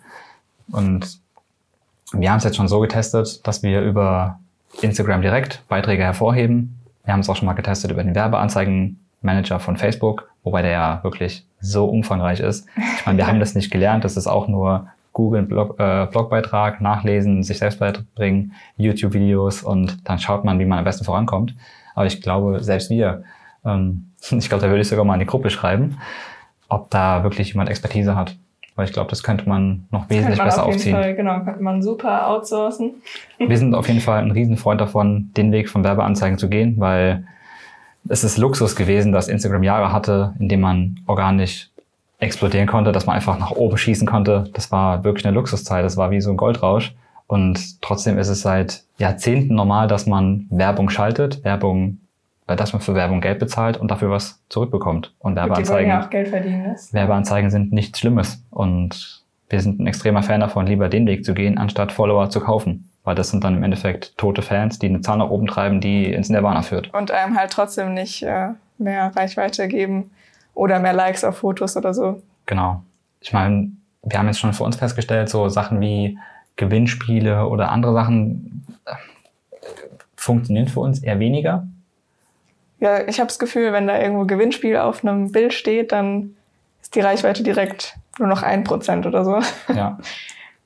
und 0.71 1.19
wir 2.13 2.31
haben 2.31 2.39
es 2.39 2.45
jetzt 2.45 2.57
schon 2.57 2.69
so 2.69 2.81
getestet, 2.81 3.47
dass 3.47 3.63
wir 3.63 3.83
über 3.83 4.39
Instagram 4.81 5.21
direkt 5.21 5.63
Beiträge 5.69 6.05
hervorheben. 6.05 6.79
Wir 7.05 7.13
haben 7.13 7.21
es 7.21 7.29
auch 7.29 7.37
schon 7.37 7.47
mal 7.47 7.55
getestet 7.55 7.91
über 7.91 8.03
den 8.03 8.15
Werbeanzeigenmanager 9.27 9.61
von 9.61 9.77
Facebook, 9.77 10.29
wobei 10.45 10.63
der 10.63 10.71
ja 10.71 11.01
wirklich 11.03 11.45
so 11.61 11.87
umfangreich 11.87 12.41
ist. 12.41 12.67
Ich 12.99 13.07
meine, 13.07 13.19
wir 13.19 13.27
haben 13.27 13.41
das 13.41 13.55
nicht 13.55 13.71
gelernt, 13.71 14.05
das 14.05 14.17
ist 14.17 14.27
auch 14.27 14.49
nur 14.49 14.89
Google 15.13 15.43
Blog, 15.43 15.81
äh, 15.81 16.07
Blogbeitrag, 16.07 16.81
nachlesen, 16.81 17.43
sich 17.43 17.59
selbst 17.59 17.81
beibringen, 17.81 18.53
YouTube-Videos 18.77 19.63
und 19.63 20.09
dann 20.09 20.19
schaut 20.19 20.45
man, 20.45 20.59
wie 20.59 20.65
man 20.65 20.79
am 20.79 20.85
besten 20.85 21.05
vorankommt. 21.05 21.55
Aber 21.95 22.07
ich 22.07 22.21
glaube, 22.21 22.63
selbst 22.63 22.91
wir, 22.91 23.25
ähm, 23.65 24.13
ich 24.31 24.49
glaube, 24.49 24.63
da 24.63 24.69
würde 24.69 24.83
ich 24.83 24.89
sogar 24.89 25.05
mal 25.05 25.15
in 25.15 25.21
die 25.21 25.27
Gruppe 25.27 25.51
schreiben, 25.51 25.99
ob 26.69 26.91
da 26.91 27.23
wirklich 27.23 27.49
jemand 27.49 27.71
Expertise 27.71 28.15
hat. 28.15 28.37
Weil 28.75 28.85
ich 28.85 28.93
glaube, 28.93 29.09
das 29.09 29.23
könnte 29.23 29.49
man 29.49 29.87
noch 29.91 30.11
wesentlich 30.11 30.37
man 30.37 30.49
besser 30.49 30.65
auf 30.65 30.75
aufziehen. 30.75 30.95
Fall, 30.95 31.15
genau, 31.15 31.41
könnte 31.41 31.63
man 31.63 31.81
super 31.81 32.29
outsourcen. 32.29 32.97
Wir 33.39 33.57
sind 33.57 33.75
auf 33.75 33.89
jeden 33.89 34.01
Fall 34.01 34.23
ein 34.23 34.31
Riesenfreund 34.31 34.83
davon, 34.83 35.31
den 35.35 35.51
Weg 35.51 35.71
von 35.71 35.83
Werbeanzeigen 35.83 36.37
zu 36.37 36.51
gehen, 36.51 36.75
weil 36.79 37.25
es 38.09 38.25
ist 38.25 38.39
Luxus 38.39 38.77
gewesen, 38.77 39.13
dass 39.13 39.29
Instagram 39.29 39.63
Jahre 39.63 39.93
hatte, 39.93 40.35
in 40.39 40.49
dem 40.49 40.61
man 40.61 41.01
organisch 41.07 41.71
explodieren 42.19 42.67
konnte, 42.67 42.93
dass 42.93 43.07
man 43.07 43.17
einfach 43.17 43.39
nach 43.39 43.51
oben 43.51 43.77
schießen 43.77 44.07
konnte. 44.07 44.49
Das 44.55 44.73
war 44.73 45.05
wirklich 45.05 45.27
eine 45.27 45.35
Luxuszeit. 45.35 45.85
Das 45.85 45.97
war 45.97 46.11
wie 46.11 46.21
so 46.21 46.31
ein 46.31 46.37
Goldrausch. 46.37 46.95
Und 47.27 47.83
trotzdem 47.83 48.19
ist 48.19 48.29
es 48.29 48.43
seit 48.43 48.85
Jahrzehnten 48.99 49.55
normal, 49.55 49.89
dass 49.89 50.07
man 50.07 50.47
Werbung 50.49 50.91
schaltet, 50.91 51.45
Werbung, 51.45 51.99
äh, 52.47 52.57
dass 52.57 52.73
man 52.73 52.81
für 52.81 52.95
Werbung 52.95 53.21
Geld 53.21 53.39
bezahlt 53.39 53.77
und 53.77 53.91
dafür 53.91 54.11
was 54.11 54.41
zurückbekommt. 54.49 55.13
Und 55.19 55.37
Werbeanzeigen, 55.37 55.91
ja 55.91 56.05
auch 56.05 56.11
Geld 56.11 56.29
verdienen, 56.29 56.73
ist. 56.73 56.95
Werbeanzeigen 56.95 57.51
sind 57.51 57.73
nichts 57.73 57.99
Schlimmes. 57.99 58.43
Und 58.51 59.23
wir 59.49 59.61
sind 59.61 59.81
ein 59.81 59.87
extremer 59.87 60.23
Fan 60.23 60.41
davon, 60.41 60.67
lieber 60.67 60.89
den 60.89 61.07
Weg 61.07 61.25
zu 61.25 61.35
gehen, 61.35 61.59
anstatt 61.59 61.93
Follower 61.93 62.31
zu 62.31 62.41
kaufen. 62.41 62.89
Weil 63.07 63.15
das 63.15 63.31
sind 63.31 63.43
dann 63.43 63.57
im 63.57 63.63
Endeffekt 63.63 64.19
tote 64.19 64.43
Fans, 64.43 64.79
die 64.79 64.89
eine 64.89 65.01
Zahl 65.01 65.17
nach 65.17 65.31
oben 65.31 65.47
treiben, 65.47 65.81
die 65.81 66.13
ins 66.13 66.29
Nirvana 66.29 66.61
führt. 66.61 66.93
Und 66.93 67.11
einem 67.11 67.39
halt 67.39 67.51
trotzdem 67.53 67.95
nicht 67.95 68.23
äh, 68.23 68.49
mehr 68.77 69.17
Reichweite 69.17 69.69
geben, 69.69 70.11
oder 70.57 70.81
mehr 70.81 70.95
Likes 70.95 71.23
auf 71.23 71.39
Fotos 71.39 71.77
oder 71.77 71.95
so. 71.95 72.21
Genau. 72.47 72.83
Ich 73.21 73.33
meine, 73.33 73.71
wir 74.03 74.19
haben 74.19 74.27
jetzt 74.27 74.41
schon 74.41 74.53
für 74.53 74.65
uns 74.65 74.77
festgestellt, 74.77 75.29
so 75.29 75.49
Sachen 75.49 75.81
wie 75.81 76.19
Gewinnspiele 76.57 77.47
oder 77.47 77.71
andere 77.71 77.93
Sachen 77.93 78.67
äh, 78.87 78.95
funktionieren 80.17 80.67
für 80.67 80.81
uns 80.81 81.01
eher 81.03 81.21
weniger. 81.21 81.69
Ja, 82.81 83.07
ich 83.07 83.21
habe 83.21 83.29
das 83.29 83.39
Gefühl, 83.39 83.73
wenn 83.73 83.87
da 83.87 84.01
irgendwo 84.01 84.25
Gewinnspiel 84.25 84.79
auf 84.79 85.05
einem 85.05 85.31
Bild 85.31 85.53
steht, 85.53 85.93
dann 85.93 86.35
ist 86.81 86.95
die 86.95 87.01
Reichweite 87.01 87.43
direkt 87.43 87.97
nur 88.19 88.29
noch 88.29 88.43
ein 88.43 88.65
Prozent 88.65 89.07
oder 89.07 89.25
so. 89.25 89.41
Ja. 89.75 89.99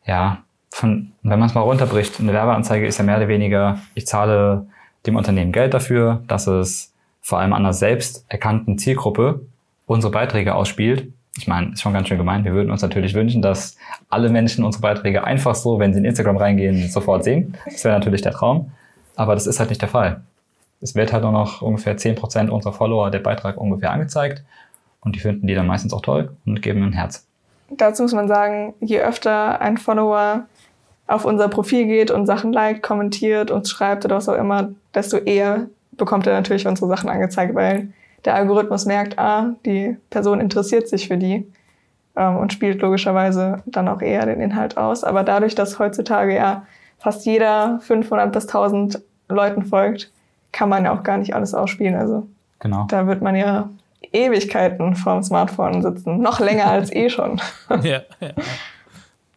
Ja. 0.07 0.39
Von, 0.71 1.13
wenn 1.23 1.39
man 1.39 1.49
es 1.49 1.55
mal 1.55 1.63
runterbricht, 1.63 2.21
eine 2.21 2.33
Werbeanzeige 2.33 2.87
ist 2.87 2.99
ja 2.99 3.05
mehr 3.05 3.17
oder 3.17 3.29
weniger, 3.29 3.79
ich 3.95 4.07
zahle 4.07 4.67
dem 5.07 5.17
Unternehmen 5.17 5.53
Geld 5.53 5.75
dafür, 5.75 6.23
dass 6.29 6.47
es 6.47 6.93
vor 7.21 7.39
allem 7.39 7.53
an 7.53 7.65
einer 7.65 7.73
selbst 7.73 8.25
erkannten 8.29 8.79
Zielgruppe 8.79 9.41
unsere 9.87 10.13
Beiträge 10.13 10.55
ausspielt. 10.55 11.13
Ich 11.37 11.49
meine, 11.49 11.73
ist 11.73 11.83
schon 11.83 11.93
ganz 11.93 12.09
schön 12.09 12.19
gemeint. 12.19 12.45
Wir 12.45 12.53
würden 12.53 12.71
uns 12.71 12.83
natürlich 12.83 13.15
wünschen, 13.15 13.43
dass 13.43 13.77
alle 14.09 14.29
Menschen 14.29 14.65
unsere 14.65 14.83
Beiträge 14.83 15.25
einfach 15.25 15.55
so, 15.55 15.79
wenn 15.79 15.93
sie 15.93 16.01
in 16.01 16.05
Instagram 16.05 16.37
reingehen, 16.37 16.89
sofort 16.89 17.25
sehen. 17.25 17.57
Das 17.65 17.85
wäre 17.85 17.95
natürlich 17.95 18.23
der 18.23 18.33
Traum. 18.33 18.73
Aber 19.17 19.35
das 19.35 19.47
ist 19.47 19.59
halt 19.59 19.71
nicht 19.71 19.83
der 19.83 19.89
Fall. 19.89 20.23
Es 20.81 20.95
wird 20.95 21.13
halt 21.13 21.23
nur 21.23 21.33
noch 21.33 21.63
ungefähr 21.63 21.97
10% 21.97 22.49
unserer 22.49 22.73
Follower 22.73 23.11
der 23.11 23.19
Beitrag 23.19 23.57
ungefähr 23.59 23.91
angezeigt. 23.91 24.43
Und 25.01 25.15
die 25.15 25.21
finden 25.21 25.47
die 25.47 25.55
dann 25.55 25.67
meistens 25.67 25.93
auch 25.93 26.03
toll 26.03 26.37
und 26.47 26.63
geben 26.63 26.83
ein 26.83 26.93
Herz. 26.93 27.27
Dazu 27.71 28.03
muss 28.03 28.13
man 28.13 28.29
sagen, 28.29 28.75
je 28.81 29.01
öfter 29.01 29.61
ein 29.61 29.77
Follower 29.77 30.47
auf 31.11 31.25
unser 31.25 31.49
Profil 31.49 31.87
geht 31.87 32.11
und 32.11 32.27
Sachen 32.27 32.53
liked, 32.53 32.83
kommentiert, 32.83 33.51
uns 33.51 33.69
schreibt 33.69 34.05
oder 34.05 34.17
was 34.17 34.29
auch 34.29 34.37
immer, 34.37 34.71
desto 34.95 35.17
eher 35.17 35.67
bekommt 35.93 36.27
er 36.27 36.35
natürlich 36.35 36.67
unsere 36.69 36.89
Sachen 36.89 37.11
angezeigt, 37.11 37.55
weil 37.55 37.89
der 38.25 38.37
Algorithmus 38.37 38.87
merkt, 38.87 39.19
ah, 39.19 39.55
die 39.67 39.97
Person 40.11 40.41
interessiert 40.41 40.89
sich 40.89 41.09
für 41.09 41.17
die 41.17 41.47
ähm, 42.15 42.37
und 42.37 42.53
spielt 42.53 42.81
logischerweise 42.81 43.63
dann 43.67 43.89
auch 43.89 44.03
eher 44.03 44.25
den 44.25 44.41
Inhalt 44.41 44.77
aus. 44.77 45.03
Aber 45.03 45.25
dadurch, 45.25 45.57
dass 45.57 45.81
heutzutage 45.81 46.35
ja 46.35 46.65
fast 46.99 47.27
jeder 47.27 47.81
500 47.81 48.33
bis 48.33 48.47
1000 48.47 49.03
Leuten 49.29 49.65
folgt, 49.65 50.13
kann 50.53 50.69
man 50.69 50.85
ja 50.85 50.95
auch 50.95 51.03
gar 51.03 51.19
nicht 51.19 51.35
alles 51.35 51.55
ausspielen. 51.55 51.97
Also 51.97 52.29
genau. 52.61 52.87
da 52.89 53.09
wird 53.09 53.21
man 53.21 53.35
ja 53.35 53.69
Ewigkeiten 54.13 54.95
vorm 54.95 55.25
Smartphone 55.25 55.83
sitzen. 55.83 56.21
Noch 56.21 56.39
länger 56.39 56.67
als 56.67 56.93
eh 56.93 57.11
schon. 57.11 57.41
ja, 57.83 58.03
ja. 58.21 58.31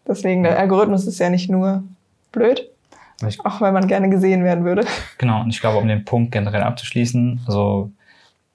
Deswegen, 0.07 0.43
der 0.43 0.59
Algorithmus 0.59 1.05
ist 1.07 1.19
ja 1.19 1.29
nicht 1.29 1.49
nur 1.49 1.83
blöd, 2.31 2.69
ich, 3.27 3.43
auch 3.45 3.61
wenn 3.61 3.73
man 3.73 3.87
gerne 3.87 4.09
gesehen 4.09 4.43
werden 4.43 4.65
würde. 4.65 4.85
Genau, 5.17 5.41
und 5.41 5.49
ich 5.49 5.61
glaube, 5.61 5.77
um 5.77 5.87
den 5.87 6.03
Punkt 6.03 6.31
generell 6.31 6.63
abzuschließen, 6.63 7.41
also 7.45 7.91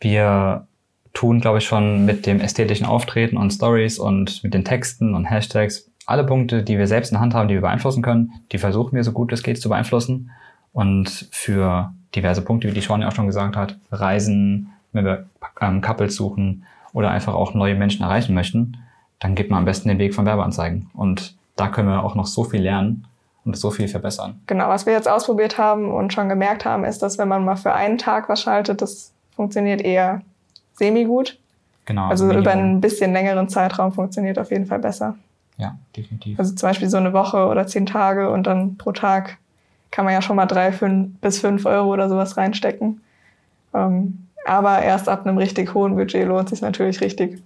wir 0.00 0.66
tun, 1.14 1.40
glaube 1.40 1.58
ich, 1.58 1.64
schon 1.64 2.04
mit 2.04 2.26
dem 2.26 2.40
ästhetischen 2.40 2.86
Auftreten 2.86 3.36
und 3.36 3.50
Stories 3.50 3.98
und 3.98 4.44
mit 4.44 4.54
den 4.54 4.64
Texten 4.64 5.14
und 5.14 5.24
Hashtags 5.24 5.90
alle 6.06 6.24
Punkte, 6.24 6.62
die 6.62 6.78
wir 6.78 6.86
selbst 6.86 7.10
in 7.10 7.16
der 7.16 7.20
Hand 7.20 7.34
haben, 7.34 7.48
die 7.48 7.54
wir 7.54 7.60
beeinflussen 7.60 8.02
können, 8.02 8.32
die 8.52 8.58
versuchen 8.58 8.94
wir 8.94 9.04
so 9.04 9.12
gut 9.12 9.32
es 9.32 9.42
geht 9.42 9.60
zu 9.60 9.68
beeinflussen. 9.68 10.30
Und 10.72 11.28
für 11.30 11.92
diverse 12.14 12.40
Punkte, 12.40 12.68
wie 12.68 12.72
die 12.72 12.80
Sean 12.80 13.02
ja 13.02 13.08
auch 13.08 13.14
schon 13.14 13.26
gesagt 13.26 13.56
hat, 13.56 13.76
Reisen, 13.90 14.70
wenn 14.92 15.04
wir 15.04 15.26
ähm, 15.60 15.80
Couples 15.80 16.14
suchen 16.14 16.64
oder 16.92 17.10
einfach 17.10 17.34
auch 17.34 17.52
neue 17.52 17.74
Menschen 17.74 18.02
erreichen 18.02 18.34
möchten, 18.34 18.78
dann 19.18 19.34
geht 19.34 19.50
man 19.50 19.58
am 19.58 19.64
besten 19.64 19.88
den 19.88 19.98
Weg 19.98 20.14
von 20.14 20.24
Werbeanzeigen. 20.24 20.88
Und 20.94 21.36
da 21.58 21.68
können 21.68 21.88
wir 21.88 22.04
auch 22.04 22.14
noch 22.14 22.26
so 22.26 22.44
viel 22.44 22.62
lernen 22.62 23.06
und 23.44 23.56
so 23.56 23.70
viel 23.70 23.88
verbessern. 23.88 24.40
Genau, 24.46 24.68
was 24.68 24.86
wir 24.86 24.92
jetzt 24.92 25.08
ausprobiert 25.08 25.58
haben 25.58 25.90
und 25.90 26.12
schon 26.12 26.28
gemerkt 26.28 26.64
haben, 26.64 26.84
ist, 26.84 27.02
dass 27.02 27.18
wenn 27.18 27.28
man 27.28 27.44
mal 27.44 27.56
für 27.56 27.72
einen 27.72 27.98
Tag 27.98 28.28
was 28.28 28.42
schaltet, 28.42 28.82
das 28.82 29.12
funktioniert 29.34 29.80
eher 29.80 30.22
semi-gut. 30.74 31.38
Genau. 31.86 32.08
Also, 32.08 32.26
also 32.26 32.38
über 32.38 32.50
einen 32.50 32.80
bisschen 32.80 33.12
längeren 33.12 33.48
Zeitraum 33.48 33.92
funktioniert 33.92 34.38
auf 34.38 34.50
jeden 34.50 34.66
Fall 34.66 34.78
besser. 34.78 35.16
Ja, 35.56 35.76
definitiv. 35.96 36.38
Also 36.38 36.54
zum 36.54 36.68
Beispiel 36.68 36.88
so 36.88 36.98
eine 36.98 37.12
Woche 37.12 37.46
oder 37.46 37.66
zehn 37.66 37.86
Tage 37.86 38.30
und 38.30 38.46
dann 38.46 38.76
pro 38.76 38.92
Tag 38.92 39.38
kann 39.90 40.04
man 40.04 40.14
ja 40.14 40.22
schon 40.22 40.36
mal 40.36 40.46
drei 40.46 40.70
fünf, 40.70 41.18
bis 41.20 41.40
fünf 41.40 41.64
Euro 41.64 41.92
oder 41.92 42.08
sowas 42.08 42.36
reinstecken. 42.36 43.00
Ähm, 43.72 44.26
aber 44.46 44.82
erst 44.82 45.08
ab 45.08 45.26
einem 45.26 45.38
richtig 45.38 45.74
hohen 45.74 45.96
Budget 45.96 46.28
lohnt 46.28 46.50
sich 46.50 46.60
natürlich 46.60 47.00
richtig. 47.00 47.42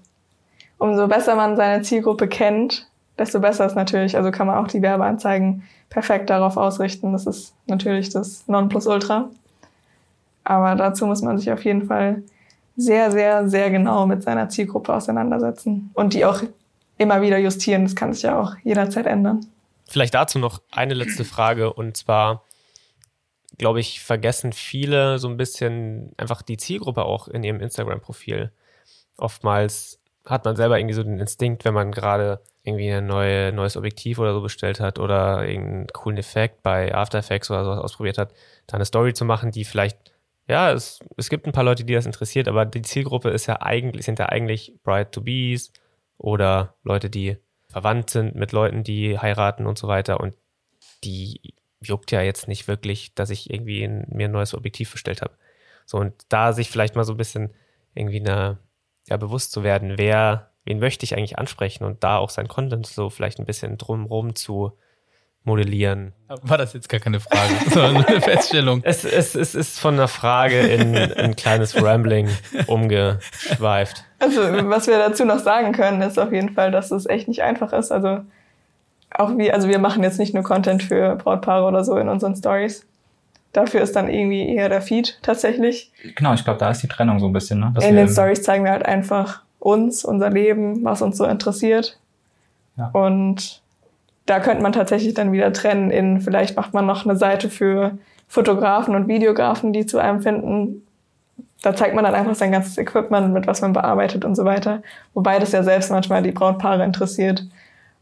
umso 0.83 1.07
besser 1.07 1.37
man 1.37 1.57
seine 1.57 1.83
Zielgruppe 1.83 2.27
kennt, 2.27 2.89
desto 3.19 3.41
besser 3.41 3.67
ist 3.67 3.75
natürlich, 3.75 4.17
also 4.17 4.31
kann 4.31 4.47
man 4.47 4.57
auch 4.57 4.69
die 4.69 4.83
Werbeanzeigen 4.83 5.63
perfekt 5.91 6.31
darauf 6.31 6.57
ausrichten. 6.57 7.13
Das 7.13 7.27
ist 7.27 7.55
natürlich 7.67 8.11
das 8.11 8.47
Nonplusultra. 8.49 9.31
Aber 10.45 10.75
dazu 10.75 11.07
muss 11.07 11.23
man 11.23 11.39
sich 11.39 11.53
auf 11.53 11.65
jeden 11.65 11.87
Fall 11.87 12.23
sehr, 12.77 13.11
sehr, 13.11 13.49
sehr 13.49 13.71
genau 13.71 14.07
mit 14.07 14.23
seiner 14.23 14.49
Zielgruppe 14.49 14.95
auseinandersetzen 14.95 15.91
und 15.95 16.15
die 16.15 16.25
auch 16.25 16.43
immer 16.99 17.21
wieder 17.21 17.39
justieren. 17.39 17.85
Das 17.85 17.95
kann 17.95 18.13
sich 18.13 18.23
ja 18.23 18.41
auch 18.41 18.55
jederzeit 18.65 19.07
ändern. 19.07 19.47
Vielleicht 19.89 20.15
dazu 20.15 20.39
noch 20.39 20.63
eine 20.71 20.95
letzte 20.95 21.25
Frage 21.25 21.73
und 21.73 21.97
zwar, 21.97 22.45
glaube 23.59 23.81
ich, 23.81 24.01
vergessen 24.01 24.53
viele 24.53 25.19
so 25.19 25.29
ein 25.29 25.37
bisschen 25.37 26.13
einfach 26.17 26.43
die 26.43 26.57
Zielgruppe 26.57 27.05
auch 27.05 27.29
in 27.29 27.45
ihrem 27.45 27.61
Instagram-Profil. 27.61 28.53
Oftmals 29.19 30.01
hat 30.25 30.45
man 30.45 30.57
selber 30.57 30.79
irgendwie 30.79 30.95
so 30.95 31.03
den 31.03 31.19
Instinkt, 31.19 31.65
wenn 31.65 31.75
man 31.75 31.93
gerade 31.93 32.41
irgendwie 32.63 32.91
ein 32.93 33.07
neue, 33.07 33.53
neues 33.53 33.77
Objektiv 33.77 34.19
oder 34.19 34.33
so 34.33 34.41
bestellt 34.41 34.79
hat 34.79 34.99
oder 34.99 35.47
irgendeinen 35.47 35.89
coolen 35.89 36.19
Effekt 36.19 36.63
bei 36.63 36.95
After 36.95 37.19
Effects 37.19 37.51
oder 37.51 37.65
sowas 37.65 37.81
ausprobiert 37.81 38.19
hat, 38.19 38.33
da 38.67 38.77
eine 38.77 38.85
Story 38.85 39.15
zu 39.15 39.25
machen, 39.25 39.51
die 39.51 39.65
vielleicht, 39.65 39.99
ja, 40.47 40.73
es, 40.73 41.01
es 41.17 41.29
gibt 41.29 41.47
ein 41.47 41.53
paar 41.53 41.65
Leute, 41.65 41.85
die 41.85 41.95
das 41.95 42.07
interessiert, 42.07 42.47
aber 42.47 42.65
die 42.65 42.83
Zielgruppe 42.83 43.31
ist 43.31 43.47
ja 43.47 43.61
eigentlich, 43.63 44.05
sind 44.07 44.21
ja 44.21 44.27
eigentlich 44.27 44.75
Bride-to-Bees 44.85 45.73
oder 46.19 46.75
Leute, 46.85 47.11
die 47.11 47.37
verwandt 47.69 48.11
sind 48.11 48.37
mit 48.37 48.53
Leuten, 48.53 48.85
die 48.85 49.19
heiraten 49.19 49.67
und 49.67 49.79
so 49.79 49.89
weiter 49.89 50.21
und 50.21 50.35
die 51.03 51.55
juckt 51.81 52.13
ja 52.13 52.23
jetzt 52.23 52.47
nicht 52.47 52.69
wirklich, 52.69 53.15
dass 53.15 53.31
ich 53.31 53.51
irgendwie 53.51 53.83
ein, 53.83 54.07
mir 54.09 54.29
ein 54.29 54.33
neues 54.33 54.55
Objektiv 54.55 54.93
bestellt 54.93 55.23
habe. 55.23 55.35
So, 55.85 55.99
und 55.99 56.15
da 56.29 56.53
sich 56.53 56.71
vielleicht 56.71 56.95
mal 56.95 57.05
so 57.05 57.15
ein 57.15 57.19
bisschen 57.19 57.53
irgendwie 57.95 58.21
eine, 58.21 58.59
ja, 59.09 59.17
bewusst 59.17 59.53
zu 59.53 59.63
werden, 59.63 59.95
wer 59.97 60.53
wen 60.65 60.79
möchte 60.79 61.05
ich 61.05 61.17
eigentlich 61.17 61.39
ansprechen 61.39 61.85
und 61.85 62.05
da 62.05 62.19
auch 62.19 62.31
sein 62.31 62.49
Content 62.49 62.87
so 62.87 63.11
vielleicht 63.11 63.39
ein 63.39 63.47
bisschen 63.47 63.79
drumherum 63.79 64.35
zu 64.35 64.73
modellieren. 65.45 66.13
War 66.43 66.57
das 66.57 66.73
jetzt 66.73 66.89
gar 66.89 67.01
keine 67.01 67.19
Frage, 67.19 67.53
sondern 67.71 68.05
eine 68.05 68.21
Feststellung? 68.21 68.81
Es, 68.85 69.05
es, 69.05 69.35
es 69.35 69.55
ist 69.57 69.81
von 69.81 69.95
einer 69.95 70.07
Frage 70.07 70.61
in 70.61 70.97
ein 70.97 71.35
kleines 71.35 71.81
Rambling 71.83 72.29
umgeschweift. 72.69 74.05
Also, 74.21 74.41
was 74.41 74.87
wir 74.87 74.99
dazu 74.99 75.25
noch 75.25 75.41
sagen 75.41 75.73
können, 75.73 76.01
ist 76.03 76.19
auf 76.19 76.33
jeden 76.33 76.51
Fall, 76.51 76.71
dass 76.71 76.93
es 76.93 77.07
echt 77.07 77.27
nicht 77.27 77.43
einfach 77.43 77.73
ist. 77.73 77.91
Also, 77.91 78.21
auch 79.11 79.37
wie, 79.37 79.53
also 79.53 79.69
wir 79.69 79.81
machen 79.81 80.05
jetzt 80.05 80.19
nicht 80.19 80.33
nur 80.33 80.45
Content 80.45 80.83
für 80.83 81.17
Brautpaare 81.17 81.67
oder 81.67 81.85
so 81.85 81.97
in 81.97 82.09
unseren 82.09 82.37
Stories. 82.37 82.87
Dafür 83.53 83.83
ist 83.83 83.95
dann 83.97 84.09
irgendwie 84.09 84.49
eher 84.49 84.69
der 84.69 84.81
Feed 84.81 85.19
tatsächlich. 85.23 85.93
Genau, 86.17 86.33
ich 86.33 86.45
glaube, 86.45 86.59
da 86.59 86.71
ist 86.71 86.83
die 86.83 86.89
Trennung 86.89 87.21
so 87.21 87.27
ein 87.27 87.33
bisschen. 87.33 87.61
Ne? 87.61 87.75
in 87.83 87.97
den 87.97 88.09
Stories 88.09 88.43
zeigen 88.43 88.65
wir 88.65 88.73
halt 88.73 88.87
einfach 88.87 89.43
uns, 89.59 90.05
unser 90.05 90.31
Leben, 90.31 90.85
was 90.85 91.03
uns 91.03 91.19
so 91.19 91.25
interessiert. 91.25 91.99
Ja. 92.77 92.89
Und 92.93 93.63
da 94.27 94.41
könnte 94.41 94.63
man 94.63 94.73
tatsächlich 94.73 95.15
dann 95.15 95.33
wieder 95.33 95.53
trennen 95.53 95.91
in, 95.91 96.21
vielleicht 96.21 96.57
macht 96.57 96.73
man 96.73 96.87
noch 96.87 97.05
eine 97.05 97.17
Seite 97.17 97.51
für 97.51 97.99
Fotografen 98.29 98.95
und 98.95 99.09
Videografen, 99.09 99.73
die 99.73 99.85
zu 99.85 99.99
einem 99.99 100.23
finden. 100.23 100.87
Da 101.61 101.77
zeigt 101.77 101.95
man 101.95 102.05
dann 102.05 102.15
einfach 102.15 102.35
sein 102.35 102.53
ganzes 102.53 102.79
Equipment, 102.79 103.33
mit 103.33 103.47
was 103.47 103.61
man 103.61 103.73
bearbeitet 103.73 104.25
und 104.25 104.35
so 104.35 104.45
weiter. 104.45 104.83
Wobei 105.15 105.39
das 105.39 105.53
ja 105.53 105.63
selbst 105.63 105.91
manchmal 105.91 106.23
die 106.23 106.33
Brautpaare 106.33 106.83
interessiert. 106.83 107.45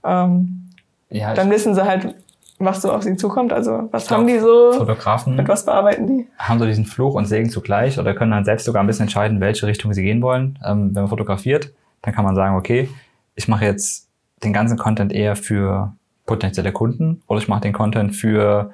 Ähm, 0.05 0.69
ja, 1.11 1.35
dann 1.35 1.51
wissen 1.51 1.75
sie 1.75 1.85
halt, 1.85 2.15
was 2.61 2.83
so 2.83 2.93
auf 2.93 3.03
sie 3.03 3.17
zukommt. 3.17 3.53
Also 3.53 3.89
was 3.91 4.11
haben 4.11 4.27
die 4.27 4.39
so? 4.39 4.73
Fotografen. 4.73 5.37
Mit 5.37 5.49
was 5.49 5.65
bearbeiten 5.65 6.07
die? 6.07 6.29
Haben 6.39 6.59
so 6.59 6.67
diesen 6.67 6.85
Fluch 6.85 7.15
und 7.15 7.27
Segen 7.27 7.51
zugleich 7.51 7.99
oder 7.99 8.15
können 8.15 8.31
dann 8.31 8.45
selbst 8.45 8.65
sogar 8.65 8.83
ein 8.83 8.87
bisschen 8.87 9.05
entscheiden, 9.05 9.41
welche 9.41 9.67
Richtung 9.67 9.93
sie 9.93 10.03
gehen 10.03 10.23
wollen. 10.23 10.59
Ähm, 10.65 10.95
wenn 10.95 11.03
man 11.03 11.09
fotografiert, 11.09 11.73
dann 12.03 12.15
kann 12.15 12.25
man 12.25 12.35
sagen, 12.35 12.57
okay, 12.57 12.89
ich 13.35 13.49
mache 13.49 13.65
jetzt 13.65 14.09
den 14.45 14.53
ganzen 14.53 14.79
Content 14.79 15.13
eher 15.13 15.37
für 15.37 15.93
potenzielle 16.27 16.73
Kunden 16.73 17.23
oder 17.27 17.41
ich 17.41 17.49
mache 17.49 17.63
den 17.63 17.73
Content 17.73 18.15
für, 18.15 18.71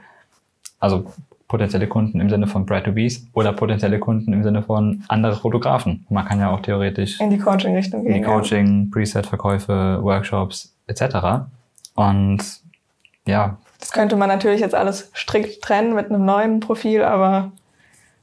also 0.79 1.07
potenzielle 1.49 1.87
Kunden 1.87 2.21
im 2.21 2.29
Sinne 2.29 2.47
von 2.47 2.67
Brad-to-Bees 2.67 3.29
oder 3.33 3.53
potenzielle 3.53 3.99
Kunden 3.99 4.33
im 4.33 4.43
Sinne 4.43 4.63
von 4.63 5.05
andere 5.09 5.37
Fotografen. 5.37 6.05
Man 6.09 6.25
kann 6.25 6.41
ja 6.41 6.51
auch 6.51 6.61
theoretisch 6.61 7.21
in 7.21 7.31
die 7.31 7.39
Coaching-Richtung 7.39 8.03
gehen. 8.03 8.15
In 8.15 8.23
die 8.23 8.27
Coaching, 8.29 8.91
Preset-Verkäufe, 8.91 10.01
Workshops 10.03 10.75
etc. 10.87 11.47
Und 11.95 12.43
ja, 13.27 13.59
das 13.81 13.93
könnte 13.93 14.17
man 14.17 14.29
natürlich 14.29 14.61
jetzt 14.61 14.75
alles 14.75 15.11
strikt 15.15 15.63
trennen 15.63 15.95
mit 15.95 16.11
einem 16.11 16.25
neuen 16.25 16.61
Profil, 16.61 17.03
aber 17.03 17.53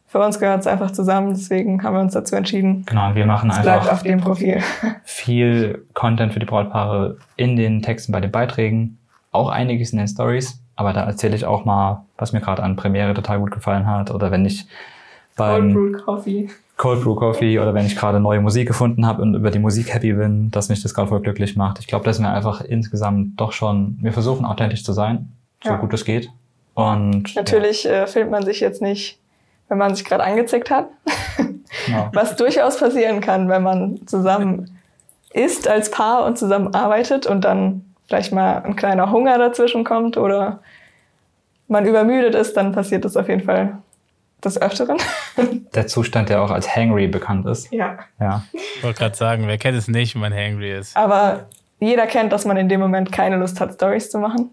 für 0.07 0.19
uns 0.19 0.39
gehört 0.39 0.61
es 0.61 0.67
einfach 0.67 0.91
zusammen, 0.91 1.33
deswegen 1.33 1.83
haben 1.83 1.95
wir 1.95 2.01
uns 2.01 2.13
dazu 2.13 2.35
entschieden. 2.35 2.85
Genau, 2.85 3.15
wir 3.15 3.25
machen 3.25 3.49
es 3.49 3.57
einfach 3.57 3.81
bleibt 3.81 3.91
auf 3.91 4.03
dem 4.03 4.19
Profil. 4.19 4.61
viel 5.03 5.85
Content 5.93 6.33
für 6.33 6.39
die 6.39 6.45
Brautpaare 6.45 7.17
in 7.35 7.55
den 7.55 7.81
Texten 7.81 8.11
bei 8.11 8.21
den 8.21 8.31
Beiträgen, 8.31 8.99
auch 9.31 9.49
einiges 9.49 9.91
in 9.91 9.97
den 9.97 10.07
Stories, 10.07 10.61
aber 10.75 10.93
da 10.93 11.03
erzähle 11.03 11.35
ich 11.35 11.45
auch 11.45 11.65
mal, 11.65 12.05
was 12.17 12.33
mir 12.33 12.41
gerade 12.41 12.61
an 12.61 12.75
Premiere 12.75 13.13
total 13.13 13.39
gut 13.39 13.51
gefallen 13.51 13.87
hat 13.87 14.11
oder 14.11 14.31
wenn 14.31 14.45
ich 14.45 14.67
beim 15.35 15.73
Cold 15.73 15.93
Brew 15.93 16.03
Coffee 16.03 16.49
Cold 16.77 17.03
Brew 17.03 17.15
Coffee 17.15 17.59
oder 17.59 17.73
wenn 17.73 17.85
ich 17.85 17.95
gerade 17.95 18.19
neue 18.19 18.41
Musik 18.41 18.67
gefunden 18.67 19.05
habe 19.05 19.21
und 19.21 19.35
über 19.35 19.51
die 19.51 19.59
Musik 19.59 19.93
happy 19.93 20.13
bin, 20.13 20.51
dass 20.51 20.69
mich 20.69 20.81
das 20.81 20.93
gerade 20.93 21.07
voll 21.07 21.21
glücklich 21.21 21.55
macht. 21.55 21.79
Ich 21.79 21.87
glaube, 21.87 22.05
das 22.05 22.17
ist 22.17 22.21
mir 22.21 22.31
einfach 22.31 22.61
insgesamt 22.61 23.39
doch 23.39 23.51
schon, 23.51 23.97
wir 24.01 24.11
versuchen 24.11 24.45
authentisch 24.45 24.83
zu 24.83 24.93
sein 24.93 25.29
so 25.63 25.69
ja. 25.69 25.75
gut 25.77 25.93
es 25.93 26.05
geht. 26.05 26.29
Und 26.73 27.35
natürlich 27.35 27.83
ja. 27.83 28.03
äh, 28.03 28.07
filmt 28.07 28.31
man 28.31 28.43
sich 28.43 28.59
jetzt 28.59 28.81
nicht, 28.81 29.19
wenn 29.69 29.77
man 29.77 29.95
sich 29.95 30.05
gerade 30.05 30.23
angezickt 30.23 30.71
hat. 30.71 30.89
genau. 31.85 32.09
Was 32.13 32.35
durchaus 32.35 32.77
passieren 32.77 33.21
kann, 33.21 33.49
wenn 33.49 33.63
man 33.63 34.05
zusammen 34.07 34.79
isst 35.33 35.67
als 35.67 35.91
Paar 35.91 36.25
und 36.25 36.37
zusammen 36.37 36.73
arbeitet 36.73 37.25
und 37.25 37.43
dann 37.43 37.85
vielleicht 38.07 38.33
mal 38.33 38.63
ein 38.63 38.75
kleiner 38.75 39.11
Hunger 39.11 39.37
dazwischen 39.37 39.83
kommt 39.83 40.17
oder 40.17 40.61
man 41.67 41.85
übermüdet 41.85 42.35
ist, 42.35 42.55
dann 42.55 42.71
passiert 42.71 43.05
das 43.05 43.17
auf 43.17 43.27
jeden 43.29 43.43
Fall 43.43 43.77
des 44.43 44.61
Öfteren. 44.61 44.97
Der 45.73 45.87
Zustand, 45.87 46.29
der 46.29 46.41
auch 46.41 46.51
als 46.51 46.75
hangry 46.75 47.07
bekannt 47.07 47.47
ist. 47.47 47.71
Ja. 47.71 47.97
ja. 48.19 48.43
Ich 48.51 48.83
wollte 48.83 48.99
gerade 48.99 49.15
sagen, 49.15 49.47
wer 49.47 49.57
kennt 49.57 49.77
es 49.77 49.87
nicht, 49.87 50.13
wenn 50.13 50.21
man 50.21 50.33
hangry 50.33 50.77
ist? 50.77 50.95
Aber 50.95 51.47
jeder 51.79 52.05
kennt, 52.05 52.31
dass 52.31 52.45
man 52.45 52.57
in 52.57 52.69
dem 52.69 52.79
Moment 52.79 53.11
keine 53.11 53.37
Lust 53.37 53.59
hat, 53.59 53.73
Stories 53.73 54.11
zu 54.11 54.19
machen. 54.19 54.51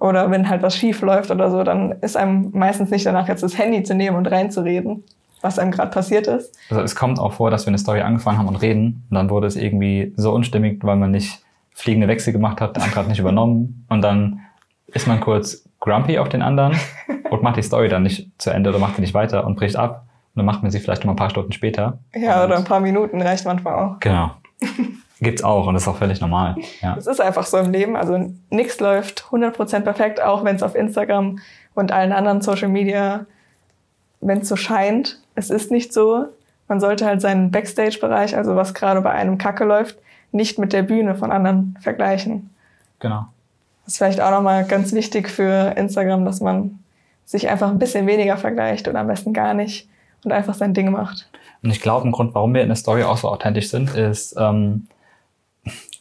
Oder 0.00 0.30
wenn 0.30 0.48
halt 0.48 0.62
was 0.62 0.76
schief 0.76 1.00
läuft 1.02 1.30
oder 1.30 1.50
so, 1.50 1.62
dann 1.64 1.92
ist 2.00 2.16
einem 2.16 2.50
meistens 2.52 2.90
nicht 2.90 3.04
danach 3.04 3.28
jetzt 3.28 3.42
das 3.42 3.58
Handy 3.58 3.82
zu 3.82 3.94
nehmen 3.94 4.16
und 4.16 4.30
reinzureden, 4.30 5.04
was 5.40 5.58
einem 5.58 5.72
gerade 5.72 5.90
passiert 5.90 6.26
ist. 6.26 6.56
Also 6.70 6.82
es 6.82 6.94
kommt 6.94 7.18
auch 7.18 7.32
vor, 7.32 7.50
dass 7.50 7.66
wir 7.66 7.68
eine 7.68 7.78
Story 7.78 8.00
angefangen 8.00 8.38
haben 8.38 8.48
und 8.48 8.56
reden 8.56 9.04
und 9.10 9.14
dann 9.14 9.30
wurde 9.30 9.48
es 9.48 9.56
irgendwie 9.56 10.12
so 10.16 10.32
unstimmig, 10.32 10.84
weil 10.84 10.96
man 10.96 11.10
nicht 11.10 11.42
fliegende 11.72 12.08
Wechsel 12.08 12.32
gemacht 12.32 12.60
hat, 12.60 12.76
der 12.76 12.84
andere 12.84 13.00
hat 13.00 13.08
nicht 13.08 13.18
übernommen 13.18 13.86
und 13.88 14.02
dann 14.02 14.40
ist 14.86 15.06
man 15.06 15.20
kurz 15.20 15.68
grumpy 15.80 16.18
auf 16.18 16.28
den 16.28 16.42
anderen 16.42 16.76
und 17.30 17.42
macht 17.42 17.56
die 17.56 17.62
Story 17.62 17.88
dann 17.88 18.02
nicht 18.02 18.30
zu 18.38 18.50
Ende 18.50 18.70
oder 18.70 18.78
macht 18.78 18.96
die 18.96 19.00
nicht 19.00 19.14
weiter 19.14 19.46
und 19.46 19.56
bricht 19.56 19.76
ab. 19.76 20.04
Und 20.34 20.40
dann 20.40 20.46
macht 20.46 20.62
man 20.62 20.70
sie 20.70 20.78
vielleicht 20.78 21.04
noch 21.04 21.12
ein 21.12 21.16
paar 21.16 21.30
Stunden 21.30 21.52
später. 21.52 21.98
Ja, 22.14 22.44
oder 22.44 22.56
ein 22.56 22.64
paar 22.64 22.80
Minuten 22.80 23.20
reicht 23.20 23.44
manchmal 23.44 23.74
auch. 23.74 23.98
Genau. 24.00 24.30
Gibt's 25.20 25.42
auch 25.42 25.66
und 25.66 25.74
das 25.74 25.82
ist 25.82 25.88
auch 25.88 25.96
völlig 25.96 26.20
normal. 26.20 26.56
Ja. 26.80 26.96
Es 26.96 27.06
ist 27.06 27.20
einfach 27.20 27.44
so 27.44 27.56
im 27.58 27.72
Leben. 27.72 27.96
Also 27.96 28.32
nichts 28.50 28.78
läuft 28.78 29.24
100% 29.30 29.80
perfekt, 29.80 30.22
auch 30.22 30.44
wenn 30.44 30.56
es 30.56 30.62
auf 30.62 30.74
Instagram 30.74 31.40
und 31.74 31.90
allen 31.90 32.12
anderen 32.12 32.40
Social 32.40 32.68
Media, 32.68 33.26
wenn 34.20 34.38
es 34.38 34.48
so 34.48 34.56
scheint. 34.56 35.20
Es 35.34 35.50
ist 35.50 35.70
nicht 35.70 35.92
so. 35.92 36.26
Man 36.68 36.80
sollte 36.80 37.06
halt 37.06 37.20
seinen 37.20 37.50
Backstage-Bereich, 37.50 38.36
also 38.36 38.54
was 38.54 38.74
gerade 38.74 39.00
bei 39.00 39.10
einem 39.10 39.38
Kacke 39.38 39.64
läuft, 39.64 39.98
nicht 40.30 40.58
mit 40.58 40.72
der 40.72 40.82
Bühne 40.82 41.14
von 41.14 41.32
anderen 41.32 41.76
vergleichen. 41.80 42.50
Genau. 43.00 43.26
Das 43.84 43.94
ist 43.94 43.98
vielleicht 43.98 44.20
auch 44.20 44.30
nochmal 44.30 44.66
ganz 44.66 44.92
wichtig 44.92 45.30
für 45.30 45.74
Instagram, 45.76 46.24
dass 46.24 46.40
man 46.40 46.78
sich 47.24 47.48
einfach 47.48 47.70
ein 47.70 47.78
bisschen 47.78 48.06
weniger 48.06 48.36
vergleicht 48.36 48.86
oder 48.86 49.00
am 49.00 49.06
besten 49.06 49.32
gar 49.32 49.54
nicht 49.54 49.88
und 50.24 50.32
einfach 50.32 50.54
sein 50.54 50.74
Ding 50.74 50.90
macht. 50.90 51.28
Und 51.62 51.70
ich 51.70 51.80
glaube, 51.80 52.06
ein 52.06 52.12
Grund, 52.12 52.34
warum 52.34 52.54
wir 52.54 52.62
in 52.62 52.68
der 52.68 52.76
Story 52.76 53.02
auch 53.02 53.16
so 53.16 53.28
authentisch 53.28 53.70
sind, 53.70 53.94
ist, 53.94 54.36
ähm, 54.38 54.86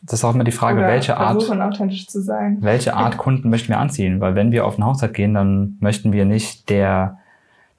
das 0.03 0.19
ist 0.19 0.25
auch 0.25 0.33
immer 0.33 0.43
die 0.43 0.51
Frage, 0.51 0.79
Oder 0.79 0.87
welche 0.87 1.17
Art, 1.17 1.37
authentisch 1.37 2.07
zu 2.07 2.21
sein. 2.21 2.57
welche 2.61 2.95
Art 2.95 3.17
Kunden 3.17 3.49
möchten 3.49 3.69
wir 3.69 3.79
anziehen? 3.79 4.19
Weil 4.21 4.35
wenn 4.35 4.51
wir 4.51 4.65
auf 4.65 4.77
eine 4.77 4.85
Hochzeit 4.85 5.13
gehen, 5.13 5.33
dann 5.33 5.77
möchten 5.79 6.13
wir 6.13 6.25
nicht 6.25 6.69
der, 6.69 7.17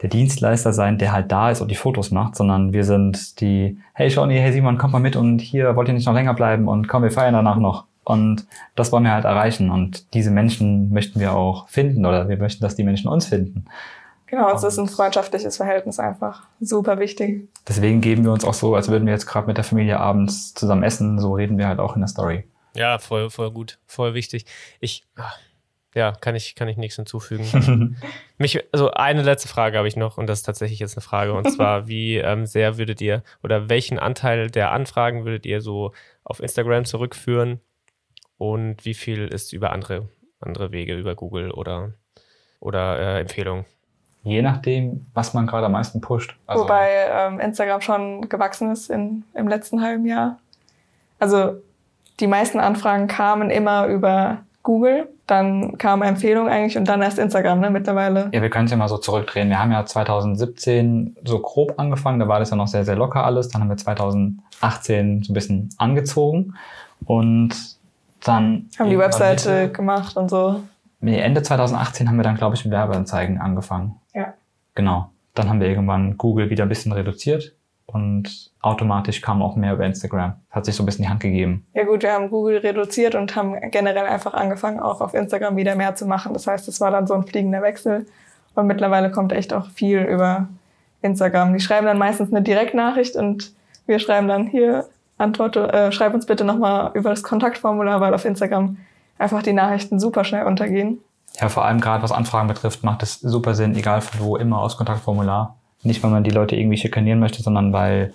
der 0.02 0.10
Dienstleister 0.10 0.72
sein, 0.72 0.98
der 0.98 1.12
halt 1.12 1.30
da 1.32 1.50
ist 1.50 1.60
und 1.60 1.70
die 1.70 1.76
Fotos 1.76 2.10
macht, 2.10 2.36
sondern 2.36 2.72
wir 2.72 2.84
sind 2.84 3.40
die, 3.40 3.78
hey 3.92 4.10
Shawnee, 4.10 4.40
hey 4.40 4.52
Simon, 4.52 4.78
komm 4.78 4.92
mal 4.92 5.00
mit 5.00 5.16
und 5.16 5.40
hier 5.40 5.76
wollt 5.76 5.88
ihr 5.88 5.94
nicht 5.94 6.06
noch 6.06 6.14
länger 6.14 6.34
bleiben 6.34 6.68
und 6.68 6.88
komm, 6.88 7.02
wir 7.02 7.10
feiern 7.10 7.34
danach 7.34 7.56
noch. 7.56 7.84
Und 8.04 8.46
das 8.74 8.90
wollen 8.90 9.04
wir 9.04 9.12
halt 9.12 9.26
erreichen. 9.26 9.70
Und 9.70 10.14
diese 10.14 10.30
Menschen 10.30 10.90
möchten 10.90 11.20
wir 11.20 11.34
auch 11.34 11.68
finden 11.68 12.06
oder 12.06 12.28
wir 12.30 12.38
möchten, 12.38 12.62
dass 12.62 12.74
die 12.74 12.84
Menschen 12.84 13.08
uns 13.08 13.26
finden. 13.26 13.66
Genau, 14.30 14.52
es 14.54 14.62
ist 14.62 14.78
ein 14.78 14.88
freundschaftliches 14.88 15.56
Verhältnis 15.56 15.98
einfach. 15.98 16.46
Super 16.60 16.98
wichtig. 16.98 17.48
Deswegen 17.66 18.00
geben 18.00 18.24
wir 18.24 18.32
uns 18.32 18.44
auch 18.44 18.54
so, 18.54 18.74
als 18.74 18.88
würden 18.88 19.06
wir 19.06 19.12
jetzt 19.12 19.26
gerade 19.26 19.46
mit 19.46 19.56
der 19.56 19.64
Familie 19.64 19.98
abends 19.98 20.52
zusammen 20.54 20.82
essen. 20.82 21.18
So 21.18 21.32
reden 21.32 21.56
wir 21.56 21.66
halt 21.66 21.78
auch 21.78 21.94
in 21.94 22.02
der 22.02 22.08
Story. 22.08 22.44
Ja, 22.74 22.98
voll, 22.98 23.30
voll 23.30 23.50
gut, 23.50 23.78
voll 23.86 24.14
wichtig. 24.14 24.44
Ich, 24.80 25.04
ah, 25.16 25.32
ja, 25.94 26.12
kann 26.12 26.36
ich, 26.36 26.54
kann 26.54 26.68
ich 26.68 26.76
nichts 26.76 26.96
hinzufügen. 26.96 27.96
Mich, 28.38 28.62
also 28.72 28.90
eine 28.90 29.22
letzte 29.22 29.48
Frage 29.48 29.78
habe 29.78 29.88
ich 29.88 29.96
noch 29.96 30.18
und 30.18 30.26
das 30.26 30.40
ist 30.40 30.44
tatsächlich 30.44 30.78
jetzt 30.78 30.96
eine 30.96 31.02
Frage 31.02 31.32
und 31.32 31.50
zwar, 31.50 31.88
wie 31.88 32.18
ähm, 32.18 32.44
sehr 32.44 32.76
würdet 32.76 33.00
ihr 33.00 33.22
oder 33.42 33.68
welchen 33.68 33.98
Anteil 33.98 34.50
der 34.50 34.72
Anfragen 34.72 35.24
würdet 35.24 35.46
ihr 35.46 35.60
so 35.62 35.92
auf 36.22 36.40
Instagram 36.40 36.84
zurückführen 36.84 37.60
und 38.36 38.84
wie 38.84 38.94
viel 38.94 39.26
ist 39.26 39.52
über 39.52 39.72
andere, 39.72 40.08
andere 40.38 40.70
Wege, 40.70 40.94
über 40.94 41.14
Google 41.14 41.50
oder, 41.50 41.94
oder 42.60 42.98
äh, 42.98 43.20
Empfehlungen? 43.20 43.64
Je 44.28 44.42
nachdem, 44.42 45.06
was 45.14 45.32
man 45.34 45.46
gerade 45.46 45.66
am 45.66 45.72
meisten 45.72 46.00
pusht. 46.00 46.36
Also 46.46 46.64
Wobei 46.64 46.90
ähm, 47.10 47.40
Instagram 47.40 47.80
schon 47.80 48.28
gewachsen 48.28 48.70
ist 48.70 48.90
in, 48.90 49.24
im 49.34 49.48
letzten 49.48 49.82
halben 49.82 50.06
Jahr. 50.06 50.38
Also 51.18 51.54
die 52.20 52.26
meisten 52.26 52.60
Anfragen 52.60 53.06
kamen 53.06 53.50
immer 53.50 53.86
über 53.86 54.38
Google, 54.62 55.08
dann 55.26 55.78
kam 55.78 56.02
Empfehlung 56.02 56.48
eigentlich 56.48 56.76
und 56.76 56.86
dann 56.86 57.00
erst 57.00 57.18
Instagram, 57.18 57.60
ne, 57.60 57.70
mittlerweile. 57.70 58.28
Ja, 58.32 58.42
wir 58.42 58.50
können 58.50 58.66
es 58.66 58.70
ja 58.70 58.76
mal 58.76 58.88
so 58.88 58.98
zurückdrehen. 58.98 59.48
Wir 59.48 59.58
haben 59.58 59.72
ja 59.72 59.86
2017 59.86 61.16
so 61.24 61.38
grob 61.38 61.74
angefangen, 61.78 62.18
da 62.18 62.28
war 62.28 62.38
das 62.38 62.50
ja 62.50 62.56
noch 62.56 62.66
sehr, 62.66 62.84
sehr 62.84 62.96
locker 62.96 63.24
alles. 63.24 63.48
Dann 63.48 63.62
haben 63.62 63.68
wir 63.68 63.76
2018 63.76 65.22
so 65.22 65.32
ein 65.32 65.34
bisschen 65.34 65.70
angezogen 65.78 66.54
und 67.06 67.54
dann... 68.24 68.68
Haben 68.78 68.90
die 68.90 68.98
Webseite 68.98 69.70
gemacht 69.70 70.16
und 70.16 70.28
so. 70.28 70.62
Nee, 71.00 71.18
Ende 71.20 71.42
2018 71.42 72.08
haben 72.08 72.16
wir 72.16 72.24
dann, 72.24 72.36
glaube 72.36 72.56
ich, 72.56 72.64
mit 72.64 72.72
Werbeanzeigen 72.72 73.38
angefangen. 73.38 73.96
Ja. 74.14 74.34
Genau. 74.74 75.10
Dann 75.34 75.48
haben 75.48 75.60
wir 75.60 75.68
irgendwann 75.68 76.16
Google 76.16 76.50
wieder 76.50 76.64
ein 76.64 76.68
bisschen 76.68 76.92
reduziert 76.92 77.54
und 77.86 78.50
automatisch 78.60 79.20
kam 79.22 79.40
auch 79.40 79.56
mehr 79.56 79.72
über 79.72 79.86
Instagram. 79.86 80.34
Hat 80.50 80.66
sich 80.66 80.74
so 80.74 80.82
ein 80.82 80.86
bisschen 80.86 81.04
die 81.04 81.08
Hand 81.08 81.20
gegeben. 81.20 81.66
Ja 81.74 81.84
gut, 81.84 82.02
wir 82.02 82.12
haben 82.12 82.30
Google 82.30 82.58
reduziert 82.58 83.14
und 83.14 83.34
haben 83.36 83.56
generell 83.70 84.06
einfach 84.06 84.34
angefangen, 84.34 84.80
auch 84.80 85.00
auf 85.00 85.14
Instagram 85.14 85.56
wieder 85.56 85.74
mehr 85.74 85.94
zu 85.94 86.06
machen. 86.06 86.34
Das 86.34 86.46
heißt, 86.46 86.68
es 86.68 86.80
war 86.80 86.90
dann 86.90 87.06
so 87.06 87.14
ein 87.14 87.24
fliegender 87.24 87.62
Wechsel. 87.62 88.06
Und 88.54 88.66
mittlerweile 88.66 89.10
kommt 89.10 89.32
echt 89.32 89.54
auch 89.54 89.70
viel 89.70 90.00
über 90.00 90.48
Instagram. 91.00 91.54
Die 91.54 91.60
schreiben 91.60 91.86
dann 91.86 91.98
meistens 91.98 92.30
eine 92.30 92.42
Direktnachricht 92.42 93.16
und 93.16 93.52
wir 93.86 94.00
schreiben 94.00 94.28
dann 94.28 94.48
hier, 94.48 94.86
antworte, 95.16 95.72
äh, 95.72 95.92
schreib 95.92 96.12
uns 96.12 96.26
bitte 96.26 96.44
nochmal 96.44 96.90
über 96.94 97.10
das 97.10 97.22
Kontaktformular, 97.22 98.00
weil 98.00 98.14
auf 98.14 98.24
Instagram 98.24 98.76
einfach 99.18 99.42
die 99.42 99.52
Nachrichten 99.52 99.98
super 100.00 100.24
schnell 100.24 100.46
untergehen. 100.46 100.98
Ja, 101.40 101.48
vor 101.48 101.64
allem 101.64 101.80
gerade 101.80 102.02
was 102.02 102.12
Anfragen 102.12 102.48
betrifft, 102.48 102.82
macht 102.82 103.02
es 103.02 103.20
super 103.20 103.54
Sinn, 103.54 103.76
egal 103.76 104.00
von 104.00 104.20
wo, 104.20 104.36
immer 104.36 104.60
aus 104.60 104.76
Kontaktformular. 104.76 105.56
Nicht, 105.82 106.02
weil 106.02 106.10
man 106.10 106.24
die 106.24 106.30
Leute 106.30 106.56
irgendwie 106.56 106.76
schikanieren 106.76 107.20
möchte, 107.20 107.42
sondern 107.42 107.72
weil 107.72 108.12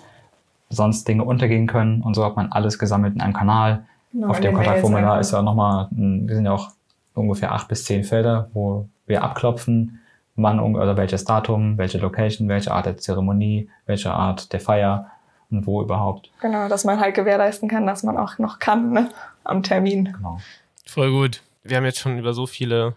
sonst 0.68 1.08
Dinge 1.08 1.24
untergehen 1.24 1.66
können. 1.66 2.02
Und 2.02 2.14
so 2.14 2.24
hat 2.24 2.36
man 2.36 2.52
alles 2.52 2.78
gesammelt 2.78 3.14
in 3.14 3.20
einem 3.20 3.32
Kanal. 3.32 3.84
Genau, 4.12 4.28
Auf 4.28 4.40
dem 4.40 4.54
Kontaktformular 4.54 5.20
ist 5.20 5.32
ja 5.32 5.42
nochmal, 5.42 5.88
wir 5.90 6.34
sind 6.34 6.44
ja 6.44 6.52
auch 6.52 6.70
ungefähr 7.14 7.52
acht 7.52 7.68
bis 7.68 7.84
zehn 7.84 8.04
Felder, 8.04 8.48
wo 8.52 8.88
wir 9.06 9.22
abklopfen, 9.22 10.00
wann 10.36 10.60
oder 10.60 10.96
welches 10.96 11.24
Datum, 11.24 11.78
welche 11.78 11.98
Location, 11.98 12.48
welche 12.48 12.72
Art 12.72 12.86
der 12.86 12.96
Zeremonie, 12.96 13.68
welche 13.86 14.12
Art 14.12 14.52
der 14.52 14.60
Feier 14.60 15.10
und 15.50 15.66
wo 15.66 15.82
überhaupt. 15.82 16.30
Genau, 16.40 16.68
dass 16.68 16.84
man 16.84 17.00
halt 17.00 17.14
gewährleisten 17.14 17.68
kann, 17.68 17.86
dass 17.86 18.02
man 18.02 18.16
auch 18.18 18.38
noch 18.38 18.58
kann 18.58 18.92
ne? 18.92 19.10
am 19.44 19.62
Termin. 19.62 20.12
Genau. 20.16 20.38
Voll 20.86 21.10
gut. 21.10 21.42
Wir 21.62 21.76
haben 21.76 21.84
jetzt 21.84 21.98
schon 21.98 22.18
über 22.18 22.34
so 22.34 22.46
viele 22.46 22.96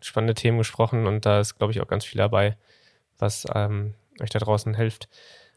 spannende 0.00 0.34
Themen 0.34 0.58
gesprochen 0.58 1.06
und 1.06 1.26
da 1.26 1.40
ist, 1.40 1.58
glaube 1.58 1.72
ich, 1.72 1.80
auch 1.80 1.86
ganz 1.86 2.04
viel 2.04 2.18
dabei, 2.18 2.56
was 3.18 3.46
ähm, 3.54 3.94
euch 4.20 4.30
da 4.30 4.38
draußen 4.38 4.74
hilft, 4.74 5.08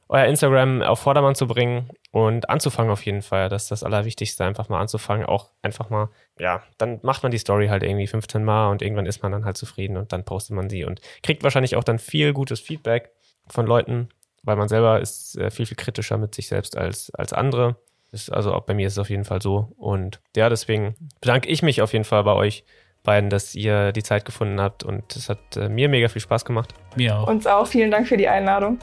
euer 0.08 0.26
Instagram 0.26 0.84
auf 0.84 1.00
Vordermann 1.00 1.34
zu 1.34 1.48
bringen 1.48 1.90
und 2.12 2.50
anzufangen 2.50 2.92
auf 2.92 3.04
jeden 3.06 3.24
Fall. 3.24 3.50
Das 3.50 3.64
ist 3.64 3.72
das 3.72 3.84
Allerwichtigste, 3.84 4.46
einfach 4.46 4.70
mal 4.70 4.80
anzufangen. 4.80 5.26
Auch 5.26 5.50
einfach 5.64 5.90
mal, 5.90 6.10
ja, 6.38 6.62
dann 6.78 7.00
macht 7.02 7.24
man 7.24 7.32
die 7.32 7.40
Story 7.40 7.68
halt 7.68 7.82
irgendwie 7.82 8.06
15 8.06 8.44
Mal 8.44 8.70
und 8.70 8.82
irgendwann 8.82 9.08
ist 9.08 9.24
man 9.24 9.32
dann 9.32 9.46
halt 9.46 9.58
zufrieden 9.58 9.98
und 9.98 10.14
dann 10.14 10.24
postet 10.24 10.56
man 10.56 10.70
sie 10.70 10.86
und 10.86 11.02
kriegt 11.24 11.44
wahrscheinlich 11.44 11.76
auch 11.76 11.84
dann 11.84 11.98
viel 11.98 12.34
gutes 12.34 12.60
Feedback 12.60 13.12
von 13.48 13.66
Leuten, 13.66 14.10
weil 14.44 14.58
man 14.58 14.68
selber 14.68 15.02
ist 15.02 15.38
äh, 15.38 15.50
viel, 15.50 15.66
viel 15.66 15.78
kritischer 15.78 16.18
mit 16.18 16.36
sich 16.36 16.48
selbst 16.48 16.78
als, 16.78 17.10
als 17.16 17.34
andere. 17.34 17.78
Ist, 18.16 18.32
also 18.32 18.54
auch 18.54 18.64
bei 18.64 18.74
mir 18.74 18.88
ist 18.88 18.94
es 18.94 19.00
auf 19.00 19.10
jeden 19.10 19.26
Fall 19.26 19.42
so. 19.42 19.74
Und 19.78 20.22
ja, 20.38 20.48
deswegen 20.48 20.96
bedanke 21.20 21.50
ich 21.50 21.62
mich 21.62 21.82
auf 21.82 21.92
jeden 21.92 22.06
Fall 22.06 22.24
bei 22.24 22.34
euch 22.34 22.64
beiden, 23.04 23.30
dass 23.30 23.54
ihr 23.54 23.92
die 23.92 24.04
Zeit 24.04 24.24
gefunden 24.26 24.60
habt 24.60 24.84
und 24.84 25.16
es 25.16 25.30
hat 25.30 25.58
äh, 25.58 25.70
mir 25.70 25.90
mega 25.90 26.08
viel 26.08 26.22
Spaß 26.22 26.46
gemacht. 26.46 26.74
Mir 26.96 27.20
auch. 27.20 27.28
Uns 27.28 27.46
auch. 27.46 27.68
Vielen 27.68 27.92
Dank 27.92 28.08
für 28.08 28.18
die 28.18 28.28
Einladung. 28.28 28.80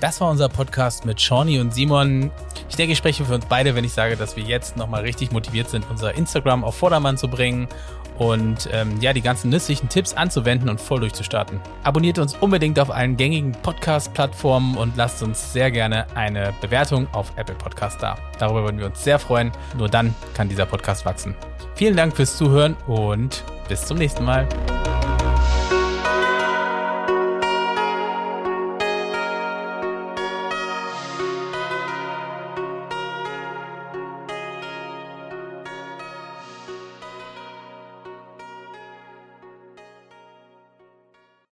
Das 0.00 0.20
war 0.20 0.30
unser 0.30 0.48
Podcast 0.48 1.06
mit 1.06 1.20
Shawnee 1.20 1.60
und 1.60 1.72
Simon. 1.72 2.32
Ich 2.68 2.74
denke, 2.74 2.92
ich 2.92 2.98
spreche 2.98 3.24
für 3.24 3.36
uns 3.36 3.46
beide, 3.46 3.76
wenn 3.76 3.84
ich 3.84 3.92
sage, 3.92 4.16
dass 4.16 4.36
wir 4.36 4.42
jetzt 4.42 4.76
nochmal 4.76 5.02
richtig 5.02 5.30
motiviert 5.30 5.70
sind, 5.70 5.88
unser 5.88 6.14
Instagram 6.16 6.64
auf 6.64 6.74
Vordermann 6.74 7.16
zu 7.16 7.28
bringen 7.28 7.68
und 8.18 8.68
ähm, 8.72 9.00
ja, 9.00 9.12
die 9.12 9.22
ganzen 9.22 9.50
nützlichen 9.50 9.88
Tipps 9.88 10.14
anzuwenden 10.14 10.68
und 10.68 10.80
voll 10.80 11.00
durchzustarten. 11.00 11.60
Abonniert 11.82 12.18
uns 12.18 12.36
unbedingt 12.36 12.78
auf 12.78 12.90
allen 12.90 13.16
gängigen 13.16 13.52
Podcast-Plattformen 13.52 14.76
und 14.76 14.96
lasst 14.96 15.22
uns 15.22 15.52
sehr 15.52 15.70
gerne 15.70 16.06
eine 16.14 16.52
Bewertung 16.60 17.06
auf 17.12 17.32
Apple 17.36 17.54
Podcast 17.54 18.02
da. 18.02 18.16
Darüber 18.38 18.64
würden 18.64 18.78
wir 18.78 18.86
uns 18.86 19.02
sehr 19.02 19.18
freuen. 19.18 19.52
Nur 19.76 19.88
dann 19.88 20.14
kann 20.34 20.48
dieser 20.48 20.66
Podcast 20.66 21.04
wachsen. 21.04 21.34
Vielen 21.74 21.96
Dank 21.96 22.14
fürs 22.16 22.36
Zuhören 22.36 22.76
und 22.86 23.44
bis 23.68 23.86
zum 23.86 23.98
nächsten 23.98 24.24
Mal. 24.24 24.46